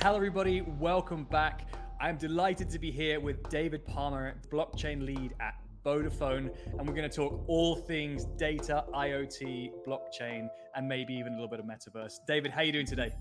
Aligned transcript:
Hello, 0.00 0.16
everybody. 0.16 0.62
Welcome 0.62 1.24
back. 1.24 1.68
I'm 2.00 2.16
delighted 2.16 2.70
to 2.70 2.78
be 2.78 2.90
here 2.90 3.20
with 3.20 3.46
David 3.50 3.84
Palmer, 3.84 4.40
blockchain 4.50 5.04
lead 5.04 5.34
at 5.40 5.56
Vodafone, 5.84 6.54
and 6.78 6.88
we're 6.88 6.94
going 6.94 7.10
to 7.10 7.14
talk 7.14 7.44
all 7.48 7.76
things 7.76 8.24
data, 8.38 8.84
IoT, 8.94 9.72
blockchain, 9.86 10.48
and 10.74 10.88
maybe 10.88 11.12
even 11.12 11.32
a 11.32 11.36
little 11.36 11.48
bit 11.48 11.60
of 11.60 11.66
metaverse. 11.66 12.14
David, 12.26 12.52
how 12.52 12.60
are 12.60 12.64
you 12.64 12.72
doing 12.72 12.86
today? 12.86 13.12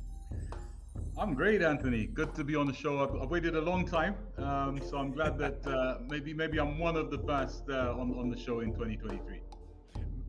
I'm 1.20 1.34
great, 1.34 1.64
Anthony. 1.64 2.06
Good 2.06 2.36
to 2.36 2.44
be 2.44 2.56
on 2.56 2.68
the 2.68 2.74
show. 2.74 3.00
I've, 3.00 3.20
I've 3.20 3.32
waited 3.32 3.56
a 3.56 3.62
long 3.62 3.88
time, 3.88 4.16
um, 4.38 4.80
so 4.88 4.98
I'm 4.98 5.12
glad 5.12 5.38
that 5.40 5.66
uh, 5.66 5.98
maybe 6.08 6.32
maybe 6.32 6.60
I'm 6.60 6.78
one 6.78 6.96
of 6.96 7.10
the 7.10 7.18
first 7.18 7.64
uh, 7.70 7.96
on 7.98 8.14
on 8.20 8.30
the 8.30 8.38
show 8.38 8.60
in 8.60 8.72
2023. 8.74 9.42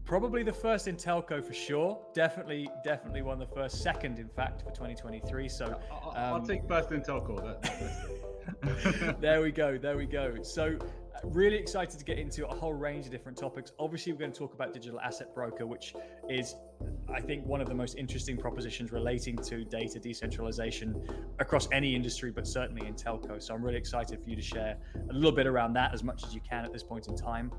Probably 0.07 0.43
the 0.43 0.53
first 0.53 0.89
in 0.89 0.97
telco 0.97 1.45
for 1.45 1.53
sure. 1.53 2.01
Definitely, 2.15 2.71
definitely 2.83 3.21
one 3.21 3.43
of 3.43 3.47
the 3.47 3.55
first. 3.55 3.83
Second, 3.83 4.19
in 4.19 4.31
fact, 4.31 4.63
for 4.63 4.71
2023. 4.71 5.49
So 5.51 5.79
I'll, 5.93 6.15
I'll 6.17 6.35
um, 6.37 6.47
take 6.47 6.67
first 6.67 6.91
in 6.93 7.03
telco. 7.03 7.37
That, 7.37 9.21
there 9.21 9.43
we 9.43 9.53
go. 9.53 9.77
There 9.77 9.99
we 9.99 10.07
go. 10.07 10.43
So, 10.43 10.79
really 11.25 11.57
excited 11.57 11.99
to 11.99 12.05
get 12.05 12.19
into 12.19 12.47
a 12.47 12.55
whole 12.55 12.73
range 12.73 13.07
of 13.07 13.13
different 13.13 13.39
topics. 13.39 13.73
Obviously, 13.79 14.13
we're 14.13 14.21
going 14.21 14.33
to 14.33 14.39
talk 14.39 14.55
about 14.55 14.73
digital 14.73 15.01
asset 15.01 15.35
broker, 15.35 15.67
which 15.67 15.95
is, 16.29 16.55
I 17.13 17.21
think, 17.21 17.45
one 17.47 17.61
of 17.61 17.69
the 17.69 17.75
most 17.75 17.97
interesting 17.97 18.37
propositions 18.37 18.93
relating 18.93 19.37
to 19.39 19.65
data 19.65 19.99
decentralization 19.99 21.03
across 21.39 21.69
any 21.73 21.95
industry, 21.95 22.31
but 22.31 22.47
certainly 22.47 22.87
in 22.87 22.95
telco. 22.95 23.43
So, 23.43 23.55
I'm 23.55 23.63
really 23.63 23.79
excited 23.79 24.23
for 24.23 24.31
you 24.31 24.37
to 24.37 24.43
share 24.43 24.77
a 25.11 25.13
little 25.13 25.33
bit 25.33 25.47
around 25.47 25.73
that 25.75 25.93
as 25.95 26.03
much 26.03 26.25
as 26.25 26.35
you 26.35 26.41
can 26.41 26.65
at 26.65 26.73
this 26.73 26.83
point 26.83 27.09
in 27.09 27.17
time. 27.17 27.53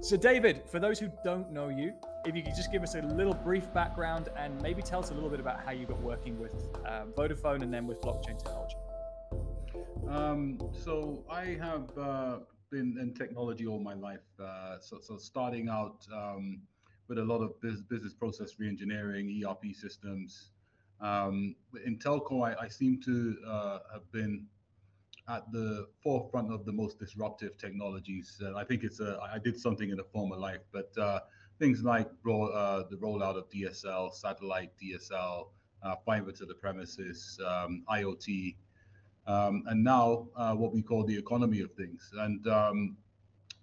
So, 0.00 0.16
David, 0.16 0.62
for 0.66 0.80
those 0.80 0.98
who 0.98 1.10
don't 1.22 1.52
know 1.52 1.68
you, 1.68 1.92
if 2.26 2.34
you 2.34 2.42
could 2.42 2.56
just 2.56 2.72
give 2.72 2.82
us 2.82 2.94
a 2.94 3.02
little 3.02 3.34
brief 3.34 3.72
background 3.72 4.30
and 4.36 4.60
maybe 4.60 4.82
tell 4.82 5.00
us 5.00 5.10
a 5.10 5.14
little 5.14 5.28
bit 5.28 5.38
about 5.38 5.64
how 5.64 5.70
you 5.70 5.86
got 5.86 6.00
working 6.00 6.38
with 6.40 6.54
uh, 6.86 7.04
Vodafone 7.16 7.62
and 7.62 7.72
then 7.72 7.86
with 7.86 8.00
blockchain 8.00 8.36
technology. 8.38 8.76
um, 10.08 10.58
so 10.72 11.24
I 11.30 11.56
have 11.60 11.98
uh, 11.98 12.38
been 12.72 12.96
in 12.98 13.12
technology 13.14 13.66
all 13.66 13.78
my 13.78 13.94
life. 13.94 14.26
Uh, 14.42 14.78
so, 14.80 14.98
so 15.00 15.16
starting 15.18 15.68
out 15.68 16.06
um, 16.12 16.62
with 17.06 17.18
a 17.18 17.24
lot 17.24 17.42
of 17.42 17.60
business, 17.60 17.82
business 17.82 18.14
process 18.14 18.54
reengineering, 18.60 19.26
ERP 19.44 19.76
systems. 19.76 20.50
Um, 21.00 21.54
in 21.84 21.98
telco, 21.98 22.48
I, 22.48 22.64
I 22.64 22.68
seem 22.68 23.00
to 23.02 23.36
uh, 23.46 23.78
have 23.92 24.10
been 24.10 24.46
at 25.28 25.52
the 25.52 25.86
forefront 26.02 26.52
of 26.52 26.64
the 26.64 26.72
most 26.72 26.98
disruptive 26.98 27.58
technologies. 27.58 28.40
Uh, 28.42 28.56
I 28.56 28.64
think 28.64 28.82
it's 28.82 29.00
a, 29.00 29.20
I 29.32 29.38
did 29.38 29.60
something 29.60 29.90
in 29.90 30.00
a 30.00 30.04
former 30.04 30.36
life, 30.36 30.62
but 30.72 30.90
uh, 30.98 31.20
things 31.58 31.82
like 31.82 32.08
uh, 32.08 32.82
the 32.90 32.96
rollout 32.96 33.36
of 33.36 33.48
DSL, 33.50 34.14
satellite 34.14 34.70
DSL, 34.82 35.48
uh, 35.82 35.96
fiber 36.06 36.32
to 36.32 36.46
the 36.46 36.54
premises, 36.54 37.38
um, 37.46 37.84
IoT, 37.90 38.56
um, 39.26 39.62
and 39.66 39.82
now 39.82 40.28
uh, 40.36 40.54
what 40.54 40.72
we 40.72 40.82
call 40.82 41.04
the 41.04 41.16
economy 41.16 41.60
of 41.60 41.72
things. 41.72 42.10
And 42.18 42.46
um, 42.48 42.96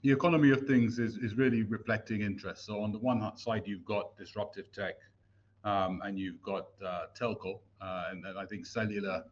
the 0.02 0.12
economy 0.12 0.52
of 0.52 0.66
things 0.66 1.00
is, 1.00 1.18
is 1.18 1.36
really 1.36 1.64
reflecting 1.64 2.22
interest. 2.22 2.66
So 2.66 2.82
on 2.82 2.92
the 2.92 3.00
one 3.00 3.36
side, 3.38 3.64
you've 3.66 3.86
got 3.86 4.18
disruptive 4.18 4.72
tech, 4.72 4.96
um, 5.64 6.02
and 6.06 6.18
you've 6.18 6.42
got 6.42 6.68
uh, 6.86 7.06
telco, 7.20 7.60
uh, 7.82 8.06
and, 8.12 8.26
and 8.26 8.40
I 8.40 8.46
think 8.46 8.66
cellular 8.66 9.24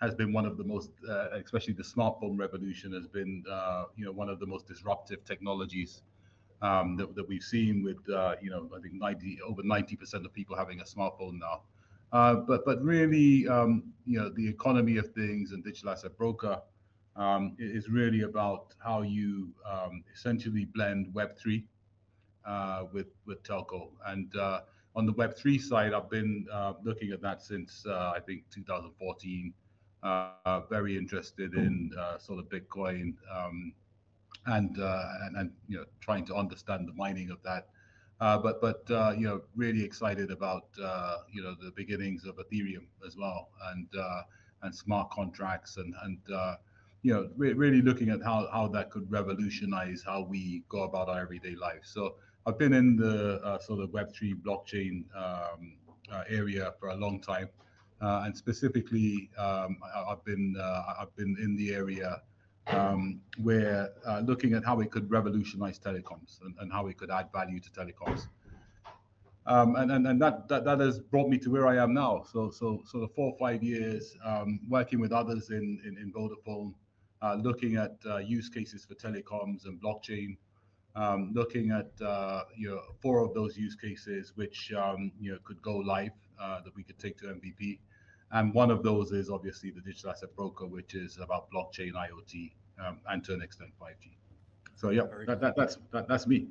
has 0.00 0.14
been 0.14 0.32
one 0.32 0.46
of 0.46 0.56
the 0.56 0.64
most, 0.64 0.90
uh, 1.08 1.28
especially 1.44 1.74
the 1.74 1.82
smartphone 1.82 2.38
revolution, 2.38 2.92
has 2.92 3.06
been 3.06 3.44
uh, 3.50 3.84
you 3.96 4.04
know 4.04 4.12
one 4.12 4.28
of 4.28 4.38
the 4.38 4.46
most 4.46 4.66
disruptive 4.66 5.24
technologies 5.24 6.02
um, 6.60 6.96
that, 6.96 7.14
that 7.14 7.26
we've 7.28 7.42
seen. 7.42 7.82
With 7.82 7.98
uh, 8.08 8.36
you 8.40 8.50
know 8.50 8.68
I 8.76 8.80
think 8.80 8.94
90 8.94 9.40
over 9.42 9.62
90 9.62 9.96
percent 9.96 10.26
of 10.26 10.32
people 10.32 10.56
having 10.56 10.80
a 10.80 10.84
smartphone 10.84 11.38
now. 11.38 11.62
Uh, 12.12 12.34
but 12.34 12.64
but 12.66 12.82
really 12.82 13.48
um, 13.48 13.84
you 14.04 14.18
know 14.18 14.28
the 14.28 14.46
economy 14.46 14.98
of 14.98 15.10
things 15.14 15.52
and 15.52 15.64
digital 15.64 15.90
asset 15.90 16.16
broker 16.18 16.60
um, 17.16 17.56
is 17.58 17.88
really 17.88 18.22
about 18.22 18.74
how 18.78 19.02
you 19.02 19.48
um, 19.70 20.04
essentially 20.14 20.66
blend 20.66 21.12
Web 21.14 21.36
three 21.38 21.64
uh, 22.44 22.84
with 22.92 23.06
with 23.26 23.42
telco. 23.42 23.88
And 24.06 24.34
uh, 24.36 24.60
on 24.94 25.06
the 25.06 25.12
Web 25.12 25.36
three 25.36 25.58
side, 25.58 25.94
I've 25.94 26.10
been 26.10 26.46
uh, 26.52 26.74
looking 26.84 27.12
at 27.12 27.22
that 27.22 27.42
since 27.42 27.84
uh, 27.86 28.12
I 28.14 28.20
think 28.20 28.44
2014. 28.50 29.54
Uh, 30.02 30.60
very 30.68 30.98
interested 30.98 31.54
in 31.54 31.88
sort 32.18 32.40
of 32.40 32.46
Bitcoin 32.48 33.14
um, 33.32 33.72
and, 34.46 34.76
and 34.76 35.36
and 35.36 35.52
you 35.68 35.76
know 35.78 35.84
trying 36.00 36.26
to 36.26 36.34
understand 36.34 36.88
the 36.88 36.92
mining 36.94 37.30
of 37.30 37.40
that. 37.44 37.68
Uh, 38.22 38.38
but 38.38 38.60
but 38.60 38.88
uh, 38.92 39.12
you 39.18 39.26
know 39.26 39.42
really 39.56 39.82
excited 39.82 40.30
about 40.30 40.66
uh, 40.80 41.16
you 41.34 41.42
know 41.42 41.56
the 41.60 41.72
beginnings 41.72 42.24
of 42.24 42.36
Ethereum 42.36 42.86
as 43.04 43.16
well 43.16 43.48
and 43.72 43.88
and 44.62 44.72
smart 44.72 45.10
contracts 45.10 45.76
and 45.76 45.92
and 46.04 46.18
you 47.02 47.12
know 47.12 47.28
re- 47.36 47.52
really 47.52 47.82
looking 47.82 48.10
at 48.10 48.22
how 48.22 48.48
how 48.52 48.68
that 48.68 48.90
could 48.90 49.10
revolutionize 49.10 50.04
how 50.06 50.22
we 50.22 50.62
go 50.68 50.84
about 50.84 51.08
our 51.08 51.20
everyday 51.20 51.56
life. 51.56 51.82
So 51.82 52.14
I've 52.46 52.60
been 52.60 52.74
in 52.74 52.94
the 52.94 53.58
sort 53.60 53.80
of 53.80 53.92
Web 53.92 54.14
three 54.14 54.34
blockchain 54.34 55.02
um, 55.16 55.78
area 56.28 56.74
for 56.78 56.90
a 56.90 56.94
long 56.94 57.20
time, 57.20 57.48
uh, 58.00 58.22
and 58.24 58.36
specifically 58.36 59.30
um, 59.36 59.78
I, 59.82 60.12
I've 60.12 60.24
been 60.24 60.54
uh, 60.56 60.94
I've 61.00 61.14
been 61.16 61.36
in 61.42 61.56
the 61.56 61.74
area 61.74 62.22
um, 62.68 63.20
where 63.42 63.90
uh, 64.06 64.20
looking 64.20 64.54
at 64.54 64.64
how 64.64 64.76
we 64.76 64.86
could 64.86 65.10
revolutionize 65.10 65.78
telecoms 65.78 66.40
and, 66.42 66.54
and 66.60 66.72
how 66.72 66.84
we 66.84 66.94
could 66.94 67.10
add 67.10 67.28
value 67.32 67.60
to 67.60 67.70
telecoms. 67.70 68.28
Um, 69.44 69.74
and 69.74 69.90
and, 69.90 70.06
and 70.06 70.22
that, 70.22 70.46
that 70.48 70.64
that 70.64 70.78
has 70.78 71.00
brought 71.00 71.28
me 71.28 71.36
to 71.38 71.50
where 71.50 71.66
I 71.66 71.82
am 71.82 71.92
now. 71.92 72.24
So 72.32 72.50
so 72.50 72.82
so 72.86 73.00
the 73.00 73.08
four 73.08 73.32
or 73.32 73.38
five 73.38 73.62
years 73.62 74.16
um, 74.24 74.60
working 74.68 75.00
with 75.00 75.12
others 75.12 75.50
in 75.50 75.80
in, 75.84 75.98
in 75.98 76.12
Vodafone, 76.12 76.74
uh, 77.22 77.34
looking 77.34 77.76
at 77.76 77.96
uh, 78.06 78.18
use 78.18 78.48
cases 78.48 78.84
for 78.84 78.94
telecoms 78.94 79.64
and 79.66 79.82
blockchain, 79.82 80.36
um, 80.94 81.32
looking 81.34 81.72
at 81.72 81.90
uh, 82.00 82.42
you 82.56 82.70
know 82.70 82.80
four 83.00 83.24
of 83.24 83.34
those 83.34 83.56
use 83.56 83.74
cases 83.74 84.32
which 84.36 84.72
um, 84.76 85.10
you 85.18 85.32
know 85.32 85.38
could 85.44 85.60
go 85.60 85.76
live 85.76 86.12
uh, 86.40 86.60
that 86.62 86.74
we 86.76 86.84
could 86.84 86.98
take 87.00 87.18
to 87.18 87.26
MVP, 87.26 87.80
and 88.32 88.54
one 88.54 88.70
of 88.70 88.82
those 88.82 89.12
is 89.12 89.30
obviously 89.30 89.70
the 89.70 89.80
digital 89.80 90.10
asset 90.10 90.34
broker, 90.36 90.66
which 90.66 90.94
is 90.94 91.18
about 91.18 91.50
blockchain, 91.50 91.92
IoT, 91.92 92.52
um, 92.84 92.98
and 93.08 93.22
to 93.24 93.34
an 93.34 93.42
extent 93.42 93.70
5G. 93.80 94.16
So 94.74 94.90
yeah, 94.90 95.02
that, 95.26 95.40
that, 95.40 95.54
that's 95.56 95.78
that, 95.92 96.08
that's 96.08 96.26
me. 96.26 96.48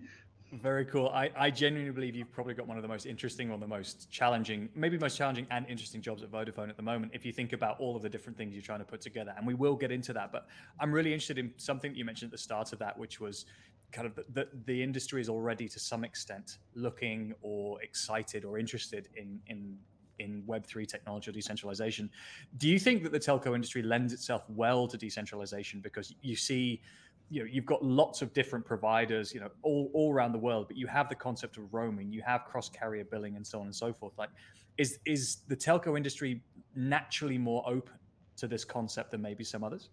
Very 0.53 0.83
cool. 0.83 1.07
I, 1.09 1.31
I 1.35 1.49
genuinely 1.49 1.93
believe 1.93 2.13
you've 2.13 2.31
probably 2.31 2.53
got 2.53 2.67
one 2.67 2.77
of 2.77 2.83
the 2.83 2.87
most 2.89 3.05
interesting 3.05 3.51
or 3.51 3.57
the 3.57 3.67
most 3.67 4.09
challenging, 4.11 4.67
maybe 4.75 4.97
most 4.97 5.17
challenging 5.17 5.47
and 5.49 5.65
interesting 5.69 6.01
jobs 6.01 6.23
at 6.23 6.31
Vodafone 6.31 6.69
at 6.69 6.75
the 6.75 6.83
moment. 6.83 7.13
If 7.15 7.25
you 7.25 7.31
think 7.31 7.53
about 7.53 7.79
all 7.79 7.95
of 7.95 8.01
the 8.01 8.09
different 8.09 8.37
things 8.37 8.53
you're 8.53 8.61
trying 8.61 8.79
to 8.79 8.85
put 8.85 8.99
together, 8.99 9.33
and 9.37 9.47
we 9.47 9.53
will 9.53 9.75
get 9.75 9.91
into 9.91 10.11
that. 10.13 10.31
But 10.31 10.47
I'm 10.77 10.91
really 10.91 11.13
interested 11.13 11.37
in 11.37 11.53
something 11.55 11.91
that 11.91 11.97
you 11.97 12.03
mentioned 12.03 12.29
at 12.29 12.31
the 12.33 12.37
start 12.37 12.73
of 12.73 12.79
that, 12.79 12.97
which 12.97 13.21
was 13.21 13.45
kind 13.93 14.05
of 14.05 14.15
the, 14.15 14.25
the, 14.33 14.47
the 14.65 14.83
industry 14.83 15.21
is 15.21 15.29
already 15.29 15.69
to 15.69 15.79
some 15.79 16.03
extent 16.03 16.57
looking 16.75 17.33
or 17.41 17.81
excited 17.81 18.43
or 18.43 18.57
interested 18.57 19.07
in 19.15 19.39
in 19.47 19.77
in 20.21 20.43
Web3 20.47 20.87
technology 20.87 21.29
or 21.29 21.33
decentralization. 21.33 22.09
Do 22.57 22.69
you 22.69 22.79
think 22.79 23.03
that 23.03 23.11
the 23.11 23.19
telco 23.19 23.55
industry 23.55 23.81
lends 23.81 24.13
itself 24.13 24.43
well 24.49 24.87
to 24.87 24.97
decentralization 24.97 25.79
because 25.81 26.13
you 26.21 26.35
see, 26.35 26.81
you 27.29 27.41
know, 27.41 27.49
you've 27.49 27.65
got 27.65 27.83
lots 27.83 28.21
of 28.21 28.33
different 28.33 28.65
providers, 28.65 29.33
you 29.33 29.39
know, 29.39 29.49
all, 29.63 29.89
all 29.93 30.13
around 30.13 30.31
the 30.31 30.37
world, 30.37 30.67
but 30.67 30.77
you 30.77 30.87
have 30.87 31.09
the 31.09 31.15
concept 31.15 31.57
of 31.57 31.73
roaming, 31.73 32.11
you 32.11 32.21
have 32.21 32.45
cross 32.45 32.69
carrier 32.69 33.03
billing 33.03 33.35
and 33.35 33.45
so 33.45 33.59
on 33.59 33.65
and 33.65 33.75
so 33.75 33.91
forth. 33.93 34.13
Like, 34.17 34.29
is 34.77 34.99
is 35.05 35.37
the 35.47 35.55
telco 35.55 35.97
industry 35.97 36.41
naturally 36.75 37.37
more 37.37 37.63
open 37.67 37.95
to 38.37 38.47
this 38.47 38.63
concept 38.63 39.11
than 39.11 39.21
maybe 39.21 39.43
some 39.43 39.63
others? 39.63 39.89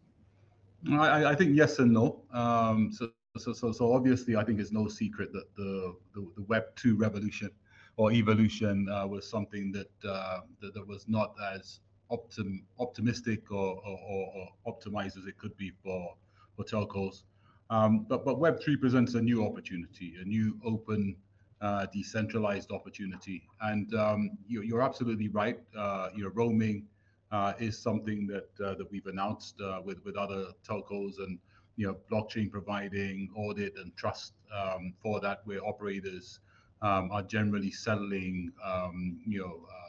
I, 0.90 1.26
I 1.26 1.34
think 1.34 1.56
yes 1.56 1.81
and 1.81 1.92
no. 1.92 2.22
Um, 2.32 2.92
so, 2.92 3.10
so, 3.36 3.52
so, 3.52 3.72
so 3.72 3.92
obviously, 3.92 4.36
I 4.36 4.44
think 4.44 4.60
it's 4.60 4.72
no 4.72 4.88
secret 4.88 5.32
that 5.32 5.44
the, 5.56 5.96
the, 6.14 6.26
the 6.36 6.42
Web 6.44 6.64
two 6.76 6.96
revolution 6.96 7.50
or 7.98 8.12
evolution 8.12 8.88
uh, 8.88 9.06
was 9.06 9.28
something 9.28 9.72
that, 9.72 10.08
uh, 10.08 10.40
that 10.62 10.72
that 10.72 10.86
was 10.86 11.04
not 11.08 11.34
as 11.52 11.80
optim, 12.10 12.62
optimistic 12.78 13.50
or, 13.50 13.76
or, 13.84 13.98
or, 14.34 14.48
optimized 14.72 15.18
as 15.18 15.26
it 15.26 15.36
could 15.36 15.54
be 15.58 15.72
for 15.82 16.14
for 16.56 16.64
telcos. 16.64 17.24
Um, 17.70 18.06
but 18.08 18.24
but 18.24 18.38
Web 18.38 18.62
three 18.62 18.76
presents 18.76 19.14
a 19.14 19.20
new 19.20 19.44
opportunity, 19.44 20.14
a 20.22 20.24
new 20.24 20.58
open, 20.64 21.16
uh, 21.60 21.86
decentralized 21.92 22.70
opportunity, 22.70 23.42
and 23.62 23.92
um, 23.94 24.30
you, 24.46 24.62
you're 24.62 24.82
absolutely 24.82 25.28
right. 25.28 25.58
Uh, 25.76 26.08
you 26.14 26.22
know, 26.22 26.30
roaming 26.34 26.86
uh, 27.32 27.52
is 27.58 27.76
something 27.78 28.26
that 28.28 28.48
uh, 28.64 28.74
that 28.76 28.90
we've 28.90 29.06
announced 29.06 29.60
with 29.84 30.02
with 30.04 30.16
other 30.16 30.46
telcos 30.66 31.18
and 31.18 31.38
you 31.76 31.86
know 31.86 31.96
blockchain 32.10 32.50
providing 32.50 33.28
audit 33.34 33.74
and 33.76 33.94
trust 33.96 34.34
um, 34.56 34.94
for 35.02 35.20
that 35.20 35.40
where 35.44 35.62
operators 35.64 36.40
um, 36.82 37.10
are 37.10 37.22
generally 37.22 37.70
settling 37.70 38.52
um, 38.64 39.20
you 39.26 39.40
know 39.40 39.66
uh, 39.70 39.88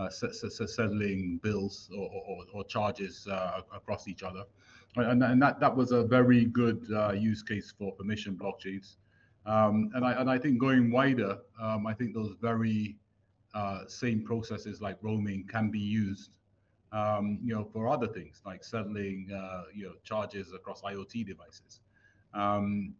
uh, 0.00 0.08
settling 0.08 1.38
bills 1.42 1.90
or, 1.96 2.10
or, 2.26 2.44
or 2.52 2.64
charges 2.64 3.26
uh, 3.30 3.60
across 3.74 4.08
each 4.08 4.22
other. 4.22 4.44
And, 4.96 5.22
and, 5.22 5.40
that, 5.42 5.60
that 5.60 5.76
was 5.76 5.92
a 5.92 6.02
very 6.04 6.46
good 6.46 6.86
uh, 6.92 7.12
use 7.12 7.42
case 7.42 7.72
for 7.76 7.92
permission 7.92 8.36
blockchains. 8.36 8.96
Um, 9.46 9.90
and, 9.94 10.04
I, 10.04 10.12
and 10.12 10.30
I 10.30 10.38
think 10.38 10.58
going 10.58 10.90
wider, 10.90 11.38
um, 11.60 11.86
I 11.86 11.94
think 11.94 12.14
those 12.14 12.34
very 12.40 12.96
uh, 13.54 13.86
same 13.86 14.24
processes 14.24 14.80
like 14.80 14.96
roaming 15.02 15.46
can 15.46 15.70
be 15.70 15.78
used, 15.78 16.30
um, 16.92 17.38
you 17.42 17.54
know, 17.54 17.64
for 17.72 17.88
other 17.88 18.08
things 18.08 18.42
like 18.44 18.64
settling, 18.64 19.28
uh, 19.34 19.64
you 19.74 19.84
know, 19.84 19.94
charges 20.02 20.52
across 20.52 20.82
IoT 20.82 21.26
devices. 21.26 21.80
Um, 22.34 22.94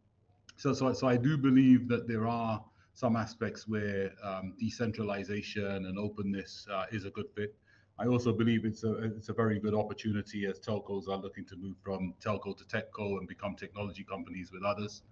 so, 0.56 0.72
so, 0.72 0.92
so 0.92 1.08
I 1.08 1.16
do 1.16 1.36
believe 1.36 1.88
that 1.88 2.06
there 2.06 2.26
are 2.26 2.62
some 3.00 3.16
aspects 3.16 3.66
where 3.66 4.12
um, 4.22 4.52
decentralization 4.58 5.86
and 5.86 5.98
openness 5.98 6.66
uh, 6.70 6.84
is 6.92 7.06
a 7.06 7.10
good 7.10 7.30
fit. 7.34 7.54
I 7.98 8.06
also 8.06 8.30
believe 8.30 8.66
it's 8.66 8.84
a 8.84 8.92
it's 9.16 9.30
a 9.30 9.32
very 9.32 9.58
good 9.58 9.74
opportunity 9.82 10.44
as 10.50 10.60
telcos 10.60 11.08
are 11.08 11.20
looking 11.26 11.46
to 11.46 11.56
move 11.56 11.76
from 11.82 12.12
telco 12.22 12.50
to 12.58 12.64
techco 12.64 13.06
and 13.18 13.26
become 13.26 13.56
technology 13.56 14.04
companies 14.04 14.52
with 14.52 14.62
others. 14.62 15.02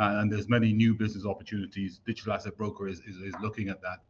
Uh, 0.00 0.18
and 0.18 0.32
there's 0.32 0.48
many 0.48 0.72
new 0.72 0.92
business 1.02 1.24
opportunities. 1.24 2.00
Digital 2.04 2.32
asset 2.32 2.56
broker 2.56 2.88
is 2.88 2.98
is, 3.10 3.16
is 3.30 3.34
looking 3.40 3.68
at 3.68 3.80
that. 3.80 4.00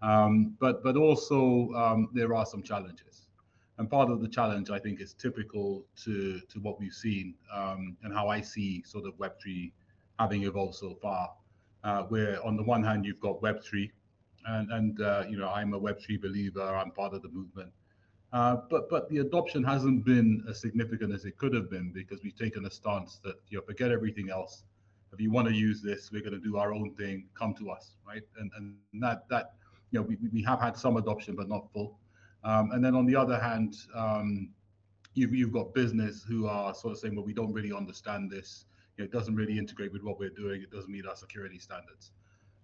Um, 0.00 0.56
but 0.58 0.82
but 0.82 0.96
also 0.96 1.70
um, 1.82 2.08
there 2.14 2.34
are 2.34 2.46
some 2.46 2.62
challenges, 2.62 3.28
and 3.76 3.90
part 3.90 4.08
of 4.10 4.22
the 4.22 4.28
challenge 4.28 4.70
I 4.70 4.78
think 4.78 5.02
is 5.02 5.12
typical 5.12 5.84
to 6.04 6.40
to 6.52 6.56
what 6.60 6.80
we've 6.80 6.98
seen 7.06 7.34
um, 7.54 7.98
and 8.02 8.14
how 8.14 8.28
I 8.28 8.40
see 8.40 8.82
sort 8.82 9.04
of 9.06 9.12
Web 9.18 9.34
three 9.42 9.74
having 10.18 10.44
evolved 10.44 10.76
so 10.76 10.94
far 11.02 11.30
uh, 11.84 12.02
where 12.04 12.44
on 12.44 12.56
the 12.56 12.62
one 12.62 12.82
hand 12.82 13.04
you've 13.04 13.20
got 13.20 13.40
Web3, 13.40 13.90
and 14.46 14.70
and 14.72 15.00
uh, 15.00 15.24
you 15.28 15.36
know 15.38 15.48
I'm 15.48 15.74
a 15.74 15.80
Web3 15.80 16.20
believer. 16.20 16.62
I'm 16.62 16.90
part 16.90 17.14
of 17.14 17.22
the 17.22 17.28
movement, 17.28 17.70
uh, 18.32 18.56
but 18.70 18.88
but 18.90 19.08
the 19.08 19.18
adoption 19.18 19.62
hasn't 19.62 20.04
been 20.04 20.44
as 20.48 20.60
significant 20.60 21.12
as 21.12 21.24
it 21.24 21.36
could 21.38 21.54
have 21.54 21.70
been 21.70 21.92
because 21.92 22.22
we've 22.22 22.36
taken 22.36 22.66
a 22.66 22.70
stance 22.70 23.20
that 23.24 23.36
you 23.48 23.58
know 23.58 23.64
forget 23.64 23.90
everything 23.90 24.30
else. 24.30 24.64
If 25.12 25.20
you 25.20 25.30
want 25.30 25.48
to 25.48 25.54
use 25.54 25.80
this, 25.80 26.10
we're 26.12 26.20
going 26.20 26.34
to 26.34 26.40
do 26.40 26.58
our 26.58 26.72
own 26.74 26.94
thing. 26.94 27.28
Come 27.34 27.54
to 27.54 27.70
us, 27.70 27.96
right? 28.06 28.22
And 28.38 28.50
and 28.56 29.02
that 29.02 29.28
that 29.30 29.54
you 29.90 30.00
know 30.00 30.06
we 30.06 30.16
we 30.32 30.42
have 30.42 30.60
had 30.60 30.76
some 30.76 30.96
adoption, 30.96 31.34
but 31.34 31.48
not 31.48 31.72
full. 31.72 31.98
Um, 32.44 32.70
and 32.72 32.84
then 32.84 32.94
on 32.94 33.06
the 33.06 33.16
other 33.16 33.38
hand, 33.38 33.74
um, 33.94 34.50
you've 35.14 35.34
you've 35.34 35.52
got 35.52 35.74
business 35.74 36.22
who 36.22 36.46
are 36.46 36.74
sort 36.74 36.92
of 36.92 36.98
saying, 36.98 37.16
well, 37.16 37.24
we 37.24 37.32
don't 37.32 37.52
really 37.52 37.72
understand 37.72 38.30
this 38.30 38.66
it 38.98 39.12
doesn't 39.12 39.34
really 39.34 39.58
integrate 39.58 39.92
with 39.92 40.02
what 40.02 40.18
we're 40.18 40.30
doing. 40.30 40.62
It 40.62 40.70
doesn't 40.70 40.90
meet 40.90 41.06
our 41.06 41.16
security 41.16 41.58
standards. 41.58 42.12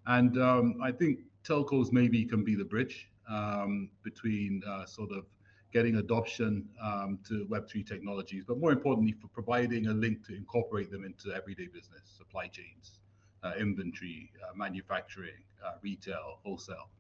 And 0.07 0.41
um, 0.41 0.77
I 0.83 0.93
think 0.93 1.21
telcos 1.45 1.93
maybe 1.93 2.25
can 2.25 2.45
be 2.45 2.55
the 2.55 2.65
bridge 2.65 3.09
um, 3.31 3.91
between 4.03 4.63
uh, 4.69 4.85
sort 4.85 5.13
of 5.13 5.25
getting 5.73 5.97
adoption 5.97 6.69
um, 6.81 7.19
to 7.29 7.47
Web3 7.51 7.87
technologies, 7.87 8.45
but 8.47 8.59
more 8.59 8.71
importantly, 8.71 9.13
for 9.21 9.27
providing 9.29 9.89
a 9.89 9.93
link 9.93 10.25
to 10.27 10.35
incorporate 10.35 10.91
them 10.91 11.05
into 11.05 11.35
everyday 11.35 11.67
business, 11.67 12.03
supply 12.17 12.47
chains, 12.47 13.01
uh, 13.43 13.53
inventory, 13.59 14.31
uh, 14.43 14.55
manufacturing, 14.55 15.43
uh, 15.67 15.73
retail, 15.83 16.39
wholesale. 16.45 16.91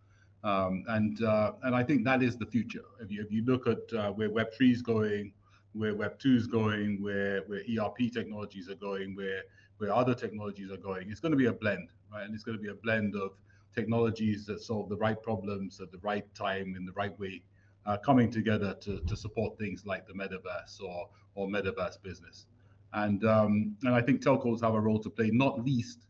Um, 0.42 0.84
and 0.88 1.22
uh, 1.22 1.52
and 1.62 1.75
I 1.75 1.82
think 1.82 2.04
that 2.04 2.22
is 2.22 2.37
the 2.37 2.44
future. 2.44 2.84
If 3.00 3.10
you 3.10 3.22
if 3.22 3.32
you 3.32 3.44
look 3.44 3.66
at 3.66 3.98
uh, 3.98 4.10
where 4.10 4.28
Web3 4.28 4.72
is 4.72 4.82
going, 4.82 5.32
where 5.75 5.94
Web 5.94 6.19
two 6.19 6.35
is 6.35 6.47
going, 6.47 7.03
where 7.03 7.43
where 7.47 7.61
ERP 7.61 8.12
technologies 8.12 8.69
are 8.69 8.76
going, 8.76 9.15
where 9.15 9.43
where 9.79 9.93
other 9.93 10.15
technologies 10.15 10.71
are 10.71 10.76
going. 10.79 11.11
It's 11.11 11.21
going 11.21 11.32
to 11.32 11.38
be 11.38 11.47
a 11.47 11.53
blend, 11.53 11.91
right? 12.12 12.25
And 12.25 12.35
it's 12.35 12.44
going 12.44 12.56
to 12.56 12.62
be 12.62 12.71
a 12.71 12.75
blend 12.75 13.15
of 13.17 13.32
technologies 13.75 14.47
that 14.47 14.62
solve 14.62 14.88
the 14.88 14.97
right 14.97 15.21
problems 15.21 15.81
at 15.81 15.91
the 15.91 15.99
right 15.99 16.32
time 16.35 16.75
in 16.76 16.87
the 16.87 16.93
right 16.93 17.19
way, 17.19 17.43
uh, 17.87 17.97
coming 17.97 18.31
together 18.31 18.75
to, 18.82 19.00
to 19.00 19.17
support 19.17 19.59
things 19.59 19.85
like 19.85 20.06
the 20.06 20.12
metaverse 20.12 20.81
or 20.81 21.09
or 21.35 21.49
metaverse 21.49 22.00
business. 22.03 22.47
And 22.93 23.25
um, 23.25 23.76
and 23.82 23.94
I 23.94 24.00
think 24.00 24.23
telcos 24.23 24.61
have 24.62 24.75
a 24.75 24.81
role 24.81 25.00
to 25.00 25.11
play, 25.11 25.31
not 25.32 25.65
least 25.65 26.06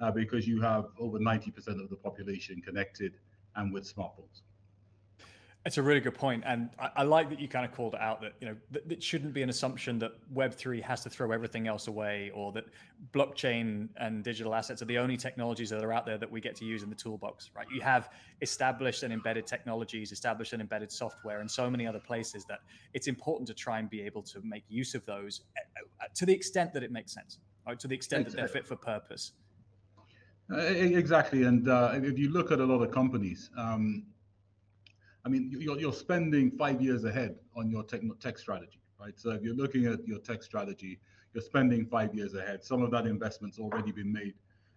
uh, 0.00 0.10
because 0.10 0.46
you 0.46 0.60
have 0.60 0.86
over 0.98 1.18
90% 1.18 1.82
of 1.82 1.90
the 1.90 1.96
population 1.96 2.62
connected 2.62 3.14
and 3.56 3.72
with 3.72 3.92
smartphones. 3.92 4.42
It's 5.68 5.76
a 5.76 5.82
really 5.82 6.00
good 6.00 6.14
point, 6.14 6.44
and 6.46 6.70
I, 6.78 6.88
I, 6.96 7.02
like 7.02 7.28
that 7.28 7.38
you 7.38 7.46
kind 7.46 7.66
of 7.66 7.72
called 7.72 7.92
it 7.92 8.00
out 8.00 8.22
that 8.22 8.32
you 8.40 8.48
know 8.48 8.56
that 8.70 8.90
it 8.90 9.02
shouldn't 9.02 9.34
be 9.34 9.42
an 9.42 9.50
assumption 9.50 9.98
that 9.98 10.12
Web 10.32 10.54
three 10.54 10.80
has 10.80 11.02
to 11.02 11.10
throw 11.10 11.30
everything 11.30 11.68
else 11.68 11.88
away, 11.88 12.30
or 12.34 12.52
that 12.52 12.64
blockchain 13.12 13.90
and 13.98 14.24
digital 14.24 14.54
assets 14.54 14.80
are 14.80 14.86
the 14.86 14.96
only 14.96 15.18
technologies 15.18 15.68
that 15.68 15.84
are 15.84 15.92
out 15.92 16.06
there 16.06 16.16
that 16.16 16.30
we 16.32 16.40
get 16.40 16.56
to 16.56 16.64
use 16.64 16.82
in 16.82 16.88
the 16.88 16.96
toolbox. 16.96 17.50
Right? 17.54 17.66
You 17.70 17.82
have 17.82 18.08
established 18.40 19.02
and 19.02 19.12
embedded 19.12 19.46
technologies, 19.46 20.10
established 20.10 20.54
and 20.54 20.62
embedded 20.62 20.90
software, 20.90 21.40
and 21.40 21.50
so 21.50 21.68
many 21.68 21.86
other 21.86 22.00
places 22.00 22.46
that 22.46 22.60
it's 22.94 23.06
important 23.06 23.46
to 23.48 23.52
try 23.52 23.78
and 23.78 23.90
be 23.90 24.00
able 24.00 24.22
to 24.22 24.40
make 24.42 24.64
use 24.70 24.94
of 24.94 25.04
those 25.04 25.42
eh, 25.58 25.60
eh, 25.76 26.06
to 26.14 26.24
the 26.24 26.32
extent 26.32 26.72
that 26.72 26.82
it 26.82 26.92
makes 26.92 27.12
sense, 27.12 27.40
right? 27.66 27.78
To 27.78 27.86
the 27.86 27.94
extent 27.94 28.24
that 28.24 28.34
they're 28.34 28.48
fit 28.48 28.66
for 28.66 28.76
purpose. 28.76 29.32
Uh, 30.50 30.60
exactly, 30.60 31.42
and 31.42 31.68
uh, 31.68 31.90
if 31.96 32.18
you 32.18 32.30
look 32.30 32.52
at 32.52 32.58
a 32.58 32.64
lot 32.64 32.80
of 32.82 32.90
companies. 32.90 33.50
Um, 33.58 34.06
I 35.28 35.30
mean, 35.30 35.54
you're, 35.60 35.78
you're 35.78 35.92
spending 35.92 36.50
five 36.50 36.80
years 36.80 37.04
ahead 37.04 37.36
on 37.54 37.70
your 37.70 37.82
tech, 37.82 38.00
tech 38.18 38.38
strategy, 38.38 38.80
right? 38.98 39.12
So 39.20 39.28
if 39.32 39.42
you're 39.42 39.54
looking 39.54 39.84
at 39.84 40.08
your 40.08 40.20
tech 40.20 40.42
strategy, 40.42 41.00
you're 41.34 41.42
spending 41.42 41.84
five 41.84 42.14
years 42.14 42.32
ahead. 42.32 42.64
Some 42.64 42.80
of 42.80 42.90
that 42.92 43.06
investment's 43.06 43.58
already 43.58 43.92
been 43.92 44.10
made. 44.10 44.32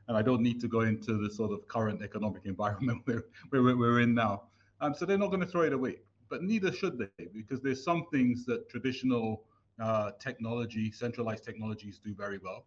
And 0.09 0.17
I 0.17 0.21
don't 0.21 0.41
need 0.41 0.59
to 0.59 0.67
go 0.67 0.81
into 0.81 1.17
the 1.17 1.33
sort 1.33 1.53
of 1.53 1.65
current 1.69 2.01
economic 2.01 2.41
environment 2.53 3.01
where 3.05 3.23
we're 3.63 4.01
in 4.01 4.13
now. 4.13 4.43
Um, 4.81 4.93
so 4.93 5.05
they're 5.05 5.17
not 5.17 5.29
going 5.29 5.39
to 5.39 5.47
throw 5.47 5.61
it 5.61 5.71
away, 5.71 5.99
but 6.27 6.43
neither 6.43 6.73
should 6.73 6.97
they, 6.97 7.27
because 7.33 7.61
there's 7.61 7.81
some 7.81 8.07
things 8.11 8.45
that 8.47 8.67
traditional 8.67 9.45
uh, 9.81 10.11
technology, 10.19 10.91
centralized 10.91 11.45
technologies 11.45 11.97
do 12.03 12.13
very 12.13 12.39
well. 12.43 12.65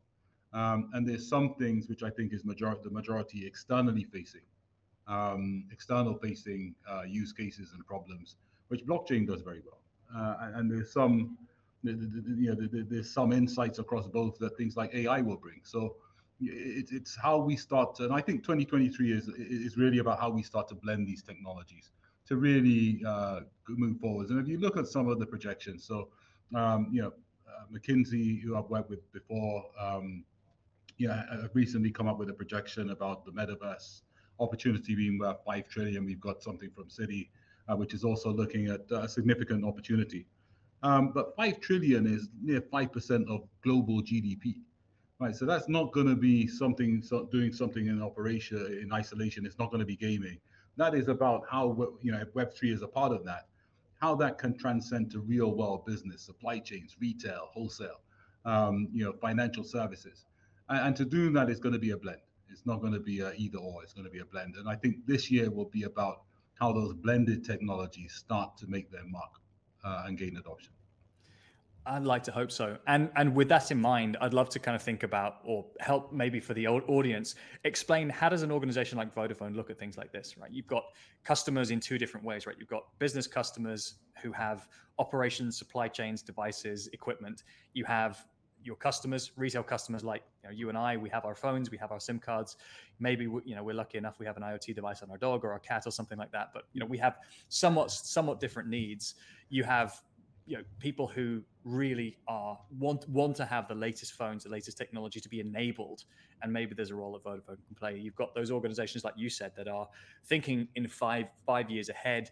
Um, 0.55 0.89
and 0.95 1.07
there's 1.07 1.29
some 1.29 1.55
things 1.57 1.87
which 1.91 2.03
I 2.03 2.09
think 2.09 2.33
is 2.33 2.47
major- 2.47 2.79
the 2.83 2.89
majority 2.89 3.47
externally 3.47 4.05
facing 4.05 4.41
um, 5.07 5.65
external 5.71 6.15
facing 6.15 6.75
uh, 6.91 7.03
use 7.03 7.33
cases 7.33 7.73
and 7.75 7.87
problems, 7.87 8.37
which 8.69 8.85
blockchain 8.87 9.27
does 9.27 9.43
very 9.43 9.63
well. 9.65 9.81
Uh, 10.15 10.53
and 10.55 10.71
there's 10.71 10.93
some, 10.93 11.37
you 11.83 12.55
know, 12.55 12.85
there's 12.89 13.11
some 13.11 13.33
insights 13.33 13.79
across 13.79 14.07
both 14.07 14.39
that 14.39 14.57
things 14.57 14.77
like 14.77 14.95
AI 14.95 15.21
will 15.21 15.37
bring. 15.37 15.61
So 15.65 15.97
it, 16.41 16.89
it's 16.91 17.17
how 17.17 17.39
we 17.39 17.57
start 17.57 17.95
to, 17.97 18.05
and 18.05 18.13
I 18.13 18.21
think 18.21 18.43
2023 18.43 19.13
is 19.13 19.29
is 19.29 19.77
really 19.77 19.99
about 19.99 20.21
how 20.21 20.31
we 20.31 20.43
start 20.43 20.69
to 20.69 20.75
blend 20.75 21.07
these 21.07 21.23
technologies 21.23 21.91
to 22.27 22.37
really 22.37 23.03
uh, 23.07 23.41
move 23.69 23.99
forwards. 24.01 24.31
And 24.31 24.41
if 24.41 24.49
you 24.49 24.59
look 24.59 24.77
at 24.77 24.87
some 24.87 25.09
of 25.09 25.19
the 25.19 25.27
projections, 25.27 25.85
so 25.85 26.09
um, 26.55 26.89
you 26.93 27.03
know, 27.03 27.13
uh, 27.49 27.65
McKinsey, 27.73 28.41
who 28.41 28.57
I've 28.57 28.71
worked 28.71 28.91
with 28.91 29.11
before, 29.13 29.65
um, 29.79 30.25
have 31.01 31.51
recently 31.55 31.91
come 31.91 32.07
up 32.07 32.19
with 32.19 32.31
a 32.31 32.33
projection 32.33 32.91
about 32.91 33.25
the 33.25 33.33
metaverse 33.33 34.03
opportunity 34.41 34.95
being 34.95 35.19
worth 35.19 35.39
five 35.47 35.69
trillion. 35.69 36.05
We've 36.05 36.21
got 36.21 36.43
something 36.43 36.71
from 36.71 36.85
Citi, 36.85 37.29
uh, 37.69 37.77
which 37.77 37.95
is 37.95 38.05
also 38.05 38.33
looking 38.33 38.69
at 38.69 38.83
a 38.91 39.09
significant 39.09 39.65
opportunity. 39.65 40.27
Um, 40.83 41.13
but 41.13 41.35
five 41.37 41.61
trillion 41.61 42.07
is 42.07 42.29
near 42.43 42.61
five 42.61 42.93
percent 42.93 43.29
of 43.29 43.43
global 43.63 44.03
GDP, 44.03 44.57
right? 45.19 45.35
So 45.35 45.47
that's 45.47 45.69
not 45.69 45.93
going 45.93 46.09
to 46.09 46.17
be 46.17 46.47
something 46.47 47.03
so 47.03 47.27
doing 47.33 47.53
something 47.53 47.87
in 47.87 48.03
operation 48.03 48.81
in 48.83 48.93
isolation. 48.93 49.47
It's 49.47 49.59
not 49.59 49.71
going 49.71 49.81
to 49.81 49.87
be 49.87 49.97
gaming. 49.97 50.39
That 50.77 50.95
is 50.95 51.09
about 51.09 51.45
how 51.51 51.95
you 52.03 52.13
know 52.13 52.23
Web 52.35 52.53
three 52.53 52.73
is 52.73 52.83
a 52.83 52.89
part 52.89 53.13
of 53.13 53.25
that, 53.25 53.47
how 54.01 54.15
that 54.17 54.37
can 54.37 54.59
transcend 54.59 55.11
to 55.13 55.21
real 55.21 55.55
world 55.55 55.87
business, 55.87 56.21
supply 56.21 56.59
chains, 56.59 56.97
retail, 57.01 57.49
wholesale, 57.53 58.03
um, 58.45 58.89
you 58.93 59.05
know, 59.05 59.13
financial 59.13 59.65
services, 59.65 60.27
and, 60.69 60.89
and 60.89 60.97
to 60.97 61.07
do 61.07 61.31
that 61.31 61.49
is 61.49 61.61
going 61.61 61.73
to 61.73 61.79
be 61.79 61.93
a 61.93 61.97
blend. 61.97 62.21
It's 62.55 62.67
not 62.67 62.81
going 62.81 62.93
to 62.93 63.01
be 63.01 63.19
a 63.19 63.33
either 63.33 63.59
or. 63.59 63.83
It's 63.83 63.93
going 63.93 64.05
to 64.05 64.11
be 64.11 64.21
a 64.21 64.25
blend. 64.25 64.55
And 64.55 64.69
I 64.69 64.77
think 64.77 65.05
this 65.07 65.29
year 65.29 65.51
will 65.51 65.71
be 65.79 65.83
about 65.83 66.23
how 66.55 66.73
those 66.73 66.95
blended 66.95 67.45
technologies 67.45 68.15
start 68.15 68.57
to 68.59 68.69
make 68.69 68.93
their 68.93 69.05
mark 69.05 69.33
uh, 69.85 70.05
and 70.07 70.17
gain 70.17 70.37
adoption. 70.37 70.73
I'd 71.87 72.05
like 72.05 72.23
to 72.23 72.33
hope 72.33 72.53
so. 72.53 72.79
And 72.87 73.11
and 73.17 73.35
with 73.35 73.49
that 73.49 73.71
in 73.73 73.81
mind, 73.81 74.17
I'd 74.21 74.33
love 74.33 74.49
to 74.51 74.59
kind 74.61 74.77
of 74.77 74.83
think 74.83 75.03
about 75.03 75.41
or 75.45 75.67
help 75.81 76.13
maybe 76.13 76.39
for 76.41 76.55
the 76.55 76.67
audience 76.69 77.35
explain 77.65 78.09
how 78.09 78.29
does 78.29 78.43
an 78.43 78.53
organization 78.53 78.97
like 78.97 79.15
Vodafone 79.15 79.55
look 79.55 79.69
at 79.69 79.79
things 79.79 79.99
like 79.99 80.13
this, 80.13 80.39
right? 80.39 80.51
You've 80.51 80.69
got 80.69 80.85
customers 81.25 81.73
in 81.73 81.81
two 81.81 81.99
different 81.99 82.25
ways, 82.25 82.47
right? 82.47 82.57
You've 82.59 82.71
got 82.71 82.85
business 83.01 83.27
customers 83.27 83.97
who 84.23 84.33
have 84.33 84.69
operations, 84.99 85.59
supply 85.59 85.89
chains, 85.89 86.23
devices, 86.23 86.89
equipment. 86.93 87.43
You 87.75 87.85
have 87.85 88.25
your 88.65 88.77
customers, 88.77 89.31
retail 89.37 89.63
customers 89.63 90.03
like 90.03 90.23
you, 90.43 90.49
know, 90.49 90.55
you, 90.55 90.69
and 90.71 90.79
I, 90.79 90.97
we 90.97 91.09
have 91.11 91.25
our 91.25 91.35
phones, 91.35 91.71
we 91.71 91.77
have 91.79 91.93
our 91.93 92.01
SIM 92.01 92.19
cards. 92.19 92.57
Maybe 92.99 93.27
we, 93.27 93.43
you 93.45 93.55
know 93.55 93.63
we're 93.63 93.75
lucky 93.75 93.99
enough 93.99 94.19
we 94.19 94.27
have 94.27 94.37
an 94.37 94.43
IoT 94.43 94.75
device 94.75 95.03
on 95.03 95.11
our 95.11 95.19
dog 95.19 95.45
or 95.45 95.53
our 95.53 95.59
cat 95.59 95.83
or 95.87 95.91
something 95.91 96.19
like 96.19 96.33
that. 96.33 96.51
But 96.55 96.65
you 96.73 96.81
know 96.81 96.87
we 96.87 96.99
have 96.99 97.19
somewhat 97.49 97.91
somewhat 97.91 98.41
different 98.41 98.69
needs. 98.69 99.15
You 99.51 99.65
have 99.65 100.01
you 100.47 100.57
know 100.57 100.65
people 100.79 101.07
who 101.07 101.43
really 101.65 102.17
are 102.29 102.59
want 102.79 103.09
want 103.09 103.37
to 103.37 103.45
have 103.45 103.67
the 103.69 103.75
latest 103.75 104.13
phones, 104.13 104.45
the 104.45 104.51
latest 104.51 104.77
technology 104.77 105.21
to 105.21 105.29
be 105.29 105.41
enabled, 105.41 106.05
and 106.43 106.53
maybe 106.53 106.75
there's 106.75 106.91
a 106.91 106.95
role 106.95 107.13
that 107.13 107.25
Vodafone 107.25 107.57
can 107.67 107.75
play. 107.77 107.97
You've 107.97 108.15
got 108.15 108.35
those 108.35 108.51
organizations, 108.51 109.05
like 109.05 109.15
you 109.17 109.31
said, 109.31 109.53
that 109.57 109.69
are 109.69 109.89
thinking 110.27 110.69
in 110.75 110.87
five 110.87 111.27
five 111.47 111.71
years 111.71 111.89
ahead. 111.89 112.31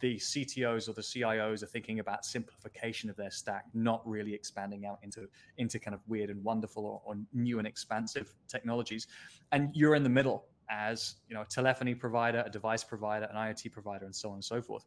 The 0.00 0.16
CTOs 0.16 0.88
or 0.88 0.92
the 0.92 1.02
CIOs 1.02 1.62
are 1.62 1.66
thinking 1.66 1.98
about 1.98 2.24
simplification 2.24 3.10
of 3.10 3.16
their 3.16 3.30
stack, 3.30 3.64
not 3.74 4.06
really 4.06 4.34
expanding 4.34 4.86
out 4.86 4.98
into 5.02 5.28
into 5.56 5.78
kind 5.78 5.94
of 5.94 6.00
weird 6.06 6.30
and 6.30 6.42
wonderful 6.44 6.84
or, 6.84 7.02
or 7.04 7.16
new 7.32 7.58
and 7.58 7.66
expansive 7.66 8.34
technologies. 8.48 9.06
And 9.52 9.70
you're 9.74 9.94
in 9.94 10.02
the 10.02 10.10
middle 10.10 10.46
as 10.70 11.16
you 11.28 11.34
know 11.34 11.42
a 11.42 11.46
telephony 11.46 11.94
provider, 11.94 12.42
a 12.46 12.50
device 12.50 12.84
provider, 12.84 13.26
an 13.26 13.36
IoT 13.36 13.72
provider, 13.72 14.04
and 14.04 14.14
so 14.14 14.28
on 14.28 14.36
and 14.36 14.44
so 14.44 14.60
forth 14.60 14.84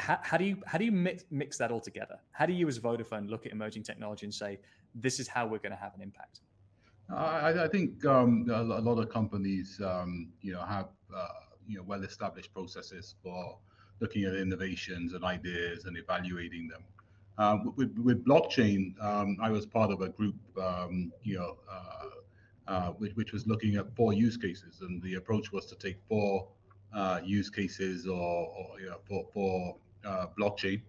how, 0.00 0.18
how, 0.22 0.36
do 0.36 0.44
you 0.44 0.56
how 0.66 0.78
do 0.78 0.84
you 0.84 0.92
mix, 0.92 1.24
mix 1.30 1.58
that 1.58 1.70
all 1.70 1.80
together? 1.80 2.18
How 2.32 2.46
do 2.46 2.52
you 2.52 2.66
as 2.68 2.78
Vodafone 2.78 3.28
look 3.28 3.46
at 3.46 3.52
emerging 3.52 3.82
technology 3.82 4.26
and 4.26 4.34
say 4.34 4.58
this 4.94 5.20
is 5.20 5.28
how 5.28 5.46
we're 5.46 5.58
going 5.58 5.72
to 5.72 5.78
have 5.78 5.94
an 5.94 6.00
impact? 6.00 6.40
I, 7.14 7.64
I 7.64 7.68
think 7.68 8.04
um, 8.06 8.46
a 8.52 8.62
lot 8.62 8.98
of 8.98 9.08
companies, 9.08 9.80
um, 9.84 10.28
you 10.42 10.52
know, 10.52 10.62
have 10.62 10.88
uh, 11.14 11.26
you 11.66 11.76
know 11.76 11.82
well-established 11.82 12.54
processes 12.54 13.16
for 13.22 13.58
looking 14.00 14.24
at 14.24 14.34
innovations 14.34 15.12
and 15.12 15.24
ideas 15.24 15.84
and 15.84 15.96
evaluating 15.96 16.68
them. 16.68 16.82
Um, 17.38 17.72
with, 17.76 17.96
with 17.98 18.24
blockchain, 18.24 19.02
um, 19.02 19.36
I 19.42 19.50
was 19.50 19.66
part 19.66 19.90
of 19.90 20.02
a 20.02 20.08
group, 20.08 20.36
um, 20.60 21.12
you 21.22 21.38
know, 21.38 21.56
uh, 21.70 22.70
uh, 22.70 22.90
which, 22.92 23.14
which 23.16 23.32
was 23.32 23.46
looking 23.46 23.76
at 23.76 23.94
four 23.96 24.12
use 24.12 24.36
cases, 24.36 24.80
and 24.82 25.02
the 25.02 25.14
approach 25.14 25.52
was 25.52 25.66
to 25.66 25.74
take 25.76 25.98
four 26.08 26.48
uh, 26.94 27.20
use 27.24 27.50
cases 27.50 28.06
or, 28.06 28.12
or 28.14 28.80
you 28.80 28.86
know, 28.86 28.98
for, 29.06 29.26
for 29.32 29.76
uh, 29.76 29.89
blockchain, 30.38 30.82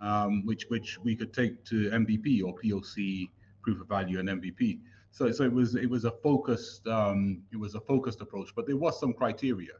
um, 0.00 0.44
which 0.44 0.66
which 0.68 0.98
we 1.02 1.16
could 1.16 1.32
take 1.32 1.64
to 1.64 1.90
MVP 1.90 2.44
or 2.44 2.54
POC, 2.54 3.30
proof 3.62 3.80
of 3.80 3.88
value, 3.88 4.20
and 4.20 4.28
MVP. 4.28 4.80
So 5.10 5.30
so 5.30 5.44
it 5.44 5.52
was 5.52 5.74
it 5.76 5.88
was 5.88 6.04
a 6.04 6.10
focused 6.10 6.86
um, 6.86 7.42
it 7.52 7.56
was 7.56 7.74
a 7.74 7.80
focused 7.80 8.20
approach, 8.20 8.54
but 8.54 8.66
there 8.66 8.76
was 8.76 8.98
some 8.98 9.12
criteria, 9.12 9.74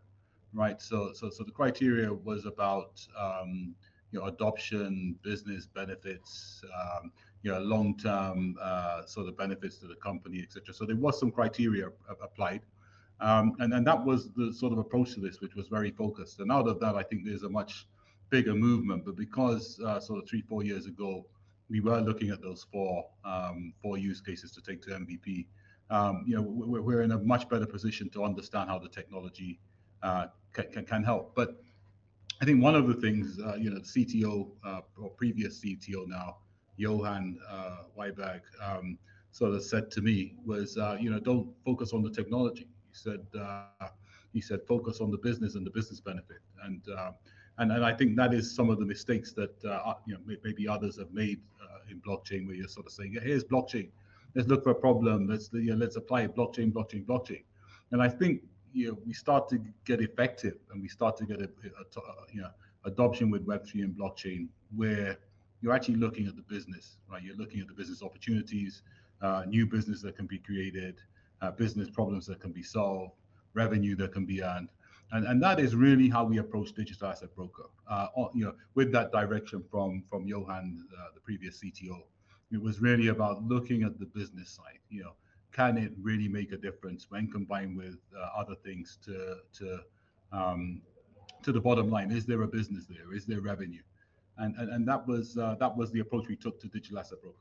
right? 0.52 0.80
So 0.80 1.12
so 1.12 1.30
so 1.30 1.44
the 1.44 1.52
criteria 1.52 2.12
was 2.12 2.46
about 2.46 3.04
um, 3.18 3.74
you 4.12 4.20
know 4.20 4.26
adoption, 4.26 5.16
business 5.22 5.66
benefits, 5.66 6.62
um, 6.72 7.10
you 7.42 7.50
know 7.50 7.58
long 7.58 7.96
term 7.98 8.56
uh, 8.62 9.04
sort 9.06 9.28
of 9.28 9.36
benefits 9.36 9.78
to 9.78 9.88
the 9.88 9.96
company, 9.96 10.40
etc. 10.40 10.72
So 10.72 10.86
there 10.86 10.96
was 10.96 11.18
some 11.18 11.30
criteria 11.30 11.88
applied. 12.22 12.62
Um, 13.20 13.54
and, 13.60 13.72
and 13.72 13.86
that 13.86 14.04
was 14.04 14.30
the 14.32 14.52
sort 14.52 14.72
of 14.72 14.78
approach 14.78 15.14
to 15.14 15.20
this, 15.20 15.40
which 15.40 15.54
was 15.54 15.68
very 15.68 15.92
focused. 15.92 16.40
And 16.40 16.50
out 16.50 16.66
of 16.66 16.80
that, 16.80 16.96
I 16.96 17.02
think 17.04 17.24
there's 17.24 17.44
a 17.44 17.48
much 17.48 17.86
bigger 18.30 18.54
movement. 18.54 19.04
But 19.04 19.16
because 19.16 19.80
uh, 19.80 20.00
sort 20.00 20.22
of 20.22 20.28
three, 20.28 20.42
four 20.42 20.62
years 20.62 20.86
ago, 20.86 21.26
we 21.70 21.80
were 21.80 22.00
looking 22.00 22.30
at 22.30 22.42
those 22.42 22.66
four 22.70 23.04
um, 23.24 23.72
four 23.82 23.98
use 23.98 24.20
cases 24.20 24.52
to 24.52 24.60
take 24.60 24.82
to 24.82 24.90
MVP. 24.90 25.46
Um, 25.90 26.24
you 26.26 26.36
know, 26.36 26.42
we're, 26.42 26.82
we're, 26.82 27.02
in 27.02 27.12
a 27.12 27.18
much 27.18 27.48
better 27.48 27.66
position 27.66 28.08
to 28.10 28.24
understand 28.24 28.70
how 28.70 28.78
the 28.78 28.88
technology 28.88 29.60
uh, 30.02 30.26
can, 30.52 30.84
can, 30.86 31.04
help. 31.04 31.34
But 31.34 31.60
I 32.40 32.46
think 32.46 32.62
one 32.62 32.74
of 32.74 32.88
the 32.88 32.94
things, 32.94 33.38
uh, 33.38 33.56
you 33.56 33.70
know, 33.70 33.78
the 33.78 33.82
CTO 33.82 34.50
uh, 34.64 34.80
or 34.98 35.10
previous 35.10 35.60
CTO 35.60 36.06
now, 36.08 36.38
Johan 36.76 37.38
uh, 37.50 37.82
Wibergh, 37.98 38.40
um, 38.62 38.98
sort 39.30 39.52
of 39.52 39.62
said 39.62 39.90
to 39.90 40.00
me 40.00 40.36
was, 40.46 40.78
uh, 40.78 40.96
you 40.98 41.10
know, 41.10 41.20
don't 41.20 41.48
focus 41.64 41.92
on 41.92 42.02
the 42.02 42.10
technology 42.10 42.66
he 42.94 43.10
said 43.10 43.26
uh, 43.38 43.88
he 44.32 44.40
said 44.40 44.60
focus 44.66 45.00
on 45.00 45.10
the 45.10 45.18
business 45.18 45.54
and 45.54 45.66
the 45.66 45.70
business 45.70 46.00
benefit, 46.00 46.40
and 46.64 46.82
and 47.58 47.72
and 47.72 47.84
I 47.84 47.92
think 47.92 48.16
that 48.16 48.34
is 48.34 48.54
some 48.54 48.70
of 48.70 48.78
the 48.78 48.86
mistakes 48.86 49.32
that 49.32 49.64
uh, 49.64 49.94
you 50.06 50.14
know 50.14 50.36
maybe 50.44 50.68
others 50.68 50.98
have 50.98 51.12
made 51.12 51.40
in 51.90 52.00
blockchain, 52.00 52.46
where 52.46 52.56
you're 52.56 52.68
sort 52.68 52.86
of 52.86 52.92
saying, 52.92 53.16
here's 53.22 53.44
blockchain, 53.44 53.88
let's 54.34 54.48
look 54.48 54.64
for 54.64 54.70
a 54.70 54.74
problem, 54.74 55.28
let's 55.28 55.50
you 55.52 55.70
know, 55.70 55.76
let's 55.76 55.96
apply 55.96 56.26
blockchain, 56.26 56.72
blockchain, 56.72 57.04
blockchain, 57.04 57.42
and 57.92 58.02
I 58.02 58.08
think 58.08 58.42
you 58.72 58.88
know 58.88 58.98
we 59.06 59.12
start 59.12 59.48
to 59.50 59.60
get 59.84 60.00
effective 60.00 60.56
and 60.72 60.82
we 60.82 60.88
start 60.88 61.16
to 61.18 61.26
get 61.26 61.40
a, 61.40 61.44
a, 61.44 62.00
a 62.00 62.02
you 62.32 62.40
know 62.42 62.50
adoption 62.84 63.30
with 63.30 63.46
Web3 63.46 63.84
and 63.84 63.94
blockchain 63.94 64.48
where 64.76 65.16
you're 65.62 65.72
actually 65.72 65.96
looking 65.96 66.26
at 66.26 66.36
the 66.36 66.42
business, 66.42 66.98
right? 67.10 67.22
You're 67.22 67.36
looking 67.36 67.60
at 67.60 67.68
the 67.68 67.72
business 67.72 68.02
opportunities, 68.02 68.82
uh, 69.22 69.44
new 69.46 69.66
business 69.66 70.02
that 70.02 70.16
can 70.16 70.26
be 70.26 70.38
created, 70.38 71.00
uh, 71.40 71.52
business 71.52 71.88
problems 71.88 72.26
that 72.26 72.40
can 72.40 72.52
be 72.52 72.62
solved, 72.62 73.12
revenue 73.54 73.96
that 73.96 74.12
can 74.12 74.26
be 74.26 74.42
earned. 74.42 74.68
And, 75.12 75.26
and 75.26 75.42
that 75.42 75.60
is 75.60 75.74
really 75.74 76.08
how 76.08 76.24
we 76.24 76.38
approach 76.38 76.72
digital 76.72 77.08
asset 77.08 77.34
broker. 77.36 77.66
Uh, 77.88 78.08
you 78.34 78.44
know, 78.44 78.54
with 78.74 78.90
that 78.92 79.12
direction 79.12 79.62
from 79.70 80.02
from 80.08 80.26
Johan, 80.26 80.86
uh, 80.92 81.08
the 81.14 81.20
previous 81.20 81.60
CTO, 81.60 82.02
it 82.52 82.60
was 82.60 82.80
really 82.80 83.08
about 83.08 83.44
looking 83.44 83.82
at 83.82 83.98
the 83.98 84.06
business 84.06 84.50
side. 84.50 84.80
You 84.88 85.04
know, 85.04 85.12
can 85.52 85.78
it 85.78 85.92
really 86.00 86.28
make 86.28 86.52
a 86.52 86.56
difference 86.56 87.06
when 87.10 87.30
combined 87.30 87.76
with 87.76 87.98
uh, 88.18 88.40
other 88.40 88.54
things 88.64 88.98
to 89.04 89.36
to 89.58 89.80
um, 90.32 90.82
to 91.42 91.52
the 91.52 91.60
bottom 91.60 91.90
line? 91.90 92.10
Is 92.10 92.26
there 92.26 92.42
a 92.42 92.48
business 92.48 92.86
there? 92.86 93.14
Is 93.14 93.26
there 93.26 93.40
revenue? 93.40 93.82
And 94.38 94.56
and, 94.56 94.70
and 94.70 94.88
that 94.88 95.06
was 95.06 95.36
uh, 95.36 95.56
that 95.60 95.76
was 95.76 95.92
the 95.92 96.00
approach 96.00 96.26
we 96.28 96.36
took 96.36 96.60
to 96.60 96.68
digital 96.68 96.98
asset 96.98 97.20
broker. 97.22 97.36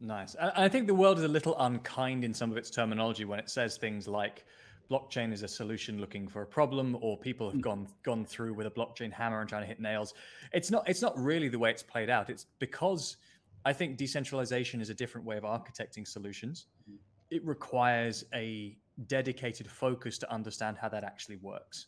Nice. 0.00 0.36
I 0.38 0.68
think 0.68 0.86
the 0.86 0.94
world 0.94 1.18
is 1.18 1.24
a 1.24 1.28
little 1.28 1.56
unkind 1.58 2.24
in 2.24 2.34
some 2.34 2.50
of 2.50 2.56
its 2.58 2.68
terminology 2.68 3.24
when 3.24 3.38
it 3.38 3.48
says 3.48 3.78
things 3.78 4.06
like 4.06 4.44
blockchain 4.90 5.32
is 5.32 5.42
a 5.42 5.48
solution 5.48 6.00
looking 6.00 6.28
for 6.28 6.42
a 6.42 6.46
problem 6.46 6.96
or 7.00 7.18
people 7.18 7.46
have 7.48 7.54
hmm. 7.54 7.60
gone 7.60 7.88
gone 8.02 8.24
through 8.24 8.54
with 8.54 8.66
a 8.66 8.70
blockchain 8.70 9.12
hammer 9.12 9.40
and 9.40 9.48
trying 9.48 9.62
to 9.62 9.68
hit 9.68 9.80
nails. 9.80 10.14
It's 10.52 10.70
not 10.70 10.88
it's 10.88 11.02
not 11.02 11.18
really 11.18 11.48
the 11.48 11.58
way 11.58 11.70
it's 11.70 11.82
played 11.82 12.10
out. 12.10 12.30
It's 12.30 12.46
because 12.58 13.16
I 13.64 13.72
think 13.72 13.96
decentralization 13.96 14.80
is 14.80 14.90
a 14.90 14.94
different 14.94 15.26
way 15.26 15.36
of 15.36 15.44
architecting 15.44 16.06
solutions. 16.06 16.66
Hmm. 16.86 16.96
It 17.30 17.44
requires 17.44 18.24
a 18.34 18.76
dedicated 19.06 19.68
focus 19.70 20.18
to 20.18 20.32
understand 20.32 20.76
how 20.80 20.88
that 20.88 21.04
actually 21.04 21.36
works. 21.36 21.86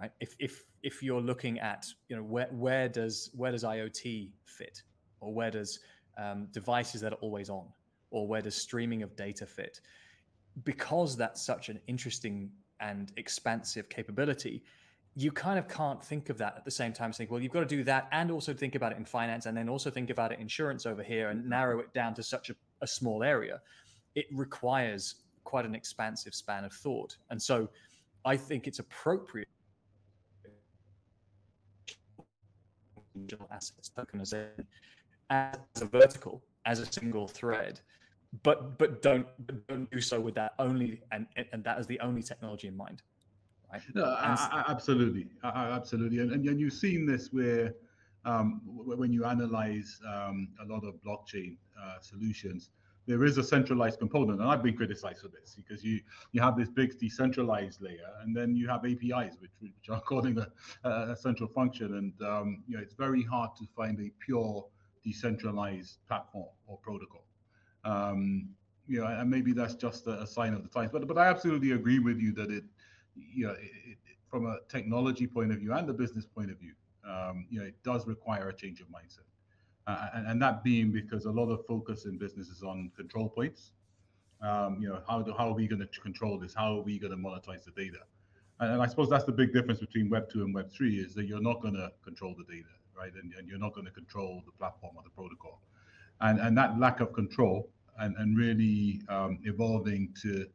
Right? 0.00 0.10
If 0.20 0.36
if 0.38 0.64
if 0.82 1.02
you're 1.02 1.20
looking 1.20 1.58
at, 1.58 1.86
you 2.08 2.16
know, 2.16 2.22
where 2.22 2.48
where 2.52 2.88
does 2.88 3.30
where 3.34 3.50
does 3.50 3.64
IoT 3.64 4.30
fit? 4.44 4.82
Or 5.20 5.34
where 5.34 5.50
does 5.50 5.80
um, 6.16 6.46
devices 6.52 7.00
that 7.00 7.12
are 7.12 7.16
always 7.16 7.50
on, 7.50 7.66
or 8.10 8.28
where 8.28 8.40
does 8.40 8.54
streaming 8.54 9.02
of 9.02 9.16
data 9.16 9.46
fit? 9.46 9.80
Because 10.64 11.16
that's 11.16 11.42
such 11.42 11.68
an 11.68 11.80
interesting 11.86 12.50
and 12.80 13.12
expansive 13.16 13.88
capability, 13.88 14.62
you 15.14 15.32
kind 15.32 15.58
of 15.58 15.68
can't 15.68 16.02
think 16.04 16.30
of 16.30 16.38
that 16.38 16.54
at 16.56 16.64
the 16.64 16.70
same 16.70 16.92
time. 16.92 17.12
Think, 17.12 17.30
well, 17.30 17.40
you've 17.40 17.52
got 17.52 17.60
to 17.60 17.66
do 17.66 17.82
that 17.84 18.08
and 18.12 18.30
also 18.30 18.54
think 18.54 18.74
about 18.74 18.92
it 18.92 18.98
in 18.98 19.04
finance, 19.04 19.46
and 19.46 19.56
then 19.56 19.68
also 19.68 19.90
think 19.90 20.10
about 20.10 20.32
it 20.32 20.38
insurance 20.38 20.86
over 20.86 21.02
here, 21.02 21.30
and 21.30 21.40
mm-hmm. 21.40 21.50
narrow 21.50 21.80
it 21.80 21.92
down 21.92 22.14
to 22.14 22.22
such 22.22 22.50
a, 22.50 22.54
a 22.82 22.86
small 22.86 23.22
area. 23.22 23.60
It 24.14 24.26
requires 24.32 25.16
quite 25.44 25.64
an 25.64 25.74
expansive 25.74 26.34
span 26.34 26.64
of 26.64 26.72
thought, 26.72 27.16
and 27.30 27.40
so 27.40 27.68
I 28.24 28.36
think 28.36 28.66
it's 28.66 28.78
appropriate 28.78 29.48
assets 33.50 33.90
tokenization 33.96 34.64
as 35.30 35.56
a 35.80 35.86
vertical, 35.86 36.42
as 36.64 36.78
a 36.80 36.86
single 36.86 37.26
thread, 37.26 37.80
but 38.42 38.78
but 38.78 39.02
don't 39.02 39.26
don't 39.68 39.90
do 39.90 40.00
so 40.00 40.20
with 40.20 40.34
that 40.34 40.54
only 40.58 41.00
and 41.12 41.26
and 41.52 41.64
that 41.64 41.78
is 41.78 41.86
the 41.86 41.98
only 42.00 42.22
technology 42.22 42.68
in 42.68 42.76
mind. 42.76 43.02
Right? 43.72 43.82
No, 43.94 44.04
I, 44.04 44.48
I, 44.50 44.64
absolutely, 44.70 45.28
I, 45.42 45.70
absolutely, 45.70 46.20
and, 46.20 46.32
and 46.32 46.60
you've 46.60 46.72
seen 46.72 47.04
this 47.04 47.32
where 47.32 47.74
um, 48.24 48.62
when 48.64 49.12
you 49.12 49.26
analyze 49.26 50.00
um, 50.06 50.48
a 50.62 50.72
lot 50.72 50.84
of 50.84 50.94
blockchain 51.06 51.56
uh, 51.78 52.00
solutions, 52.00 52.70
there 53.06 53.24
is 53.24 53.36
a 53.38 53.44
centralized 53.44 53.98
component, 53.98 54.40
and 54.40 54.48
I've 54.48 54.62
been 54.62 54.76
criticized 54.76 55.20
for 55.20 55.28
this 55.28 55.54
because 55.54 55.84
you 55.84 56.00
you 56.32 56.40
have 56.42 56.56
this 56.56 56.68
big 56.68 56.98
decentralized 56.98 57.80
layer, 57.80 58.10
and 58.22 58.36
then 58.36 58.54
you 58.54 58.68
have 58.68 58.84
APIs 58.84 59.36
which 59.40 59.52
which 59.60 59.88
are 59.90 60.00
calling 60.12 60.38
a, 60.38 60.88
a 60.88 61.16
central 61.16 61.48
function, 61.48 61.96
and 61.96 62.28
um, 62.28 62.62
you 62.68 62.76
know 62.76 62.82
it's 62.82 62.94
very 62.94 63.22
hard 63.22 63.50
to 63.56 63.66
find 63.76 63.98
a 64.00 64.10
pure 64.24 64.66
decentralized 65.02 65.98
platform 66.06 66.48
or 66.66 66.78
protocol. 66.78 67.24
Um, 67.84 68.48
you 68.86 69.00
know, 69.00 69.06
and 69.06 69.30
maybe 69.30 69.52
that's 69.52 69.74
just 69.74 70.06
a, 70.06 70.22
a, 70.22 70.26
sign 70.26 70.54
of 70.54 70.62
the 70.62 70.68
times. 70.68 70.90
But 70.92 71.06
but 71.06 71.18
I 71.18 71.26
absolutely 71.26 71.72
agree 71.72 71.98
with 71.98 72.18
you 72.18 72.32
that 72.32 72.50
it, 72.50 72.64
you 73.14 73.46
know, 73.46 73.52
it, 73.52 73.70
it, 73.84 73.98
from 74.30 74.46
a 74.46 74.58
technology 74.68 75.26
point 75.26 75.52
of 75.52 75.58
view 75.58 75.72
and 75.72 75.88
a 75.88 75.92
business 75.92 76.26
point 76.26 76.50
of 76.50 76.58
view, 76.58 76.72
um, 77.08 77.46
you 77.50 77.60
know, 77.60 77.66
it 77.66 77.82
does 77.82 78.06
require 78.06 78.48
a 78.48 78.54
change 78.54 78.80
of 78.80 78.86
mindset. 78.88 79.26
Uh, 79.86 80.08
and, 80.14 80.26
and, 80.26 80.42
that 80.42 80.62
being 80.62 80.92
because 80.92 81.24
a 81.24 81.30
lot 81.30 81.48
of 81.50 81.64
focus 81.66 82.04
in 82.04 82.18
business 82.18 82.48
is 82.48 82.62
on 82.62 82.90
control 82.94 83.28
points. 83.28 83.72
Um, 84.42 84.78
you 84.80 84.88
know, 84.88 85.00
how 85.08 85.22
do, 85.22 85.32
how 85.32 85.48
are 85.48 85.54
we 85.54 85.66
going 85.66 85.80
to 85.80 86.00
control 86.00 86.38
this? 86.38 86.52
How 86.52 86.76
are 86.76 86.82
we 86.82 86.98
going 86.98 87.10
to 87.10 87.16
monetize 87.16 87.64
the 87.64 87.70
data? 87.70 88.00
And, 88.60 88.72
and 88.72 88.82
I 88.82 88.86
suppose 88.86 89.08
that's 89.08 89.24
the 89.24 89.32
big 89.32 89.54
difference 89.54 89.80
between 89.80 90.10
Web 90.10 90.28
two 90.30 90.44
and 90.44 90.54
Web 90.54 90.70
three 90.70 90.96
is 90.96 91.14
that 91.14 91.24
you're 91.24 91.40
not 91.40 91.62
going 91.62 91.74
to 91.74 91.90
control 92.04 92.34
the 92.36 92.44
data 92.44 92.68
right? 92.98 93.12
And, 93.22 93.32
and 93.38 93.48
you're 93.48 93.58
not 93.58 93.74
going 93.74 93.86
to 93.86 93.92
control 93.92 94.42
the 94.44 94.52
platform 94.52 94.96
or 94.96 95.02
the 95.02 95.10
protocol. 95.10 95.60
And, 96.20 96.40
and 96.40 96.56
that 96.58 96.78
lack 96.78 97.00
of 97.00 97.12
control 97.12 97.68
and, 97.98 98.16
and 98.16 98.36
really 98.36 99.00
um, 99.08 99.38
evolving 99.44 100.14
to 100.22 100.46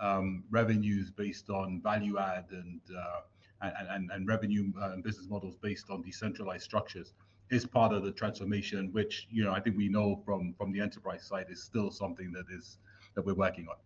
um, 0.00 0.44
revenues 0.50 1.10
based 1.10 1.48
on 1.48 1.80
value 1.80 2.18
add 2.18 2.46
and, 2.50 2.80
uh, 2.96 3.20
and, 3.62 3.88
and, 3.90 4.10
and 4.10 4.26
revenue 4.26 4.72
uh, 4.80 4.90
and 4.92 5.02
business 5.04 5.28
models 5.28 5.56
based 5.62 5.90
on 5.90 6.02
decentralized 6.02 6.64
structures 6.64 7.14
is 7.52 7.66
part 7.66 7.92
of 7.92 8.02
the 8.02 8.10
transformation, 8.10 8.88
which 8.92 9.28
you 9.30 9.44
know 9.44 9.52
I 9.52 9.60
think 9.60 9.76
we 9.76 9.88
know 9.88 10.20
from 10.24 10.54
from 10.54 10.72
the 10.72 10.80
enterprise 10.80 11.22
side 11.24 11.46
is 11.50 11.62
still 11.62 11.90
something 11.90 12.32
that 12.32 12.46
is 12.50 12.78
that 13.14 13.24
we're 13.24 13.34
working 13.34 13.66
on. 13.68 13.76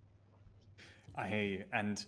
I 1.16 1.28
hear 1.28 1.42
you, 1.42 1.64
and 1.72 2.04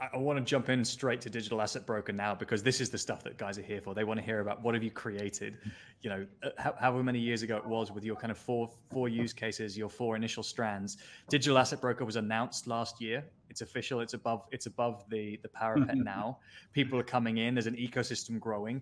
I, 0.00 0.16
want 0.16 0.38
to 0.38 0.44
jump 0.44 0.68
in 0.68 0.84
straight 0.84 1.20
to 1.22 1.30
digital 1.30 1.60
asset 1.60 1.86
broker 1.86 2.12
now 2.12 2.34
because 2.34 2.62
this 2.62 2.80
is 2.80 2.90
the 2.90 2.98
stuff 2.98 3.22
that 3.24 3.36
guys 3.36 3.58
are 3.58 3.62
here 3.62 3.80
for. 3.80 3.94
They 3.94 4.04
want 4.04 4.18
to 4.18 4.24
hear 4.24 4.40
about 4.40 4.62
what 4.62 4.74
have 4.74 4.82
you 4.82 4.90
created, 4.90 5.58
you 6.00 6.10
know, 6.10 6.26
uh, 6.42 6.72
however 6.78 7.02
many 7.02 7.18
years 7.18 7.42
ago 7.42 7.56
it 7.56 7.66
was 7.66 7.92
with 7.92 8.04
your 8.04 8.16
kind 8.16 8.30
of 8.30 8.38
four 8.38 8.70
four 8.90 9.08
use 9.08 9.32
cases, 9.32 9.76
your 9.76 9.90
four 9.90 10.16
initial 10.16 10.42
strands. 10.42 10.98
Digital 11.28 11.58
asset 11.58 11.80
broker 11.80 12.04
was 12.04 12.16
announced 12.16 12.66
last 12.66 13.00
year. 13.00 13.24
It's 13.50 13.60
official. 13.60 14.00
It's 14.00 14.14
above 14.14 14.46
it's 14.50 14.66
above 14.66 15.04
the 15.10 15.38
the 15.42 15.48
parapet 15.48 15.96
now. 15.96 16.38
People 16.72 16.98
are 16.98 17.04
coming 17.04 17.38
in. 17.38 17.54
There's 17.54 17.66
an 17.66 17.76
ecosystem 17.76 18.40
growing. 18.40 18.80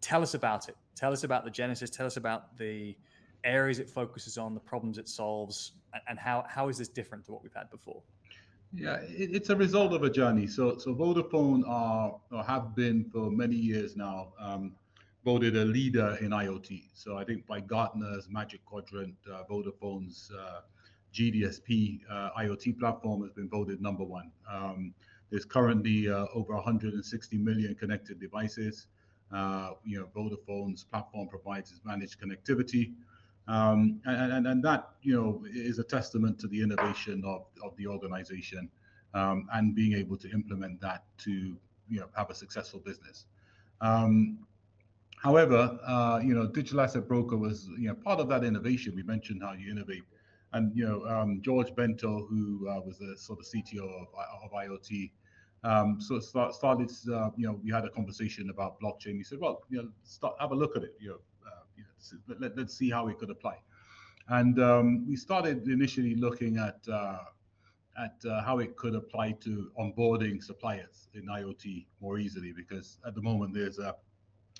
Tell 0.00 0.22
us 0.22 0.34
about 0.34 0.68
it. 0.68 0.76
Tell 0.96 1.12
us 1.12 1.24
about 1.24 1.44
the 1.44 1.50
genesis. 1.50 1.90
Tell 1.90 2.06
us 2.06 2.16
about 2.16 2.56
the 2.56 2.96
areas 3.44 3.78
it 3.78 3.88
focuses 3.88 4.36
on, 4.36 4.54
the 4.54 4.60
problems 4.60 4.98
it 4.98 5.08
solves, 5.08 5.72
and 6.08 6.18
how 6.18 6.44
how 6.48 6.68
is 6.68 6.78
this 6.78 6.88
different 6.88 7.24
to 7.26 7.32
what 7.32 7.42
we've 7.42 7.54
had 7.54 7.70
before? 7.70 8.02
Yeah, 8.74 8.96
it, 8.96 9.34
it's 9.34 9.50
a 9.50 9.56
result 9.56 9.92
of 9.92 10.02
a 10.02 10.10
journey. 10.10 10.46
So, 10.46 10.76
so 10.78 10.94
Vodafone 10.94 11.62
are 11.66 12.18
or 12.30 12.44
have 12.44 12.74
been 12.74 13.04
for 13.10 13.30
many 13.30 13.54
years 13.56 13.96
now 13.96 14.32
um, 14.38 14.74
voted 15.24 15.56
a 15.56 15.64
leader 15.64 16.18
in 16.20 16.30
IoT. 16.30 16.84
So, 16.94 17.16
I 17.16 17.24
think 17.24 17.46
by 17.46 17.60
Gartner's 17.60 18.28
Magic 18.28 18.64
Quadrant, 18.66 19.16
uh, 19.30 19.44
Vodafone's 19.50 20.30
uh, 20.38 20.60
GDSP 21.14 22.00
uh, 22.10 22.30
IoT 22.38 22.78
platform 22.78 23.22
has 23.22 23.32
been 23.32 23.48
voted 23.48 23.80
number 23.80 24.04
one. 24.04 24.30
Um, 24.50 24.94
there's 25.30 25.44
currently 25.44 26.08
uh, 26.10 26.26
over 26.34 26.54
160 26.54 27.38
million 27.38 27.74
connected 27.74 28.20
devices. 28.20 28.86
Uh, 29.32 29.72
you 29.84 29.98
know, 29.98 30.08
Vodafone's 30.14 30.84
platform 30.84 31.28
provides 31.28 31.80
managed 31.84 32.18
connectivity. 32.20 32.92
Um, 33.48 34.00
and, 34.04 34.46
and, 34.46 34.62
that, 34.62 34.90
you 35.02 35.14
know, 35.14 35.42
is 35.50 35.78
a 35.78 35.84
testament 35.84 36.38
to 36.40 36.48
the 36.48 36.60
innovation 36.62 37.22
of, 37.24 37.46
of 37.64 37.74
the 37.76 37.86
organization 37.86 38.68
um, 39.14 39.48
and 39.54 39.74
being 39.74 39.94
able 39.94 40.18
to 40.18 40.30
implement 40.30 40.80
that 40.82 41.04
to, 41.24 41.56
you 41.88 42.00
know, 42.00 42.08
have 42.14 42.28
a 42.28 42.34
successful 42.34 42.80
business. 42.80 43.24
Um, 43.80 44.46
however, 45.16 45.78
uh, 45.86 46.20
you 46.22 46.34
know, 46.34 46.46
digital 46.46 46.82
asset 46.82 47.08
broker 47.08 47.38
was, 47.38 47.70
you 47.78 47.88
know, 47.88 47.94
part 47.94 48.20
of 48.20 48.28
that 48.28 48.44
innovation. 48.44 48.94
We 48.94 49.02
mentioned 49.02 49.42
how 49.42 49.54
you 49.54 49.70
innovate. 49.70 50.04
And, 50.52 50.76
you 50.76 50.86
know, 50.86 51.06
um, 51.06 51.40
George 51.40 51.74
Bento, 51.74 52.26
who 52.28 52.68
uh, 52.68 52.80
was 52.80 52.98
the 52.98 53.16
sort 53.16 53.38
of 53.38 53.46
CTO 53.46 53.82
of, 53.82 54.08
of 54.44 54.52
IoT, 54.52 55.10
um, 55.64 56.00
so 56.00 56.20
start, 56.20 56.54
started, 56.54 56.90
uh, 57.12 57.30
you 57.36 57.46
know, 57.46 57.58
we 57.62 57.70
had 57.70 57.84
a 57.84 57.90
conversation 57.90 58.50
about 58.50 58.80
blockchain. 58.80 59.16
He 59.16 59.22
said, 59.24 59.38
well, 59.40 59.62
you 59.70 59.78
know, 59.78 59.88
start, 60.04 60.36
have 60.38 60.52
a 60.52 60.54
look 60.54 60.76
at 60.76 60.82
it, 60.82 60.94
you 61.00 61.08
know, 61.08 61.18
let, 62.40 62.58
us 62.58 62.74
see 62.74 62.90
how 62.90 63.08
it 63.08 63.18
could 63.18 63.30
apply. 63.30 63.58
And 64.28 64.60
um, 64.60 65.06
we 65.08 65.16
started 65.16 65.66
initially 65.68 66.14
looking 66.14 66.58
at 66.58 66.78
uh, 66.92 67.18
at 67.98 68.16
uh, 68.30 68.42
how 68.42 68.58
it 68.58 68.76
could 68.76 68.94
apply 68.94 69.32
to 69.40 69.72
onboarding 69.78 70.42
suppliers 70.42 71.08
in 71.14 71.26
IoT 71.26 71.86
more 72.00 72.18
easily, 72.18 72.52
because 72.52 72.98
at 73.06 73.14
the 73.14 73.22
moment 73.22 73.54
there's 73.54 73.78
a 73.78 73.96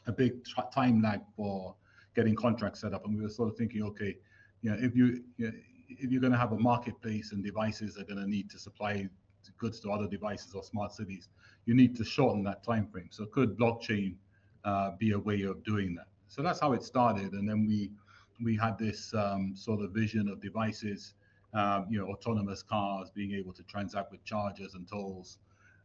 a 0.06 0.12
big 0.12 0.32
time 0.74 1.02
lag 1.02 1.20
for 1.36 1.74
getting 2.16 2.34
contracts 2.34 2.80
set 2.80 2.94
up, 2.94 3.04
and 3.04 3.14
we 3.14 3.22
were 3.22 3.28
sort 3.28 3.48
of 3.48 3.56
thinking, 3.56 3.82
okay, 3.82 4.16
you 4.62 4.70
know, 4.70 4.76
if 4.80 4.96
you, 4.96 5.22
you 5.36 5.46
know, 5.46 5.52
if 5.88 6.10
you're 6.10 6.20
going 6.20 6.32
to 6.32 6.38
have 6.38 6.52
a 6.52 6.58
marketplace 6.58 7.32
and 7.32 7.44
devices 7.44 7.96
are 7.98 8.04
going 8.04 8.18
to 8.18 8.28
need 8.28 8.50
to 8.50 8.58
supply 8.58 9.08
goods 9.58 9.80
to 9.80 9.90
other 9.90 10.08
devices 10.08 10.54
or 10.54 10.62
smart 10.62 10.92
cities, 10.92 11.28
you 11.66 11.74
need 11.74 11.96
to 11.96 12.04
shorten 12.04 12.42
that 12.44 12.64
time 12.64 12.86
frame. 12.86 13.08
So 13.10 13.26
could 13.26 13.56
blockchain 13.56 14.16
uh, 14.64 14.92
be 14.98 15.12
a 15.12 15.18
way 15.18 15.42
of 15.42 15.62
doing 15.64 15.94
that? 15.94 16.08
So 16.28 16.42
that's 16.42 16.60
how 16.60 16.72
it 16.74 16.82
started, 16.82 17.32
and 17.32 17.48
then 17.48 17.66
we 17.66 17.90
we 18.40 18.56
had 18.56 18.78
this 18.78 19.12
um, 19.14 19.54
sort 19.56 19.80
of 19.80 19.90
vision 19.90 20.28
of 20.28 20.40
devices, 20.40 21.14
um, 21.54 21.86
you 21.90 21.98
know, 21.98 22.06
autonomous 22.06 22.62
cars 22.62 23.10
being 23.10 23.32
able 23.32 23.52
to 23.54 23.62
transact 23.64 24.12
with 24.12 24.22
chargers 24.24 24.74
and 24.74 24.86
tolls, 24.86 25.38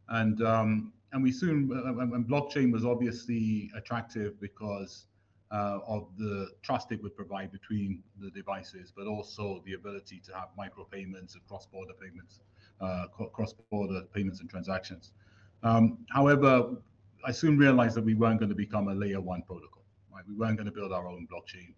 and 0.09 0.41
um, 0.43 0.91
and 1.13 1.23
we 1.23 1.31
soon 1.31 1.71
and 1.71 2.27
blockchain 2.27 2.71
was 2.71 2.85
obviously 2.85 3.71
attractive 3.75 4.39
because 4.41 5.05
uh, 5.51 5.79
of 5.87 6.07
the 6.17 6.49
trust 6.61 6.91
it 6.91 7.01
would 7.01 7.15
provide 7.15 7.51
between 7.51 8.03
the 8.19 8.29
devices, 8.31 8.91
but 8.95 9.07
also 9.07 9.61
the 9.65 9.73
ability 9.73 10.21
to 10.25 10.33
have 10.33 10.49
micropayments 10.59 11.35
and 11.35 11.47
cross-border 11.47 11.93
payments, 12.01 12.39
uh, 12.81 13.05
cross-border 13.07 14.01
payments 14.13 14.41
and 14.41 14.49
transactions. 14.49 15.11
Um, 15.61 15.99
however, 16.09 16.71
I 17.23 17.31
soon 17.31 17.57
realized 17.57 17.95
that 17.95 18.03
we 18.03 18.15
weren't 18.15 18.39
going 18.39 18.49
to 18.49 18.55
become 18.55 18.87
a 18.87 18.95
layer 18.95 19.21
one 19.21 19.43
protocol 19.43 19.82
right? 20.13 20.23
We 20.27 20.35
weren't 20.35 20.57
going 20.57 20.65
to 20.65 20.71
build 20.71 20.91
our 20.91 21.07
own 21.07 21.27
blockchain. 21.31 21.73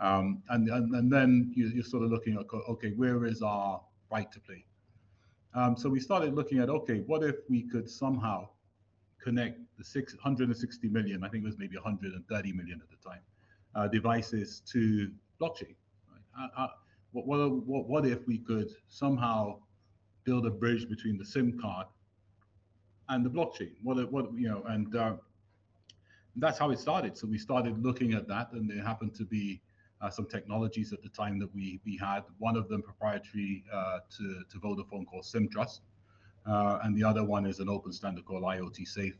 Um, 0.00 0.42
and, 0.50 0.68
and, 0.68 0.94
and 0.94 1.12
then 1.12 1.52
you, 1.54 1.80
are 1.80 1.84
sort 1.84 2.04
of 2.04 2.10
looking 2.10 2.34
at, 2.34 2.46
okay, 2.68 2.92
where 2.92 3.24
is 3.24 3.42
our 3.42 3.80
right 4.10 4.30
to 4.32 4.40
play? 4.40 4.64
Um, 5.54 5.76
so 5.76 5.88
we 5.88 5.98
started 6.00 6.34
looking 6.34 6.58
at, 6.58 6.68
okay, 6.68 7.00
what 7.06 7.22
if 7.24 7.36
we 7.48 7.62
could 7.62 7.88
somehow 7.88 8.48
connect 9.22 9.58
the 9.76 9.84
660 9.84 10.88
million, 10.88 11.24
I 11.24 11.28
think 11.28 11.42
it 11.42 11.46
was 11.46 11.58
maybe 11.58 11.76
130 11.76 12.52
million 12.52 12.80
at 12.80 12.88
the 12.90 13.08
time, 13.08 13.20
uh, 13.74 13.88
devices 13.88 14.62
to 14.72 15.10
blockchain? 15.40 15.74
Right? 16.10 16.22
Uh, 16.38 16.62
uh, 16.62 16.68
what, 17.12 17.26
what, 17.26 17.88
what 17.88 18.06
if 18.06 18.26
we 18.26 18.38
could 18.38 18.70
somehow 18.88 19.58
build 20.24 20.46
a 20.46 20.50
bridge 20.50 20.88
between 20.88 21.16
the 21.16 21.24
SIM 21.24 21.58
card 21.58 21.86
and 23.08 23.24
the 23.24 23.30
blockchain? 23.30 23.72
What, 23.82 24.12
what 24.12 24.32
you 24.34 24.48
know, 24.48 24.62
and 24.68 24.94
uh, 26.38 26.46
that's 26.46 26.58
how 26.58 26.70
it 26.70 26.78
started. 26.78 27.16
So 27.16 27.26
we 27.26 27.38
started 27.38 27.82
looking 27.82 28.14
at 28.14 28.28
that, 28.28 28.52
and 28.52 28.70
there 28.70 28.82
happened 28.82 29.14
to 29.16 29.24
be 29.24 29.60
uh, 30.00 30.10
some 30.10 30.26
technologies 30.26 30.92
at 30.92 31.02
the 31.02 31.08
time 31.08 31.38
that 31.40 31.54
we 31.54 31.80
we 31.84 31.96
had. 31.96 32.22
One 32.38 32.56
of 32.56 32.68
them 32.68 32.82
proprietary 32.82 33.64
uh, 33.72 34.00
to 34.16 34.44
to 34.50 34.58
Vodafone 34.58 35.06
called 35.06 35.24
SIMTrust, 35.24 35.80
uh, 36.46 36.78
and 36.82 36.96
the 36.96 37.04
other 37.04 37.24
one 37.24 37.46
is 37.46 37.60
an 37.60 37.68
open 37.68 37.92
standard 37.92 38.24
called 38.24 38.44
IoT 38.44 38.86
Safe. 38.86 39.18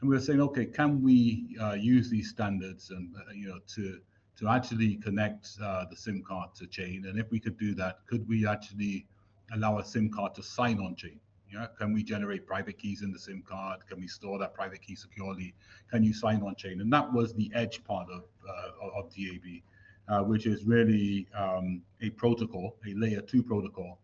And 0.00 0.08
we 0.08 0.16
were 0.16 0.22
saying, 0.22 0.40
okay, 0.40 0.66
can 0.66 1.02
we 1.02 1.56
uh, 1.60 1.72
use 1.72 2.08
these 2.08 2.30
standards 2.30 2.90
and 2.90 3.14
uh, 3.16 3.32
you 3.34 3.48
know 3.48 3.58
to 3.74 4.00
to 4.38 4.48
actually 4.48 4.96
connect 4.96 5.48
uh, 5.62 5.84
the 5.90 5.96
SIM 5.96 6.22
card 6.22 6.54
to 6.56 6.66
chain? 6.66 7.06
And 7.06 7.18
if 7.18 7.30
we 7.30 7.40
could 7.40 7.58
do 7.58 7.74
that, 7.74 8.06
could 8.06 8.26
we 8.28 8.46
actually 8.46 9.06
allow 9.52 9.78
a 9.78 9.84
SIM 9.84 10.10
card 10.10 10.34
to 10.36 10.42
sign 10.42 10.78
on 10.78 10.94
chain? 10.94 11.20
Yeah, 11.52 11.66
can 11.78 11.92
we 11.92 12.02
generate 12.02 12.46
private 12.46 12.78
keys 12.78 13.02
in 13.02 13.10
the 13.10 13.18
SIM 13.18 13.42
card? 13.48 13.86
Can 13.86 14.00
we 14.00 14.06
store 14.06 14.38
that 14.38 14.52
private 14.54 14.82
key 14.82 14.94
securely? 14.94 15.54
Can 15.90 16.02
you 16.02 16.12
sign 16.12 16.42
on 16.42 16.54
chain? 16.56 16.80
And 16.80 16.92
that 16.92 17.10
was 17.12 17.32
the 17.34 17.50
edge 17.54 17.82
part 17.84 18.08
of 18.10 18.24
uh, 18.46 18.98
of 18.98 19.10
DAB, 19.14 19.62
uh, 20.08 20.24
which 20.24 20.46
is 20.46 20.64
really 20.64 21.26
um, 21.34 21.82
a 22.02 22.10
protocol, 22.10 22.76
a 22.86 22.92
layer 22.94 23.22
two 23.22 23.42
protocol 23.42 23.98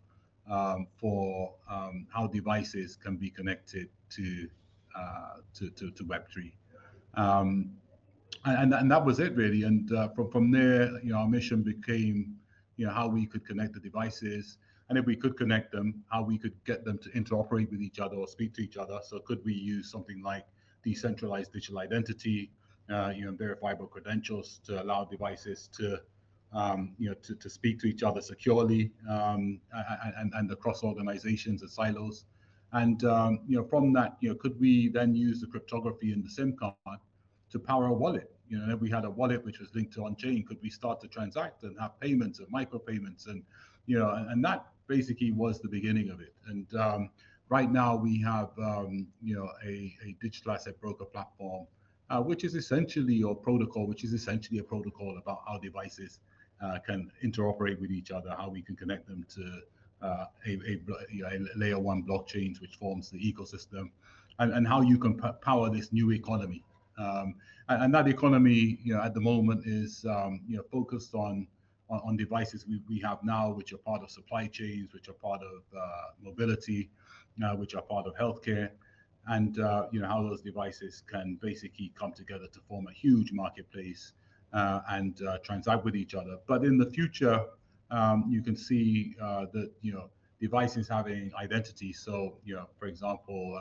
um, 0.51 0.87
for 0.99 1.53
um, 1.71 2.07
how 2.11 2.27
devices 2.27 2.97
can 2.97 3.17
be 3.17 3.31
connected 3.31 3.89
to 4.11 4.49
uh, 4.97 5.37
to, 5.55 5.71
to, 5.71 5.91
to 5.91 6.05
Web3. 6.05 6.53
Um, 7.15 7.71
and, 8.45 8.75
and 8.75 8.91
that 8.91 9.05
was 9.05 9.21
it 9.21 9.35
really. 9.35 9.65
And 9.65 9.93
uh, 9.93 10.09
from, 10.11 10.31
from 10.31 10.51
there, 10.51 10.91
you 11.03 11.13
know, 11.13 11.19
our 11.19 11.29
mission 11.29 11.63
became, 11.63 12.37
you 12.77 12.87
know, 12.87 12.93
how 12.93 13.09
we 13.09 13.27
could 13.27 13.45
connect 13.47 13.75
the 13.75 13.81
devices, 13.81 14.59
and 14.89 14.99
if 14.99 15.07
we 15.07 15.17
could 15.17 15.37
connect 15.37 15.73
them, 15.73 16.05
how 16.11 16.23
we 16.23 16.39
could 16.39 16.55
get 16.65 16.85
them 16.85 16.99
to 16.99 17.09
interoperate 17.11 17.71
with 17.71 17.81
each 17.81 18.01
other 18.01 18.17
or 18.17 18.29
speak 18.29 18.55
to 18.55 18.63
each 18.63 18.77
other. 18.77 18.99
So 19.03 19.19
could 19.21 19.43
we 19.45 19.55
use 19.55 19.91
something 19.91 20.23
like 20.23 20.45
decentralized 20.83 21.53
digital 21.53 21.79
identity, 21.79 22.51
uh, 22.93 23.13
you 23.17 23.25
know, 23.25 23.33
verifiable 23.33 23.87
credentials 23.87 24.61
to 24.67 24.83
allow 24.83 25.05
devices 25.05 25.71
to, 25.79 26.01
um, 26.53 26.95
you 26.99 27.09
know, 27.09 27.15
to, 27.15 27.35
to 27.35 27.49
speak 27.49 27.81
to 27.81 27.87
each 27.87 28.03
other 28.03 28.21
securely 28.21 28.91
um, 29.11 29.59
and, 30.19 30.33
and 30.35 30.51
across 30.53 30.85
organizations 30.85 31.63
and 31.63 31.71
silos. 31.71 32.27
And, 32.73 33.05
um, 33.05 33.41
you 33.47 33.57
know, 33.57 33.65
from 33.65 33.93
that, 33.95 34.17
you 34.21 34.29
know, 34.29 34.35
could 34.35 34.61
we 34.61 34.89
then 34.89 35.15
use 35.15 35.41
the 35.41 35.47
cryptography 35.47 36.13
in 36.13 36.23
the 36.23 36.29
SIM 36.29 36.57
card 36.57 37.01
to 37.51 37.59
power 37.59 37.87
a 37.87 37.93
wallet? 37.93 38.31
You 38.49 38.59
know, 38.59 38.75
if 38.75 38.81
we 38.81 38.91
had 38.91 39.07
a 39.07 39.11
wallet 39.11 39.43
which 39.45 39.61
was 39.61 39.75
linked 39.75 39.95
to 39.95 40.05
on-chain, 40.05 40.45
could 40.47 40.59
we 40.61 40.69
start 40.69 41.01
to 41.01 41.09
transact 41.09 41.63
and 41.63 41.75
have 41.81 41.99
payments 42.01 42.41
and 42.41 42.49
micropayments 42.53 43.29
and, 43.29 43.43
you 43.87 43.99
know, 43.99 44.11
and, 44.11 44.31
and 44.31 44.45
that 44.45 44.67
basically 44.87 45.31
was 45.31 45.61
the 45.61 45.69
beginning 45.69 46.11
of 46.11 46.21
it. 46.21 46.35
And 46.47 46.67
um, 46.77 47.11
right 47.49 47.71
now 47.71 47.97
we 47.97 48.21
have 48.23 48.51
um, 48.59 49.07
you 49.23 49.35
know 49.37 49.49
a, 49.65 49.95
a, 50.05 50.17
digital 50.21 50.53
asset 50.53 50.81
broker 50.81 51.05
platform, 51.05 51.67
uh, 52.11 52.21
which 52.21 52.45
is 52.45 52.55
essentially 52.55 53.15
your 53.15 53.35
protocol, 53.35 53.87
which 53.87 54.05
is 54.05 54.13
essentially 54.13 54.59
a 54.59 54.65
protocol 54.65 55.19
about 55.19 55.43
how 55.47 55.59
devices 55.59 56.21
uh, 56.63 56.79
can 56.87 57.11
interoperate 57.25 57.81
with 57.81 57.91
each 57.91 58.11
other, 58.11 58.35
how 58.37 58.49
we 58.49 58.63
can 58.63 58.77
connect 58.77 59.07
them 59.07 59.27
to 59.35 59.61
uh, 60.03 60.27
a, 60.47 60.51
a, 60.51 61.37
a, 61.37 61.39
layer 61.57 61.79
one 61.79 62.03
blockchains, 62.03 62.61
which 62.61 62.77
forms 62.77 63.11
the 63.11 63.19
ecosystem, 63.19 63.91
and, 64.39 64.53
and 64.53 64.67
how 64.67 64.81
you 64.81 64.99
can 64.99 65.15
power 65.41 65.71
this 65.71 65.93
new 65.93 66.13
economy. 66.13 66.63
Um, 66.99 67.35
and, 67.69 67.85
and, 67.85 67.95
that 67.95 68.07
economy, 68.07 68.79
you 68.85 68.95
know, 68.95 69.03
at 69.03 69.15
the 69.15 69.21
moment 69.21 69.67
is 69.67 70.05
um, 70.09 70.41
you 70.47 70.57
know 70.57 70.63
focused 70.71 71.15
on 71.15 71.49
on, 71.89 72.01
on 72.05 72.17
devices 72.17 72.67
we, 72.67 72.81
we 72.89 72.99
have 73.01 73.23
now, 73.23 73.51
which 73.51 73.73
are 73.73 73.79
part 73.79 74.03
of 74.03 74.11
supply 74.11 74.47
chains, 74.47 74.93
which 74.93 75.09
are 75.09 75.15
part 75.15 75.41
of 75.43 75.63
uh, 75.77 75.89
mobility, 76.23 76.91
uh, 77.45 77.55
which 77.55 77.75
are 77.75 77.83
part 77.83 78.07
of 78.07 78.15
healthcare, 78.17 78.71
and 79.29 79.59
uh, 79.59 79.87
you 79.91 80.01
know 80.01 80.09
how 80.09 80.23
those 80.23 80.43
devices 80.43 81.03
can 81.11 81.39
basically 81.41 81.93
come 81.99 82.13
together 82.13 82.47
to 82.53 82.61
form 82.69 82.87
a 82.89 82.93
huge 82.93 83.33
marketplace 83.33 84.13
uh, 84.53 84.81
and 84.91 85.21
uh, 85.23 85.39
transact 85.39 85.85
with 85.85 85.97
each 85.97 86.15
other. 86.15 86.37
But 86.47 86.65
in 86.65 86.79
the 86.79 86.87
future, 86.87 87.45
um, 87.91 88.27
you 88.29 88.43
can 88.43 88.57
see 88.57 89.15
uh, 89.21 89.47
that 89.53 89.73
you 89.83 89.93
know 89.93 90.11
devices 90.41 90.89
having 90.89 91.33
identity. 91.41 91.93
So 91.93 92.39
you 92.45 92.55
know, 92.55 92.69
for 92.79 92.87
example, 92.87 93.59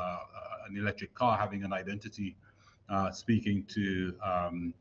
an 0.70 0.78
electric 0.78 1.14
car 1.14 1.38
having 1.38 1.64
an 1.64 1.74
identity, 1.74 2.36
speaking 3.12 3.66
to 3.70 4.16
um, 4.24 4.74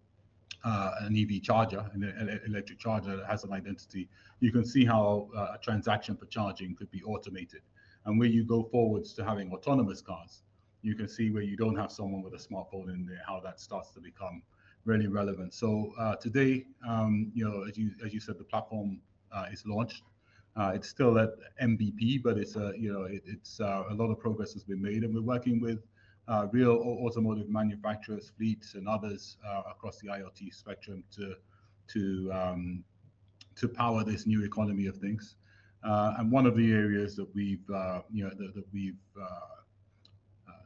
uh, 0.64 0.92
an 1.00 1.16
EV 1.16 1.42
charger, 1.42 1.84
an 1.94 2.40
electric 2.46 2.78
charger 2.78 3.16
that 3.16 3.26
has 3.26 3.44
an 3.44 3.52
identity, 3.52 4.08
you 4.40 4.52
can 4.52 4.64
see 4.64 4.84
how 4.84 5.28
uh, 5.36 5.54
a 5.54 5.58
transaction 5.62 6.16
for 6.16 6.26
charging 6.26 6.74
could 6.74 6.90
be 6.90 7.02
automated. 7.02 7.62
And 8.04 8.18
where 8.18 8.28
you 8.28 8.44
go 8.44 8.64
forwards 8.64 9.12
to 9.14 9.24
having 9.24 9.52
autonomous 9.52 10.00
cars, 10.00 10.42
you 10.82 10.94
can 10.94 11.08
see 11.08 11.30
where 11.30 11.42
you 11.42 11.56
don't 11.56 11.76
have 11.76 11.92
someone 11.92 12.22
with 12.22 12.34
a 12.34 12.36
smartphone 12.36 12.92
in 12.92 13.06
there, 13.06 13.22
how 13.26 13.40
that 13.40 13.60
starts 13.60 13.90
to 13.90 14.00
become 14.00 14.42
really 14.84 15.06
relevant. 15.06 15.54
So 15.54 15.92
uh, 15.98 16.16
today, 16.16 16.66
um, 16.86 17.30
you 17.34 17.44
know, 17.48 17.64
as 17.68 17.78
you 17.78 17.92
as 18.04 18.12
you 18.12 18.20
said, 18.20 18.38
the 18.38 18.44
platform 18.44 19.00
uh, 19.32 19.46
is 19.52 19.64
launched. 19.66 20.02
Uh, 20.54 20.72
it's 20.74 20.88
still 20.88 21.18
at 21.18 21.30
MVP, 21.62 22.22
but 22.22 22.36
it's 22.36 22.56
a 22.56 22.72
you 22.76 22.92
know 22.92 23.04
it, 23.04 23.22
it's 23.26 23.60
uh, 23.60 23.84
a 23.88 23.94
lot 23.94 24.10
of 24.10 24.18
progress 24.18 24.52
has 24.52 24.64
been 24.64 24.82
made, 24.82 25.04
and 25.04 25.14
we're 25.14 25.22
working 25.22 25.60
with 25.60 25.78
uh, 26.28 26.46
real 26.52 26.72
automotive 27.04 27.48
manufacturers, 27.48 28.30
fleets, 28.36 28.74
and 28.74 28.88
others 28.88 29.36
uh, 29.46 29.62
across 29.70 29.98
the 29.98 30.08
IoT 30.08 30.54
spectrum 30.54 31.02
to 31.16 31.34
to 31.88 32.30
um, 32.32 32.84
to 33.56 33.68
power 33.68 34.04
this 34.04 34.26
new 34.26 34.44
economy 34.44 34.86
of 34.86 34.96
things. 34.96 35.36
Uh, 35.84 36.14
and 36.18 36.30
one 36.30 36.46
of 36.46 36.56
the 36.56 36.72
areas 36.72 37.16
that 37.16 37.26
we've 37.34 37.68
you 38.10 38.24
know 38.24 38.30
that, 38.30 38.54
that 38.54 38.64
we've 38.72 38.98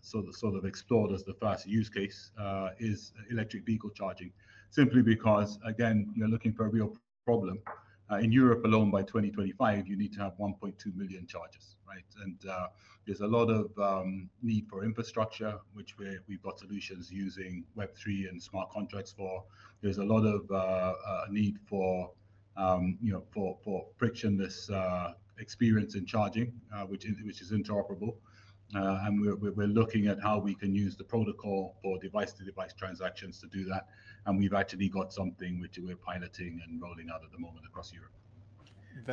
sort 0.03 0.29
of 0.29 0.37
sort 0.37 0.55
of 0.55 0.65
explored 0.65 1.11
as 1.11 1.25
the 1.25 1.35
first 1.35 1.67
use 1.67 1.89
case 1.89 2.31
is 2.79 3.13
electric 3.31 3.65
vehicle 3.65 3.91
charging, 3.91 4.33
simply 4.71 5.03
because 5.03 5.59
again 5.65 6.13
you're 6.15 6.29
looking 6.29 6.53
for 6.53 6.67
a 6.67 6.69
real 6.69 6.95
problem. 7.25 7.59
In 8.21 8.31
Europe 8.33 8.65
alone, 8.65 8.91
by 8.91 9.03
2025, 9.03 9.89
you 9.89 9.97
need 9.97 10.13
to 10.13 10.21
have 10.21 10.35
1.2 10.39 10.95
million 10.95 11.27
chargers, 11.27 11.77
right? 11.89 12.05
And 12.23 12.39
there's 13.07 13.21
a 13.21 13.27
lot 13.27 13.49
of 13.51 13.79
um, 13.79 14.29
need 14.43 14.67
for 14.69 14.85
infrastructure, 14.85 15.59
which 15.75 15.97
we 15.97 16.19
we've 16.29 16.43
got 16.43 16.59
solutions 16.59 17.11
using 17.11 17.65
Web3 17.79 18.29
and 18.29 18.43
smart 18.43 18.69
contracts 18.71 19.13
for. 19.13 19.45
There's 19.81 19.99
a 19.99 20.05
lot 20.05 20.25
of 20.25 20.51
uh, 20.51 20.55
uh, 20.55 21.25
need 21.31 21.59
for 21.69 22.11
um, 22.57 22.99
you 23.01 23.13
know 23.13 23.23
for 23.31 23.57
for 23.63 23.87
frictionless 23.97 24.69
uh, 24.71 25.13
experience 25.39 25.95
in 25.95 26.05
charging, 26.05 26.53
uh, 26.75 26.83
which 26.83 27.07
is 27.07 27.17
which 27.23 27.41
is 27.41 27.53
interoperable. 27.53 28.17
Uh, 28.75 28.99
and 29.05 29.21
we're, 29.21 29.53
we're 29.53 29.67
looking 29.67 30.09
at 30.09 30.21
how 30.21 30.39
we 30.39 30.55
can 30.55 30.75
use 30.75 30.97
the 30.97 31.05
protocol 31.05 31.77
for 31.83 31.99
device-to-device 31.99 32.75
transactions 32.75 33.39
to 33.41 33.47
do 33.47 33.65
that. 33.65 33.87
And 34.27 34.39
we've 34.39 34.55
actually 34.55 34.89
got 34.89 35.13
something 35.13 35.61
which 35.61 35.79
we're 35.79 35.97
piloting 35.97 36.61
and 36.67 36.83
rolling 36.83 37.09
out 37.11 37.23
at 37.25 37.31
the 37.31 37.39
moment 37.39 37.65
across 37.67 37.93
Europe. 37.93 38.11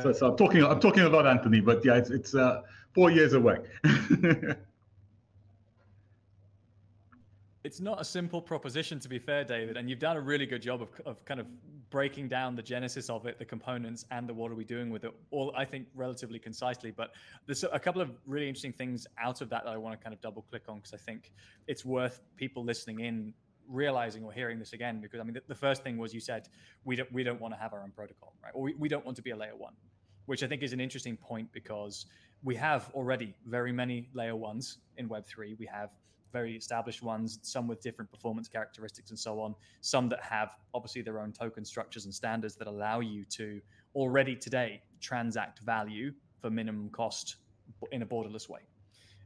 So, 0.02 0.12
so, 0.12 0.30
I'm 0.30 0.36
talking 0.36 0.64
I'm 0.64 0.80
talking 0.80 1.02
a 1.02 1.08
lot, 1.08 1.26
Anthony, 1.26 1.60
but 1.60 1.84
yeah, 1.84 1.96
it's 1.96 2.10
it's 2.10 2.34
uh, 2.34 2.62
four 2.94 3.10
years 3.10 3.34
away. 3.34 3.58
it's 7.64 7.80
not 7.80 7.98
a 8.00 8.04
simple 8.04 8.42
proposition, 8.42 9.00
to 9.00 9.08
be 9.08 9.18
fair, 9.18 9.42
David, 9.42 9.78
and 9.78 9.88
you've 9.88 9.98
done 9.98 10.18
a 10.18 10.20
really 10.20 10.46
good 10.46 10.62
job 10.62 10.82
of 10.82 10.88
of 11.06 11.24
kind 11.24 11.40
of 11.40 11.46
breaking 11.90 12.28
down 12.28 12.56
the 12.56 12.62
genesis 12.62 13.08
of 13.08 13.24
it, 13.24 13.38
the 13.38 13.44
components, 13.44 14.04
and 14.10 14.28
the 14.28 14.34
what 14.34 14.50
are 14.52 14.54
we 14.54 14.64
doing 14.64 14.90
with 14.90 15.04
it, 15.04 15.12
all 15.30 15.54
I 15.56 15.64
think 15.64 15.86
relatively 15.94 16.38
concisely. 16.38 16.90
But 16.90 17.12
there's 17.46 17.64
a 17.64 17.78
couple 17.78 18.02
of 18.02 18.10
really 18.26 18.48
interesting 18.48 18.72
things 18.72 19.06
out 19.18 19.40
of 19.40 19.48
that 19.50 19.64
that 19.64 19.70
I 19.70 19.78
want 19.78 19.98
to 19.98 20.02
kind 20.02 20.12
of 20.12 20.20
double 20.20 20.42
click 20.42 20.64
on 20.68 20.76
because 20.76 20.92
I 20.92 20.98
think 20.98 21.32
it's 21.66 21.84
worth 21.84 22.20
people 22.36 22.64
listening 22.64 23.00
in 23.00 23.32
realizing 23.66 24.24
or 24.24 24.32
hearing 24.32 24.58
this 24.58 24.74
again 24.74 25.00
because 25.00 25.20
I 25.20 25.22
mean 25.22 25.34
the, 25.34 25.42
the, 25.48 25.54
first 25.54 25.82
thing 25.82 25.96
was 25.96 26.12
you 26.12 26.20
said 26.20 26.48
we 26.84 26.96
don't 26.96 27.10
we 27.10 27.22
don't 27.24 27.40
want 27.40 27.54
to 27.54 27.58
have 27.58 27.72
our 27.72 27.82
own 27.82 27.92
protocol 27.92 28.34
right 28.42 28.52
or 28.54 28.60
we, 28.60 28.74
we 28.74 28.90
don't 28.90 29.06
want 29.06 29.16
to 29.16 29.22
be 29.22 29.30
a 29.30 29.36
layer 29.36 29.56
one 29.56 29.72
which 30.26 30.42
I 30.42 30.46
think 30.46 30.62
is 30.62 30.74
an 30.74 30.80
interesting 30.80 31.16
point 31.16 31.50
because 31.52 32.04
we 32.42 32.56
have 32.56 32.90
already 32.92 33.34
very 33.46 33.72
many 33.72 34.10
layer 34.12 34.36
ones 34.36 34.78
in 34.98 35.08
Web3 35.08 35.58
we 35.58 35.64
have 35.64 35.88
very 36.34 36.56
established 36.56 37.02
ones 37.02 37.38
some 37.42 37.66
with 37.68 37.80
different 37.80 38.10
performance 38.10 38.48
characteristics 38.48 39.10
and 39.10 39.18
so 39.18 39.40
on 39.40 39.54
some 39.80 40.08
that 40.08 40.20
have 40.20 40.50
obviously 40.74 41.00
their 41.00 41.20
own 41.20 41.32
token 41.32 41.64
structures 41.64 42.04
and 42.06 42.12
standards 42.12 42.56
that 42.56 42.66
allow 42.66 42.98
you 43.00 43.24
to 43.24 43.60
already 43.94 44.34
today 44.34 44.82
transact 45.00 45.60
value 45.60 46.12
for 46.40 46.50
minimum 46.50 46.90
cost 46.90 47.36
in 47.92 48.02
a 48.02 48.06
borderless 48.06 48.48
way. 48.48 48.60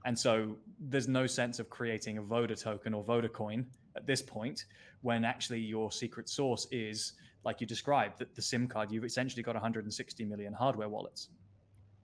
And 0.04 0.16
so 0.16 0.56
there's 0.78 1.08
no 1.08 1.26
sense 1.26 1.58
of 1.58 1.68
creating 1.68 2.18
a 2.18 2.22
Voda 2.22 2.54
token 2.54 2.94
or 2.94 3.02
Voda 3.02 3.28
coin 3.28 3.66
at 3.96 4.06
this 4.06 4.22
point 4.22 4.66
when 5.02 5.24
actually 5.24 5.60
your 5.60 5.90
secret 5.90 6.28
source 6.28 6.66
is 6.70 7.14
like 7.44 7.60
you 7.60 7.66
described 7.66 8.18
that 8.18 8.34
the 8.34 8.42
sim 8.42 8.68
card 8.68 8.92
you've 8.92 9.04
essentially 9.04 9.42
got 9.42 9.54
160 9.54 10.24
million 10.24 10.52
hardware 10.52 10.88
wallets 10.88 11.28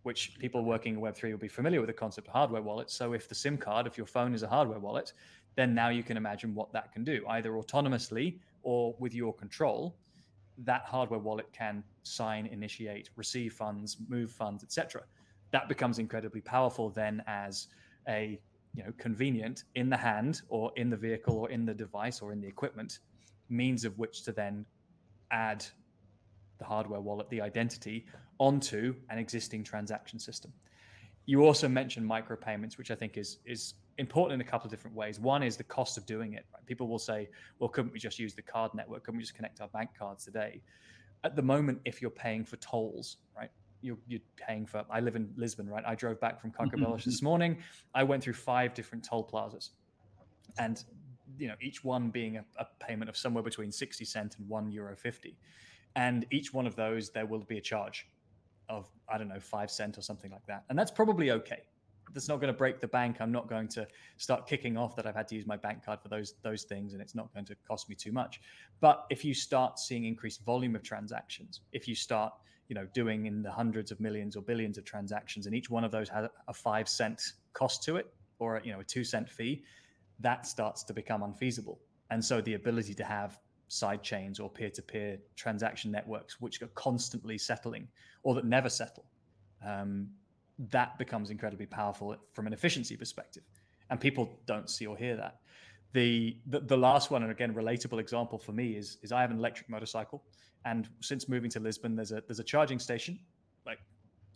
which 0.04 0.38
people 0.38 0.64
working 0.64 0.94
in 0.94 1.00
web3 1.00 1.32
will 1.32 1.38
be 1.38 1.48
familiar 1.48 1.80
with 1.80 1.88
the 1.88 1.94
concept 1.94 2.28
of 2.28 2.32
hardware 2.32 2.62
wallets. 2.62 2.94
So 2.94 3.12
if 3.12 3.28
the 3.28 3.34
sim 3.34 3.58
card 3.58 3.86
if 3.86 3.98
your 3.98 4.06
phone 4.06 4.34
is 4.34 4.42
a 4.42 4.48
hardware 4.48 4.78
wallet 4.78 5.12
then 5.56 5.74
now 5.74 5.88
you 5.88 6.02
can 6.02 6.16
imagine 6.16 6.54
what 6.54 6.72
that 6.72 6.92
can 6.92 7.04
do 7.04 7.24
either 7.28 7.52
autonomously 7.52 8.38
or 8.62 8.94
with 8.98 9.14
your 9.14 9.34
control. 9.34 9.96
That 10.58 10.82
hardware 10.82 11.20
wallet 11.20 11.52
can 11.52 11.82
sign 12.04 12.46
initiate 12.46 13.10
receive 13.16 13.52
funds 13.52 13.96
move 14.08 14.30
funds 14.30 14.62
etc 14.62 15.02
that 15.54 15.68
becomes 15.68 16.00
incredibly 16.00 16.40
powerful 16.40 16.90
then 16.90 17.22
as 17.26 17.68
a 18.08 18.40
you 18.74 18.82
know 18.82 18.92
convenient 18.98 19.64
in 19.76 19.88
the 19.88 19.96
hand 19.96 20.42
or 20.48 20.72
in 20.76 20.90
the 20.90 20.96
vehicle 20.96 21.38
or 21.38 21.48
in 21.50 21.64
the 21.64 21.72
device 21.72 22.20
or 22.20 22.32
in 22.32 22.40
the 22.40 22.46
equipment 22.48 22.98
means 23.48 23.84
of 23.84 23.96
which 23.96 24.24
to 24.24 24.32
then 24.32 24.66
add 25.30 25.64
the 26.58 26.64
hardware 26.64 27.00
wallet 27.00 27.28
the 27.30 27.40
identity 27.40 28.04
onto 28.38 28.94
an 29.10 29.18
existing 29.18 29.64
transaction 29.64 30.18
system 30.18 30.52
you 31.26 31.44
also 31.44 31.68
mentioned 31.68 32.08
micropayments 32.08 32.76
which 32.76 32.90
i 32.90 32.94
think 32.94 33.16
is 33.16 33.38
is 33.44 33.74
important 33.98 34.34
in 34.34 34.46
a 34.46 34.50
couple 34.50 34.66
of 34.66 34.70
different 34.70 34.96
ways 34.96 35.20
one 35.20 35.42
is 35.42 35.56
the 35.56 35.64
cost 35.64 35.96
of 35.96 36.04
doing 36.04 36.32
it 36.32 36.44
right? 36.52 36.66
people 36.66 36.88
will 36.88 36.98
say 36.98 37.28
well 37.58 37.68
couldn't 37.68 37.92
we 37.92 37.98
just 37.98 38.18
use 38.18 38.34
the 38.34 38.42
card 38.42 38.72
network 38.74 39.04
couldn't 39.04 39.18
we 39.18 39.22
just 39.22 39.34
connect 39.34 39.60
our 39.60 39.68
bank 39.68 39.90
cards 39.96 40.24
today 40.24 40.60
at 41.22 41.36
the 41.36 41.42
moment 41.42 41.80
if 41.84 42.02
you're 42.02 42.10
paying 42.10 42.44
for 42.44 42.56
tolls 42.56 43.18
right 43.36 43.50
you're, 43.84 43.98
you're 44.06 44.20
paying 44.36 44.64
for. 44.66 44.84
I 44.90 45.00
live 45.00 45.14
in 45.14 45.30
Lisbon, 45.36 45.68
right? 45.68 45.84
I 45.86 45.94
drove 45.94 46.18
back 46.18 46.40
from 46.40 46.50
mm-hmm, 46.50 46.62
mm-hmm. 46.62 46.70
Carcavelos 46.70 47.04
this 47.04 47.22
morning. 47.22 47.58
I 47.94 48.02
went 48.02 48.22
through 48.22 48.32
five 48.32 48.72
different 48.74 49.04
toll 49.04 49.22
plazas, 49.22 49.70
and 50.58 50.82
you 51.38 51.48
know 51.48 51.54
each 51.60 51.84
one 51.84 52.08
being 52.08 52.38
a, 52.38 52.44
a 52.56 52.66
payment 52.80 53.10
of 53.10 53.16
somewhere 53.16 53.42
between 53.42 53.70
sixty 53.70 54.04
cent 54.04 54.36
and 54.38 54.48
one 54.48 54.72
euro 54.72 54.96
fifty, 54.96 55.36
and 55.94 56.26
each 56.32 56.52
one 56.52 56.66
of 56.66 56.74
those 56.74 57.10
there 57.10 57.26
will 57.26 57.40
be 57.40 57.58
a 57.58 57.60
charge 57.60 58.08
of 58.68 58.88
I 59.08 59.18
don't 59.18 59.28
know 59.28 59.40
five 59.40 59.70
cent 59.70 59.98
or 59.98 60.02
something 60.02 60.30
like 60.30 60.46
that, 60.46 60.64
and 60.68 60.78
that's 60.78 60.90
probably 60.90 61.30
okay. 61.30 61.62
That's 62.12 62.28
not 62.28 62.36
going 62.36 62.52
to 62.52 62.56
break 62.56 62.80
the 62.80 62.88
bank. 62.88 63.16
I'm 63.20 63.32
not 63.32 63.48
going 63.48 63.66
to 63.68 63.88
start 64.18 64.46
kicking 64.46 64.76
off 64.76 64.94
that 64.96 65.06
I've 65.06 65.16
had 65.16 65.26
to 65.28 65.34
use 65.34 65.46
my 65.46 65.56
bank 65.56 65.84
card 65.84 66.00
for 66.00 66.08
those 66.08 66.34
those 66.42 66.64
things, 66.64 66.92
and 66.92 67.02
it's 67.02 67.14
not 67.14 67.32
going 67.32 67.46
to 67.46 67.56
cost 67.66 67.88
me 67.88 67.94
too 67.94 68.12
much. 68.12 68.40
But 68.80 69.06
if 69.10 69.24
you 69.24 69.34
start 69.34 69.78
seeing 69.78 70.04
increased 70.04 70.44
volume 70.44 70.74
of 70.76 70.82
transactions, 70.82 71.60
if 71.72 71.88
you 71.88 71.94
start 71.94 72.32
you 72.68 72.74
know 72.74 72.86
doing 72.94 73.26
in 73.26 73.42
the 73.42 73.50
hundreds 73.50 73.90
of 73.90 74.00
millions 74.00 74.36
or 74.36 74.42
billions 74.42 74.78
of 74.78 74.84
transactions 74.84 75.46
and 75.46 75.54
each 75.54 75.70
one 75.70 75.84
of 75.84 75.90
those 75.90 76.08
has 76.08 76.28
a 76.48 76.54
five 76.54 76.88
cent 76.88 77.20
cost 77.52 77.82
to 77.82 77.96
it 77.96 78.12
or 78.38 78.60
you 78.64 78.72
know 78.72 78.80
a 78.80 78.84
two 78.84 79.04
cent 79.04 79.28
fee 79.28 79.62
that 80.20 80.46
starts 80.46 80.82
to 80.84 80.92
become 80.92 81.22
unfeasible 81.22 81.78
and 82.10 82.24
so 82.24 82.40
the 82.40 82.54
ability 82.54 82.94
to 82.94 83.04
have 83.04 83.38
side 83.74 84.02
chains 84.02 84.38
or 84.38 84.48
peer-to-peer 84.48 85.18
transaction 85.36 85.90
networks 85.90 86.40
which 86.40 86.62
are 86.62 86.68
constantly 86.68 87.36
settling 87.36 87.88
or 88.22 88.34
that 88.34 88.44
never 88.44 88.68
settle 88.68 89.04
um, 89.64 90.08
that 90.70 90.96
becomes 90.98 91.30
incredibly 91.30 91.66
powerful 91.66 92.16
from 92.32 92.46
an 92.46 92.52
efficiency 92.52 92.96
perspective. 92.96 93.42
And 93.90 94.00
people 94.00 94.38
don't 94.46 94.70
see 94.70 94.86
or 94.86 94.96
hear 94.96 95.16
that. 95.16 95.40
The, 95.92 96.36
the, 96.46 96.60
the 96.60 96.76
last 96.76 97.10
one 97.10 97.22
and 97.22 97.30
again 97.30 97.54
relatable 97.54 98.00
example 98.00 98.38
for 98.38 98.50
me 98.52 98.72
is 98.72 98.98
is 99.02 99.12
i 99.12 99.20
have 99.20 99.30
an 99.30 99.38
electric 99.38 99.68
motorcycle. 99.68 100.24
And 100.64 100.88
since 101.00 101.28
moving 101.28 101.50
to 101.50 101.60
Lisbon, 101.60 101.94
there's 101.94 102.12
a 102.12 102.22
there's 102.26 102.40
a 102.40 102.44
charging 102.44 102.78
station 102.78 103.18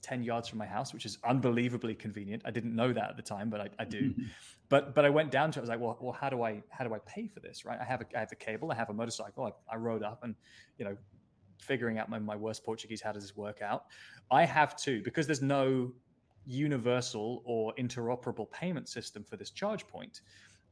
10 0.02 0.22
yards 0.22 0.48
from 0.48 0.58
my 0.58 0.66
house, 0.66 0.92
which 0.92 1.04
is 1.04 1.18
unbelievably 1.24 1.94
convenient. 1.94 2.42
I 2.44 2.50
didn't 2.50 2.74
know 2.74 2.92
that 2.92 3.11
at 3.11 3.16
the 3.16 3.22
time, 3.22 3.50
but 3.50 3.61
I, 3.61 3.68
I 3.78 3.84
do. 3.84 4.14
but 4.68 4.94
but 4.94 5.04
I 5.04 5.11
went 5.11 5.30
down 5.30 5.50
to 5.52 5.58
it. 5.58 5.61
I 5.61 5.62
was 5.62 5.68
like, 5.68 5.80
well, 5.80 5.98
well, 6.00 6.12
how 6.12 6.28
do 6.28 6.42
I 6.42 6.62
how 6.70 6.84
do 6.84 6.94
I 6.94 6.98
pay 7.06 7.26
for 7.26 7.40
this? 7.40 7.64
Right? 7.64 7.78
I 7.80 7.84
have 7.84 8.00
a 8.00 8.06
I 8.16 8.20
have 8.20 8.32
a 8.32 8.37
cable. 8.37 8.70
I 8.70 8.74
have 8.74 8.90
a 8.90 8.94
motorcycle. 8.94 9.44
I, 9.44 9.74
I 9.74 9.76
rode 9.76 10.02
up 10.02 10.22
and 10.22 10.34
you 10.78 10.84
know 10.84 10.96
figuring 11.61 11.98
out 11.98 12.08
my, 12.08 12.18
my 12.18 12.37
worst 12.37 12.64
Portuguese. 12.64 13.00
How 13.00 13.12
does 13.12 13.22
this 13.22 13.37
work 13.37 13.62
out? 13.62 13.87
I 14.30 14.44
have 14.44 14.76
to 14.76 15.02
because 15.02 15.26
there's 15.26 15.42
no 15.42 15.92
universal 16.46 17.42
or 17.44 17.74
interoperable 17.78 18.50
payment 18.50 18.88
system 18.88 19.22
for 19.22 19.37
this 19.37 19.50
charge 19.50 19.87
point. 19.87 20.22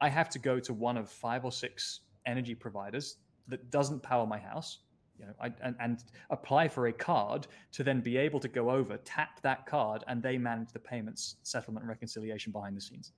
I 0.01 0.09
have 0.09 0.29
to 0.31 0.39
go 0.39 0.61
to 0.61 0.73
one 0.73 0.97
of 0.97 1.11
five 1.11 1.45
or 1.45 1.53
six 1.53 2.01
energy 2.27 2.55
providers 2.55 3.19
that 3.49 3.71
doesn't 3.71 4.03
power 4.03 4.27
my 4.27 4.39
house 4.39 4.81
you 5.19 5.27
know, 5.27 5.33
I, 5.41 5.53
and, 5.63 5.75
and 5.81 6.05
apply 6.31 6.69
for 6.69 6.89
a 6.89 6.93
card 6.93 7.47
to 7.73 7.83
then 7.83 8.01
be 8.01 8.17
able 8.17 8.41
to 8.41 8.49
go 8.49 8.71
over, 8.71 8.97
tap 8.99 9.41
that 9.43 9.67
card, 9.67 10.05
and 10.09 10.23
they 10.23 10.39
manage 10.39 10.73
the 10.73 10.79
payments, 10.79 11.37
settlement, 11.43 11.83
and 11.85 11.89
reconciliation 11.89 12.53
behind 12.53 12.77
the 12.77 12.81
scenes. 12.81 13.13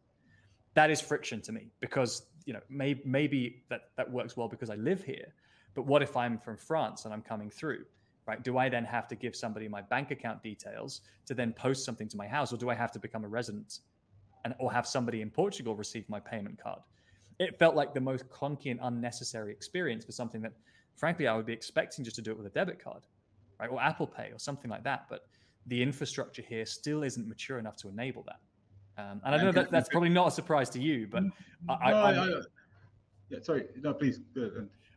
That 0.75 0.91
is 0.91 1.01
friction 1.01 1.41
to 1.43 1.53
me 1.53 1.71
because 1.81 2.23
you 2.45 2.53
know 2.53 2.61
may, 2.69 3.01
maybe 3.05 3.63
that 3.69 3.91
that 3.97 4.11
works 4.11 4.37
well 4.37 4.49
because 4.49 4.71
I 4.71 4.77
live 4.77 5.03
here, 5.03 5.33
But 5.75 5.87
what 5.87 6.03
if 6.03 6.17
I'm 6.17 6.39
from 6.39 6.57
France 6.57 7.05
and 7.05 7.15
I'm 7.15 7.23
coming 7.23 7.51
through? 7.51 7.85
Right? 8.27 8.43
Do 8.43 8.59
I 8.59 8.69
then 8.69 8.85
have 8.85 9.07
to 9.09 9.15
give 9.15 9.35
somebody 9.35 9.69
my 9.69 9.81
bank 9.81 10.11
account 10.11 10.43
details 10.43 11.03
to 11.27 11.35
then 11.35 11.53
post 11.53 11.85
something 11.85 12.09
to 12.09 12.17
my 12.17 12.27
house, 12.27 12.53
or 12.53 12.57
do 12.57 12.69
I 12.69 12.75
have 12.75 12.93
to 12.93 12.99
become 12.99 13.25
a 13.25 13.29
resident 13.29 13.79
and 14.45 14.55
or 14.59 14.73
have 14.73 14.87
somebody 14.87 15.23
in 15.23 15.31
Portugal 15.31 15.75
receive 15.75 16.09
my 16.09 16.21
payment 16.21 16.61
card? 16.63 16.81
It 17.39 17.59
felt 17.59 17.77
like 17.77 17.95
the 17.95 18.01
most 18.01 18.29
clunky 18.29 18.71
and 18.71 18.81
unnecessary 18.83 19.53
experience 19.53 20.05
for 20.05 20.13
something 20.13 20.43
that, 20.43 20.53
frankly, 20.99 21.27
I 21.27 21.37
would 21.37 21.47
be 21.47 21.53
expecting 21.53 22.05
just 22.05 22.17
to 22.17 22.23
do 22.23 22.33
it 22.33 22.37
with 22.37 22.47
a 22.47 22.51
debit 22.51 22.83
card, 22.83 23.03
right, 23.61 23.71
or 23.71 23.81
Apple 23.81 24.07
Pay 24.07 24.31
or 24.33 24.39
something 24.39 24.71
like 24.71 24.85
that. 24.85 25.07
But 25.09 25.27
the 25.67 25.83
infrastructure 25.83 26.43
here 26.43 26.67
still 26.67 27.03
isn't 27.03 27.27
mature 27.27 27.59
enough 27.59 27.77
to 27.77 27.89
enable 27.89 28.25
that. 28.25 28.41
Um, 29.03 29.21
and 29.25 29.35
I 29.35 29.43
know 29.43 29.53
that 29.53 29.71
that's 29.71 29.89
probably 29.89 30.09
not 30.09 30.29
a 30.29 30.31
surprise 30.33 30.69
to 30.71 30.81
you, 30.81 31.07
but 31.07 31.23
I, 31.69 31.91
no, 31.91 31.97
I, 31.97 32.11
I, 32.11 32.41
yeah, 33.31 33.39
sorry, 33.43 33.67
no, 33.81 33.95
please. 33.95 34.21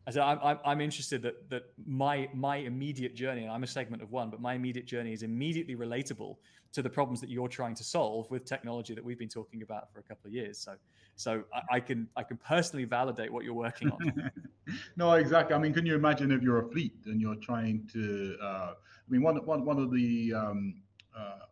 I 0.08 0.12
said, 0.12 0.24
I'm, 0.24 0.58
I'm 0.66 0.82
interested 0.82 1.22
that 1.22 1.48
that 1.50 1.64
my 1.86 2.28
my 2.34 2.58
immediate 2.58 3.14
journey, 3.14 3.44
and 3.44 3.52
I'm 3.52 3.64
a 3.64 3.68
segment 3.68 4.02
of 4.02 4.12
one, 4.12 4.32
but 4.32 4.42
my 4.42 4.56
immediate 4.56 4.88
journey 4.88 5.14
is 5.14 5.22
immediately 5.22 5.76
relatable 5.76 6.38
to 6.74 6.82
the 6.82 6.90
problems 6.90 7.20
that 7.22 7.30
you're 7.30 7.48
trying 7.48 7.76
to 7.76 7.84
solve 7.84 8.30
with 8.32 8.46
technology 8.46 8.94
that 8.94 9.04
we've 9.04 9.20
been 9.20 9.30
talking 9.30 9.62
about 9.62 9.92
for 9.92 10.00
a 10.00 10.04
couple 10.04 10.28
of 10.28 10.34
years. 10.34 10.58
So, 10.58 10.74
so 11.16 11.44
I, 11.54 11.76
I 11.76 11.80
can 11.80 12.08
I 12.16 12.24
can 12.24 12.38
personally 12.38 12.86
validate 12.86 13.32
what 13.32 13.44
you're 13.44 13.54
working 13.54 13.90
on. 13.92 14.32
no, 14.96 15.14
exactly. 15.14 15.56
I 15.56 15.60
mean, 15.60 15.74
can 15.74 15.86
you 15.86 15.96
imagine 15.96 16.32
if 16.32 16.42
you're 16.42 16.60
a 16.60 16.70
fleet 16.70 16.96
and 17.06 17.20
you're 17.20 17.36
trying 17.36 17.90
to? 17.94 18.38
Uh, 18.42 18.74
I 18.76 19.10
mean, 19.10 19.22
one 19.22 19.38
one 19.46 19.66
one 19.66 19.80
of 19.80 19.92
the 19.92 20.34
um, 20.34 20.82
uh, 21.18 21.46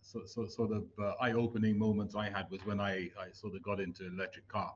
so, 0.00 0.22
so, 0.26 0.46
sort 0.46 0.72
of 0.72 0.84
uh, 1.02 1.12
eye-opening 1.20 1.78
moments 1.78 2.14
I 2.14 2.28
had 2.28 2.50
was 2.50 2.64
when 2.66 2.80
I, 2.80 3.08
I 3.18 3.30
sort 3.32 3.54
of 3.54 3.62
got 3.62 3.80
into 3.80 4.06
electric 4.06 4.46
car 4.48 4.74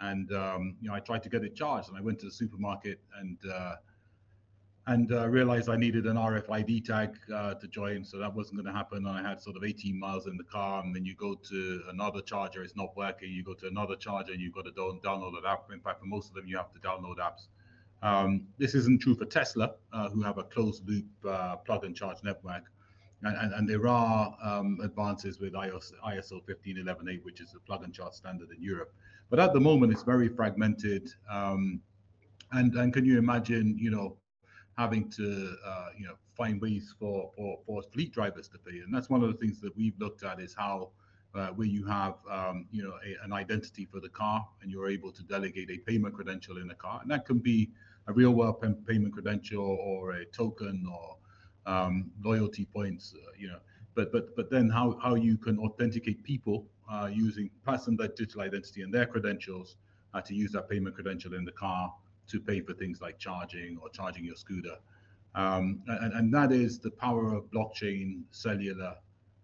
and 0.00 0.32
um, 0.32 0.76
you 0.80 0.88
know 0.88 0.94
I 0.94 1.00
tried 1.00 1.22
to 1.24 1.28
get 1.28 1.44
it 1.44 1.54
charged, 1.54 1.88
and 1.88 1.96
I 1.96 2.00
went 2.00 2.18
to 2.20 2.26
the 2.26 2.32
supermarket 2.32 3.00
and 3.18 3.38
uh, 3.52 3.76
and 4.88 5.12
uh, 5.12 5.28
realized 5.28 5.68
I 5.68 5.76
needed 5.76 6.06
an 6.06 6.16
RFID 6.16 6.84
tag 6.84 7.18
uh, 7.34 7.54
to 7.54 7.66
join, 7.66 8.04
so 8.04 8.18
that 8.18 8.32
wasn't 8.32 8.58
going 8.58 8.72
to 8.72 8.76
happen. 8.76 8.98
And 8.98 9.08
I 9.08 9.28
had 9.28 9.42
sort 9.42 9.56
of 9.56 9.64
18 9.64 9.98
miles 9.98 10.28
in 10.28 10.36
the 10.36 10.44
car, 10.44 10.82
and 10.84 10.94
then 10.94 11.04
you 11.04 11.16
go 11.16 11.34
to 11.34 11.82
another 11.90 12.20
charger, 12.20 12.62
it's 12.62 12.76
not 12.76 12.96
working. 12.96 13.32
You 13.32 13.42
go 13.42 13.54
to 13.54 13.66
another 13.66 13.96
charger, 13.96 14.32
and 14.32 14.40
you've 14.40 14.54
got 14.54 14.64
to 14.66 14.70
down- 14.70 15.00
download 15.04 15.36
an 15.38 15.44
app. 15.44 15.64
In 15.72 15.80
fact, 15.80 16.00
for 16.00 16.06
most 16.06 16.28
of 16.28 16.34
them, 16.34 16.46
you 16.46 16.56
have 16.56 16.72
to 16.72 16.78
download 16.78 17.16
apps. 17.18 17.48
Um, 18.02 18.46
this 18.58 18.76
isn't 18.76 19.00
true 19.00 19.16
for 19.16 19.24
Tesla, 19.24 19.72
uh, 19.92 20.08
who 20.08 20.22
have 20.22 20.38
a 20.38 20.44
closed 20.44 20.88
loop 20.88 21.06
uh, 21.28 21.56
plug 21.56 21.84
and 21.84 21.96
charge 21.96 22.18
network. 22.22 22.62
And, 23.22 23.36
and, 23.36 23.54
and 23.54 23.68
there 23.68 23.88
are 23.88 24.36
um, 24.40 24.78
advances 24.84 25.40
with 25.40 25.54
ISO, 25.54 25.92
ISO 26.06 26.44
15118, 26.46 27.20
which 27.24 27.40
is 27.40 27.50
the 27.50 27.60
plug 27.60 27.82
and 27.82 27.92
charge 27.92 28.12
standard 28.12 28.50
in 28.56 28.62
Europe. 28.62 28.92
But 29.30 29.40
at 29.40 29.52
the 29.52 29.60
moment, 29.60 29.92
it's 29.92 30.04
very 30.04 30.28
fragmented. 30.28 31.10
Um, 31.28 31.80
and 32.52 32.72
and 32.76 32.92
can 32.92 33.04
you 33.04 33.18
imagine, 33.18 33.76
you 33.76 33.90
know, 33.90 34.18
having 34.76 35.08
to 35.10 35.56
uh, 35.64 35.88
you 35.96 36.06
know 36.06 36.14
find 36.36 36.60
ways 36.60 36.94
for, 36.98 37.30
for 37.36 37.58
for 37.66 37.82
fleet 37.82 38.12
drivers 38.12 38.48
to 38.48 38.58
pay? 38.58 38.78
And 38.80 38.94
that's 38.94 39.08
one 39.10 39.22
of 39.22 39.28
the 39.28 39.38
things 39.38 39.60
that 39.60 39.76
we've 39.76 39.98
looked 39.98 40.22
at 40.22 40.40
is 40.40 40.54
how 40.54 40.90
uh, 41.34 41.48
where 41.48 41.66
you 41.66 41.84
have 41.86 42.14
um, 42.30 42.66
you 42.70 42.82
know 42.82 42.94
a, 43.04 43.24
an 43.24 43.32
identity 43.32 43.84
for 43.84 44.00
the 44.00 44.08
car 44.08 44.46
and 44.62 44.70
you're 44.70 44.88
able 44.88 45.12
to 45.12 45.22
delegate 45.22 45.70
a 45.70 45.78
payment 45.78 46.14
credential 46.14 46.58
in 46.58 46.68
the 46.68 46.74
car, 46.74 47.00
and 47.02 47.10
that 47.10 47.26
can 47.26 47.38
be 47.38 47.70
a 48.08 48.12
real 48.12 48.30
world 48.32 48.60
payment 48.86 49.12
credential 49.12 49.64
or 49.64 50.12
a 50.12 50.24
token 50.26 50.86
or 50.90 51.16
um, 51.66 52.10
loyalty 52.22 52.64
points, 52.64 53.14
uh, 53.16 53.30
you 53.36 53.48
know. 53.48 53.58
But 53.94 54.12
but 54.12 54.36
but 54.36 54.50
then 54.50 54.68
how 54.68 54.98
how 55.02 55.14
you 55.14 55.36
can 55.38 55.58
authenticate 55.58 56.22
people 56.22 56.66
uh, 56.90 57.10
using 57.12 57.50
passing 57.64 57.96
that 57.96 58.16
digital 58.16 58.42
identity 58.42 58.82
and 58.82 58.92
their 58.92 59.06
credentials 59.06 59.76
uh, 60.14 60.20
to 60.22 60.34
use 60.34 60.52
that 60.52 60.68
payment 60.68 60.94
credential 60.94 61.34
in 61.34 61.44
the 61.44 61.52
car 61.52 61.92
to 62.28 62.40
pay 62.40 62.60
for 62.60 62.74
things 62.74 63.00
like 63.00 63.18
charging 63.18 63.78
or 63.82 63.88
charging 63.90 64.24
your 64.24 64.36
scooter. 64.36 64.76
Um, 65.34 65.82
and, 65.86 66.14
and, 66.14 66.32
that 66.32 66.50
is 66.50 66.78
the 66.78 66.90
power 66.90 67.34
of 67.34 67.50
blockchain, 67.50 68.22
cellular, 68.30 68.94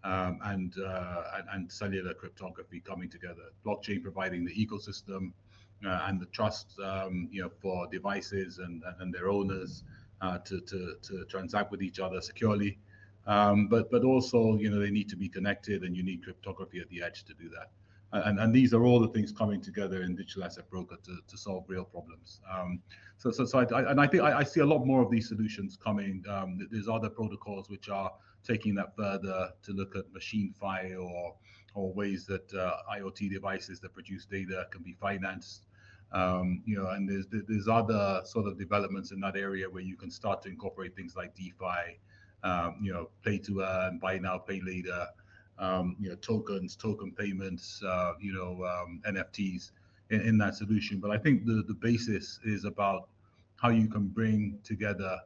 um, 0.03 0.39
and, 0.45 0.73
uh, 0.83 1.23
and, 1.35 1.47
and 1.51 1.71
cellular 1.71 2.15
cryptography 2.15 2.79
coming 2.79 3.09
together. 3.09 3.51
Blockchain 3.63 4.01
providing 4.01 4.43
the 4.43 4.53
ecosystem 4.53 5.33
uh, 5.85 6.05
and 6.07 6.19
the 6.19 6.25
trust, 6.27 6.79
um, 6.83 7.29
you 7.31 7.43
know, 7.43 7.51
for 7.61 7.87
devices 7.91 8.57
and, 8.57 8.81
and 8.99 9.13
their 9.13 9.29
owners 9.29 9.83
uh, 10.21 10.39
to, 10.39 10.61
to, 10.61 10.95
to 11.03 11.25
transact 11.25 11.69
with 11.69 11.83
each 11.83 11.99
other 11.99 12.21
securely. 12.21 12.79
Um, 13.25 13.67
but 13.67 13.89
but 13.89 14.03
also 14.03 14.57
you 14.57 14.69
know 14.69 14.79
they 14.79 14.91
need 14.91 15.07
to 15.09 15.15
be 15.15 15.29
connected, 15.29 15.83
and 15.83 15.95
you 15.95 16.03
need 16.03 16.23
cryptography 16.23 16.79
at 16.79 16.89
the 16.89 17.01
edge 17.01 17.23
to 17.25 17.33
do 17.33 17.49
that. 17.49 17.71
And, 18.13 18.39
and 18.39 18.53
these 18.53 18.73
are 18.73 18.83
all 18.83 18.99
the 18.99 19.07
things 19.07 19.31
coming 19.31 19.59
together 19.59 20.03
in 20.03 20.15
digital 20.15 20.43
asset 20.43 20.69
broker 20.69 20.97
to, 21.03 21.17
to 21.27 21.37
solve 21.37 21.65
real 21.67 21.83
problems. 21.83 22.41
Um, 22.51 22.79
so 23.17 23.31
so 23.31 23.43
so 23.45 23.59
I, 23.59 23.91
and 23.91 23.99
I 23.99 24.07
think 24.07 24.23
I, 24.23 24.39
I, 24.39 24.43
see 24.43 24.59
a 24.59 24.65
lot 24.65 24.85
more 24.85 25.01
of 25.01 25.09
these 25.09 25.27
solutions 25.27 25.77
coming. 25.83 26.23
Um, 26.29 26.59
there's 26.69 26.87
other 26.87 27.09
protocols 27.09 27.69
which 27.69 27.89
are 27.89 28.11
taking 28.43 28.75
that 28.75 28.95
further 28.95 29.49
to 29.63 29.71
look 29.71 29.95
at 29.95 30.11
machine 30.13 30.53
MachineFi 30.61 31.01
or 31.01 31.35
or 31.73 31.91
ways 31.93 32.27
that 32.27 32.53
uh, 32.53 32.73
IoT 32.95 33.31
devices 33.31 33.79
that 33.79 33.93
produce 33.93 34.25
data 34.25 34.67
can 34.71 34.83
be 34.83 34.93
financed. 34.93 35.65
Um, 36.11 36.61
you 36.65 36.75
know, 36.75 36.89
and 36.89 37.09
there's 37.09 37.25
there's 37.31 37.67
other 37.67 38.21
sort 38.25 38.45
of 38.45 38.59
developments 38.59 39.11
in 39.11 39.19
that 39.21 39.35
area 39.35 39.67
where 39.67 39.81
you 39.81 39.97
can 39.97 40.11
start 40.11 40.43
to 40.43 40.49
incorporate 40.49 40.95
things 40.95 41.15
like 41.15 41.33
DeFi 41.33 41.97
um, 42.43 42.75
you 42.81 42.91
know, 42.91 43.09
pay 43.23 43.37
to 43.39 43.61
earn, 43.61 43.99
buy 43.99 44.17
now, 44.17 44.37
pay 44.37 44.61
later, 44.61 45.07
um, 45.59 45.95
you 45.99 46.09
know, 46.09 46.15
tokens, 46.15 46.75
token 46.75 47.11
payments, 47.11 47.81
uh, 47.85 48.13
you 48.19 48.33
know, 48.33 48.63
um, 48.65 49.01
NFTs 49.07 49.71
in, 50.09 50.21
in, 50.21 50.37
that 50.39 50.55
solution. 50.55 50.99
But 50.99 51.11
I 51.11 51.17
think 51.17 51.45
the 51.45 51.63
the 51.67 51.73
basis 51.73 52.39
is 52.43 52.65
about 52.65 53.09
how 53.55 53.69
you 53.69 53.87
can 53.87 54.07
bring 54.07 54.59
together, 54.63 55.17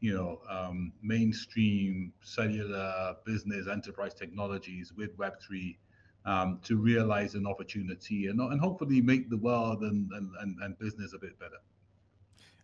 you 0.00 0.14
know, 0.14 0.40
um, 0.48 0.92
mainstream 1.02 2.12
cellular 2.22 3.16
business 3.24 3.66
enterprise 3.68 4.14
technologies 4.14 4.92
with 4.96 5.10
Web 5.18 5.34
three. 5.40 5.78
Um, 6.26 6.58
to 6.62 6.78
realize 6.78 7.34
an 7.34 7.46
opportunity 7.46 8.28
and, 8.28 8.40
and 8.40 8.58
hopefully 8.58 9.02
make 9.02 9.28
the 9.28 9.36
world 9.36 9.82
and, 9.82 10.10
and, 10.12 10.56
and 10.62 10.78
business 10.78 11.12
a 11.12 11.18
bit 11.18 11.38
better. 11.38 11.58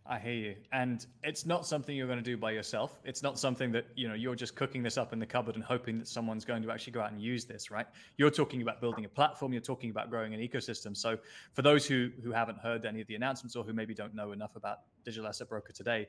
I 0.05 0.17
hear 0.17 0.33
you. 0.33 0.55
And 0.73 1.05
it's 1.23 1.45
not 1.45 1.65
something 1.65 1.95
you're 1.95 2.07
going 2.07 2.17
to 2.17 2.23
do 2.23 2.35
by 2.35 2.51
yourself. 2.51 2.99
It's 3.03 3.21
not 3.21 3.37
something 3.37 3.71
that, 3.73 3.85
you 3.95 4.07
know, 4.07 4.15
you're 4.15 4.35
just 4.35 4.55
cooking 4.55 4.81
this 4.81 4.97
up 4.97 5.13
in 5.13 5.19
the 5.19 5.25
cupboard 5.25 5.55
and 5.55 5.63
hoping 5.63 5.99
that 5.99 6.07
someone's 6.07 6.43
going 6.43 6.63
to 6.63 6.71
actually 6.71 6.93
go 6.93 7.01
out 7.01 7.11
and 7.11 7.21
use 7.21 7.45
this, 7.45 7.69
right? 7.69 7.85
You're 8.17 8.31
talking 8.31 8.63
about 8.63 8.81
building 8.81 9.05
a 9.05 9.09
platform, 9.09 9.53
you're 9.53 9.61
talking 9.61 9.91
about 9.91 10.09
growing 10.09 10.33
an 10.33 10.39
ecosystem. 10.39 10.97
So 10.97 11.17
for 11.53 11.61
those 11.61 11.85
who 11.85 12.09
who 12.23 12.31
haven't 12.31 12.57
heard 12.57 12.85
any 12.85 13.01
of 13.01 13.07
the 13.07 13.15
announcements 13.15 13.55
or 13.55 13.63
who 13.63 13.73
maybe 13.73 13.93
don't 13.93 14.15
know 14.15 14.31
enough 14.31 14.55
about 14.55 14.79
Digital 15.05 15.27
Asset 15.27 15.49
Broker 15.49 15.71
today, 15.71 16.07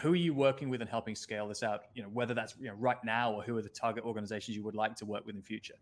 who 0.00 0.12
are 0.12 0.16
you 0.16 0.32
working 0.32 0.70
with 0.70 0.80
and 0.80 0.88
helping 0.88 1.16
scale 1.16 1.48
this 1.48 1.64
out? 1.64 1.82
You 1.94 2.04
know, 2.04 2.08
whether 2.10 2.34
that's 2.34 2.54
you 2.60 2.68
know 2.68 2.74
right 2.74 3.02
now 3.04 3.32
or 3.32 3.42
who 3.42 3.56
are 3.56 3.62
the 3.62 3.68
target 3.68 4.04
organizations 4.04 4.56
you 4.56 4.62
would 4.62 4.76
like 4.76 4.94
to 4.96 5.04
work 5.04 5.26
with 5.26 5.34
in 5.34 5.42
future? 5.42 5.74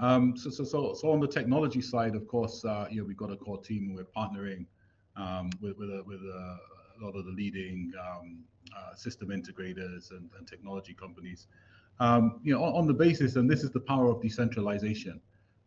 Um, 0.00 0.36
so, 0.36 0.48
so, 0.50 0.62
so, 0.62 0.94
so 0.94 1.10
on 1.10 1.18
the 1.18 1.26
technology 1.26 1.80
side, 1.80 2.14
of 2.14 2.28
course, 2.28 2.64
uh, 2.64 2.86
you 2.88 3.00
know, 3.00 3.04
we've 3.04 3.16
got 3.16 3.32
a 3.32 3.36
core 3.36 3.60
team 3.60 3.84
and 3.88 3.96
we're 3.96 4.04
partnering 4.04 4.66
with 5.60 5.76
with, 5.78 5.90
a, 5.90 6.02
with 6.06 6.20
a, 6.20 6.58
a, 7.00 7.04
lot 7.04 7.16
of 7.16 7.24
the 7.24 7.32
leading 7.32 7.92
um, 8.00 8.44
uh, 8.76 8.94
system 8.94 9.28
integrators 9.28 10.10
and, 10.10 10.30
and 10.38 10.46
technology 10.46 10.94
companies. 10.94 11.46
Um, 12.00 12.40
you 12.44 12.54
know, 12.54 12.62
on, 12.62 12.74
on, 12.74 12.86
the 12.86 12.94
basis, 12.94 13.34
and 13.36 13.50
this 13.50 13.64
is 13.64 13.70
the 13.70 13.80
power 13.80 14.08
of 14.08 14.22
decentralization, 14.22 15.20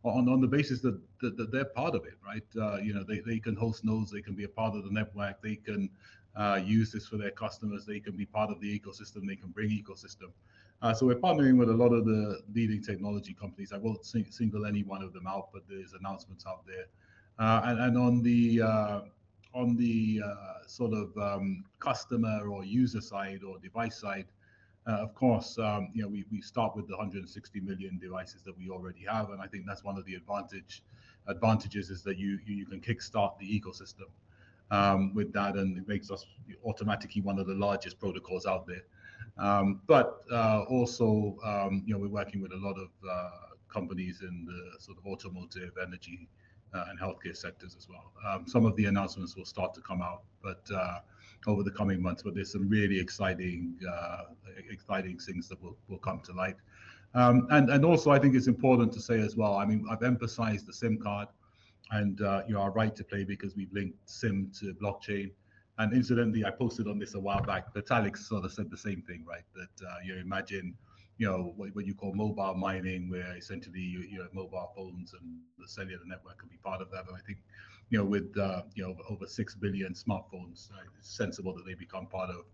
on, 0.04 0.30
on 0.30 0.40
the 0.40 0.48
basis 0.48 0.80
that, 0.82 1.00
that, 1.22 1.36
that 1.38 1.52
they're 1.52 1.66
part 1.66 1.94
of 1.94 2.06
it, 2.06 2.14
right? 2.26 2.44
Uh, 2.60 2.78
you 2.78 2.94
know, 2.94 3.04
they, 3.04 3.20
they 3.20 3.40
can 3.40 3.56
host 3.56 3.84
nodes, 3.84 4.12
they 4.12 4.22
can 4.22 4.34
be 4.34 4.46
a 4.46 4.50
part 4.50 4.76
of 4.76 4.84
the 4.84 4.92
network, 4.92 5.42
they 5.42 5.56
can 5.56 5.90
uh, 6.36 6.60
use 6.64 6.92
this 6.92 7.06
for 7.08 7.18
their 7.18 7.32
customers, 7.32 7.86
they 7.86 8.00
can 8.00 8.16
be 8.16 8.26
part 8.26 8.50
of 8.50 8.60
the 8.62 8.80
ecosystem, 8.80 9.28
they 9.28 9.36
can 9.36 9.50
bring 9.50 9.70
ecosystem. 9.70 10.32
Uh, 10.82 10.94
so 10.94 11.06
we're 11.06 11.16
partnering 11.16 11.58
with 11.58 11.70
a 11.70 11.74
lot 11.74 11.90
of 11.90 12.06
the 12.06 12.42
leading 12.56 12.82
technology 12.82 13.34
companies. 13.34 13.72
I 13.72 13.78
won't 13.78 14.04
sing, 14.04 14.26
single 14.32 14.66
any 14.66 14.84
one 14.84 15.04
of 15.04 15.14
them 15.14 15.28
out, 15.28 15.50
but 15.54 15.64
there's 15.70 15.94
announcements 15.94 16.46
out 16.48 16.66
there. 16.66 16.86
Uh, 17.38 17.62
and, 17.66 17.80
and 17.80 17.98
on 17.98 18.24
the 18.24 18.62
uh, 18.62 19.02
on 19.54 19.76
the 19.76 20.22
uh, 20.26 20.68
sort 20.68 20.94
of 20.94 21.16
um, 21.18 21.64
customer 21.80 22.48
or 22.48 22.64
user 22.64 23.02
side 23.02 23.42
or 23.48 23.58
device 23.60 24.00
side, 24.00 24.26
uh, 24.88 24.94
of 24.94 25.14
course, 25.14 25.60
um, 25.60 25.90
you 25.94 26.02
know, 26.02 26.08
we, 26.08 26.26
we 26.32 26.42
start 26.42 26.76
with 26.76 26.88
the 26.88 26.96
160 26.96 27.60
million 27.60 28.00
devices 28.00 28.42
that 28.42 28.58
we 28.58 28.70
already 28.70 29.06
have, 29.08 29.30
and 29.30 29.40
I 29.40 29.46
think 29.46 29.66
that's 29.68 29.84
one 29.84 29.98
of 29.98 30.06
the 30.06 30.16
advantage 30.16 30.84
advantages 31.28 31.92
is 31.92 32.02
that 32.02 32.18
you 32.18 32.40
you, 32.48 32.66
can 32.66 32.82
kickstart 32.82 33.38
the 33.38 33.46
ecosystem 33.46 34.10
um, 34.72 35.14
with 35.14 35.32
that, 35.34 35.56
and 35.56 35.78
it 35.78 35.88
makes 35.88 36.10
us 36.10 36.26
automatically 36.66 37.22
one 37.22 37.38
of 37.38 37.46
the 37.46 37.54
largest 37.54 38.00
protocols 38.00 38.48
out 38.48 38.66
there. 38.66 38.82
Um, 39.38 39.82
but 39.86 40.24
uh, 40.32 40.64
also, 40.68 41.38
um, 41.44 41.84
you 41.86 41.94
know, 41.94 42.00
we're 42.00 42.10
working 42.10 42.42
with 42.42 42.52
a 42.52 42.58
lot 42.58 42.78
of 42.78 42.90
uh, 43.08 43.30
companies 43.72 44.22
in 44.22 44.46
the 44.46 44.80
sort 44.80 44.98
of 44.98 45.06
automotive, 45.06 45.72
energy, 45.82 46.28
and 46.74 47.00
healthcare 47.00 47.36
sectors 47.36 47.76
as 47.78 47.88
well. 47.90 48.12
Um, 48.28 48.48
some 48.48 48.66
of 48.66 48.76
the 48.76 48.86
announcements 48.86 49.36
will 49.36 49.46
start 49.46 49.74
to 49.74 49.82
come 49.82 50.02
out, 50.02 50.24
but 50.42 50.62
uh, 50.74 51.00
over 51.48 51.64
the 51.64 51.72
coming 51.72 52.02
months. 52.02 52.24
But 52.24 52.36
there's 52.36 52.52
some 52.52 52.70
really 52.70 53.00
exciting, 53.00 53.76
uh, 53.90 54.24
exciting 54.70 55.18
things 55.18 55.48
that 55.50 55.62
will, 55.62 55.78
will 55.88 55.98
come 55.98 56.22
to 56.22 56.34
light. 56.34 56.56
Um, 57.14 57.48
and 57.52 57.70
and 57.70 57.84
also, 57.84 58.12
I 58.12 58.20
think 58.20 58.36
it's 58.36 58.48
important 58.48 58.94
to 58.94 59.02
say 59.02 59.20
as 59.20 59.36
well. 59.36 59.56
I 59.56 59.66
mean, 59.66 59.86
I've 59.92 60.04
emphasized 60.04 60.66
the 60.66 60.74
SIM 60.74 60.98
card, 60.98 61.28
and 61.92 62.22
uh, 62.22 62.44
you 62.48 62.58
are 62.60 62.72
right 62.72 62.96
to 62.96 63.04
play 63.04 63.24
because 63.26 63.56
we've 63.56 63.74
linked 63.74 63.98
SIM 64.10 64.52
to 64.60 64.74
blockchain. 64.74 65.32
And 65.78 65.94
incidentally, 65.94 66.46
I 66.46 66.52
posted 66.52 66.88
on 66.88 67.00
this 67.00 67.16
a 67.16 67.20
while 67.20 67.42
back. 67.42 67.74
Vitalik 67.74 68.18
sort 68.18 68.46
of 68.46 68.54
said 68.54 68.70
the 68.70 68.78
same 68.78 69.02
thing, 69.02 69.26
right? 69.28 69.44
That 69.56 69.86
uh, 69.88 69.96
you 70.06 70.16
imagine, 70.18 70.76
you 71.22 71.28
know, 71.28 71.54
what, 71.56 71.70
what, 71.76 71.86
you 71.86 71.94
call 71.94 72.16
mobile 72.16 72.56
mining, 72.56 73.08
where 73.08 73.38
essentially 73.38 73.80
you, 73.80 74.00
you 74.00 74.18
know, 74.18 74.28
mobile 74.34 74.72
phones 74.76 75.14
and 75.14 75.22
the 75.60 75.68
cellular 75.68 76.02
network 76.08 76.40
can 76.40 76.50
be 76.50 76.58
part 76.64 76.82
of 76.82 76.90
that. 76.90 77.08
And 77.08 77.16
I 77.16 77.20
think, 77.20 77.38
you 77.92 78.00
know, 78.00 78.06
with 78.06 78.36
uh, 78.40 78.64
you 78.74 78.84
know 78.84 78.96
over 79.08 79.28
six 79.28 79.54
billion 79.54 79.94
smartphones, 79.94 80.72
uh, 80.72 80.82
it's 80.98 81.16
sensible 81.16 81.54
that 81.54 81.64
they 81.64 81.76
become 81.76 82.08
part 82.08 82.32
of 82.32 82.46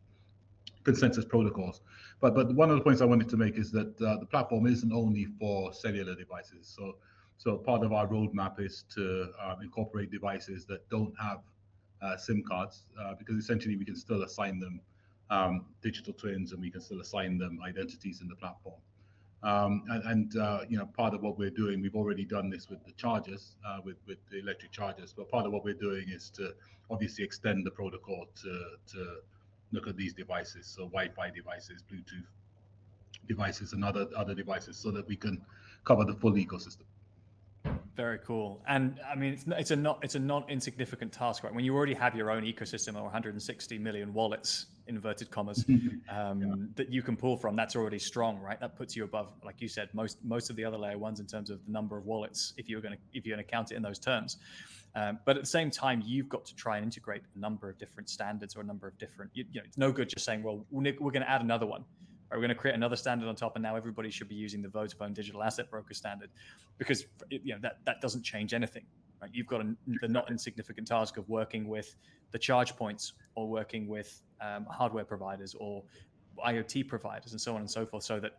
consensus 0.84 1.24
protocols. 1.24 1.80
But 2.20 2.36
but 2.36 2.54
one 2.56 2.70
of 2.70 2.76
the 2.76 2.84
points 2.84 3.02
I 3.02 3.06
wanted 3.06 3.30
to 3.30 3.38
make 3.38 3.58
is 3.58 3.72
that 3.72 4.02
uh, 4.02 4.18
the 4.18 4.26
platform 4.26 4.68
isn't 4.68 4.92
only 4.92 5.28
for 5.40 5.72
cellular 5.74 6.16
devices. 6.16 6.68
So 6.68 6.98
so 7.38 7.56
part 7.56 7.86
of 7.86 7.94
our 7.94 8.06
roadmap 8.06 8.60
is 8.60 8.84
to 8.96 9.30
um, 9.42 9.62
incorporate 9.62 10.12
devices 10.12 10.66
that 10.66 10.90
don't 10.90 11.14
have 11.18 11.40
uh, 12.02 12.18
SIM 12.18 12.44
cards 12.46 12.88
uh, 13.00 13.14
because 13.18 13.38
essentially 13.38 13.78
we 13.78 13.86
can 13.86 13.96
still 13.96 14.24
assign 14.24 14.60
them 14.60 14.82
um, 15.30 15.66
digital 15.82 16.14
twins 16.14 16.52
and 16.52 16.62
we 16.62 16.70
can 16.70 16.82
still 16.82 17.02
assign 17.02 17.38
them 17.38 17.60
identities 17.66 18.22
in 18.22 18.28
the 18.28 18.36
platform. 18.36 18.76
Um, 19.44 19.84
and, 19.90 20.04
and 20.06 20.38
uh, 20.38 20.60
you 20.68 20.78
know 20.78 20.88
part 20.98 21.14
of 21.14 21.22
what 21.22 21.38
we're 21.38 21.52
doing, 21.52 21.82
we've 21.82 21.96
already 21.96 22.26
done 22.26 22.50
this 22.50 22.70
with 22.70 22.84
the 22.86 22.92
chargers, 22.94 23.56
uh, 23.66 23.80
with 23.84 23.98
with 24.08 24.18
the 24.32 24.40
electric 24.40 24.72
chargers. 24.72 25.14
But 25.16 25.30
part 25.30 25.46
of 25.46 25.52
what 25.52 25.64
we're 25.64 25.76
doing 25.76 26.06
is 26.10 26.32
to 26.32 26.54
obviously 26.90 27.24
extend 27.24 27.66
the 27.66 27.72
protocol 27.72 28.26
to 28.42 28.66
to 28.94 29.18
look 29.72 29.88
at 29.88 29.96
these 29.96 30.14
devices, 30.14 30.66
so 30.66 30.84
Wi-Fi 30.86 31.30
devices, 31.30 31.84
Bluetooth 31.92 32.26
devices, 33.28 33.74
and 33.74 33.86
other 33.86 34.08
other 34.16 34.34
devices, 34.34 34.76
so 34.76 34.90
that 34.90 35.08
we 35.08 35.16
can 35.16 35.40
cover 35.86 36.04
the 36.04 36.16
full 36.16 36.34
ecosystem. 36.34 36.86
Very 37.96 38.20
cool. 38.20 38.62
And 38.68 39.00
I 39.08 39.16
mean, 39.16 39.34
it's, 39.34 39.46
it's 39.48 39.72
a 39.72 39.76
not 39.76 40.00
it's 40.04 40.16
a 40.16 40.20
not 40.20 40.50
insignificant 40.50 41.12
task, 41.12 41.44
right? 41.44 41.54
When 41.54 41.64
you 41.64 41.76
already 41.76 41.94
have 41.94 42.16
your 42.16 42.32
own 42.32 42.44
ecosystem 42.44 42.96
or 42.96 43.04
160 43.04 43.78
million 43.78 44.14
wallets, 44.14 44.66
inverted 44.88 45.30
commas, 45.30 45.66
um, 46.10 46.42
yeah. 46.42 46.54
that 46.76 46.92
you 46.92 47.02
can 47.02 47.16
pull 47.16 47.38
from, 47.38 47.56
that's 47.56 47.76
already 47.76 48.00
strong, 48.00 48.40
right? 48.40 48.60
That 48.60 48.76
puts 48.76 48.96
you 48.96 49.04
above, 49.04 49.32
like 49.44 49.62
you 49.62 49.68
said, 49.68 49.90
most 49.94 50.24
most 50.24 50.50
of 50.50 50.56
the 50.56 50.66
other 50.66 50.78
layer 50.78 50.98
ones 50.98 51.20
in 51.20 51.28
terms 51.28 51.50
of 51.50 51.64
the 51.66 51.72
number 51.72 51.98
of 51.98 52.06
wallets, 52.06 52.54
if 52.58 52.70
you're 52.70 52.82
going 52.82 52.94
to 52.94 53.00
if 53.14 53.26
you're 53.26 53.36
going 53.36 53.46
to 53.46 53.52
count 53.52 53.72
it 53.72 53.76
in 53.76 53.82
those 53.82 54.00
terms. 54.00 54.38
Um, 54.96 55.20
but 55.26 55.36
at 55.36 55.44
the 55.44 55.50
same 55.50 55.70
time, 55.70 56.02
you've 56.04 56.30
got 56.30 56.44
to 56.46 56.56
try 56.56 56.78
and 56.78 56.86
integrate 56.86 57.22
a 57.36 57.40
number 57.40 57.70
of 57.70 57.78
different 57.78 58.10
standards 58.10 58.56
or 58.56 58.62
a 58.62 58.64
number 58.64 58.88
of 58.88 58.98
different. 58.98 59.30
You, 59.36 59.46
you 59.52 59.60
know, 59.60 59.66
it's 59.66 59.78
no 59.78 59.92
good 59.92 60.10
just 60.10 60.26
saying, 60.26 60.42
well, 60.42 60.66
we're 60.72 60.92
going 60.92 61.22
to 61.22 61.30
add 61.30 61.42
another 61.42 61.68
one 61.68 61.84
we're 62.32 62.38
going 62.38 62.50
to 62.50 62.56
create 62.56 62.76
another 62.76 62.96
standard 62.96 63.28
on 63.28 63.36
top, 63.36 63.56
and 63.56 63.64
now 63.64 63.76
everybody 63.76 64.10
should 64.10 64.28
be 64.28 64.36
using 64.36 64.62
the 64.62 64.68
Vodafone 64.68 65.14
Digital 65.14 65.44
Asset 65.44 65.70
Broker 65.70 65.94
standard, 65.94 66.30
because 66.78 67.06
you 67.30 67.54
know 67.54 67.60
that 67.62 67.78
that 67.86 68.02
doesn't 68.02 68.24
change 68.24 68.54
anything. 68.54 68.84
Right? 69.22 69.32
You've 69.34 69.48
got 69.48 69.62
a, 69.62 69.76
the 70.02 70.08
not 70.08 70.30
insignificant 70.30 70.88
task 70.88 71.18
of 71.18 71.28
working 71.30 71.68
with 71.68 71.96
the 72.32 72.40
charge 72.40 72.76
points, 72.76 73.14
or 73.36 73.48
working 73.48 73.88
with 73.88 74.22
um, 74.42 74.66
hardware 74.70 75.06
providers, 75.06 75.56
or 75.60 75.84
IoT 76.46 76.88
providers, 76.88 77.32
and 77.32 77.42
so 77.42 77.56
on 77.56 77.62
and 77.62 77.70
so 77.70 77.86
forth, 77.86 78.04
so 78.04 78.20
that 78.20 78.34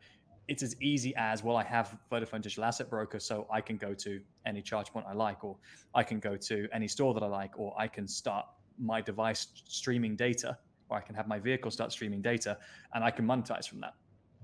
it's 0.47 0.63
as 0.63 0.81
easy 0.81 1.15
as 1.17 1.45
well. 1.45 1.57
I 1.57 1.65
have 1.65 1.97
Vodafone 2.11 2.41
Digital 2.41 2.65
Asset 2.65 2.89
Broker, 2.89 3.21
so 3.21 3.47
I 3.53 3.61
can 3.61 3.77
go 3.77 3.95
to 3.95 4.21
any 4.47 4.63
charge 4.63 4.91
point 4.93 5.07
I 5.09 5.13
like, 5.13 5.45
or 5.45 5.57
I 5.95 6.03
can 6.03 6.21
go 6.21 6.37
to 6.37 6.69
any 6.73 6.89
store 6.89 7.13
that 7.15 7.23
I 7.23 7.27
like, 7.27 7.59
or 7.59 7.75
I 7.79 7.87
can 7.87 8.09
start 8.09 8.47
my 8.79 9.01
device 9.01 9.49
streaming 9.67 10.15
data 10.17 10.57
or 10.89 10.97
I 10.97 11.01
can 11.01 11.15
have 11.15 11.27
my 11.27 11.39
vehicle 11.39 11.71
start 11.71 11.93
streaming 11.93 12.23
data, 12.23 12.59
and 12.95 13.05
I 13.05 13.11
can 13.11 13.27
monetize 13.27 13.69
from 13.69 13.81
that 13.81 13.95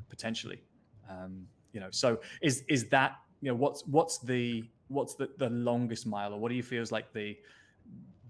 potentially. 0.08 0.62
Um, 1.08 1.46
you 1.72 1.80
know, 1.80 1.88
so 1.90 2.20
is 2.42 2.64
is 2.68 2.88
that 2.88 3.16
you 3.40 3.50
know 3.50 3.56
what's 3.56 3.86
what's 3.86 4.18
the 4.18 4.64
what's 4.88 5.14
the, 5.14 5.30
the 5.38 5.50
longest 5.50 6.06
mile, 6.06 6.32
or 6.32 6.40
what 6.40 6.50
do 6.50 6.54
you 6.54 6.62
feel 6.62 6.82
is 6.82 6.92
like 6.92 7.12
the 7.12 7.36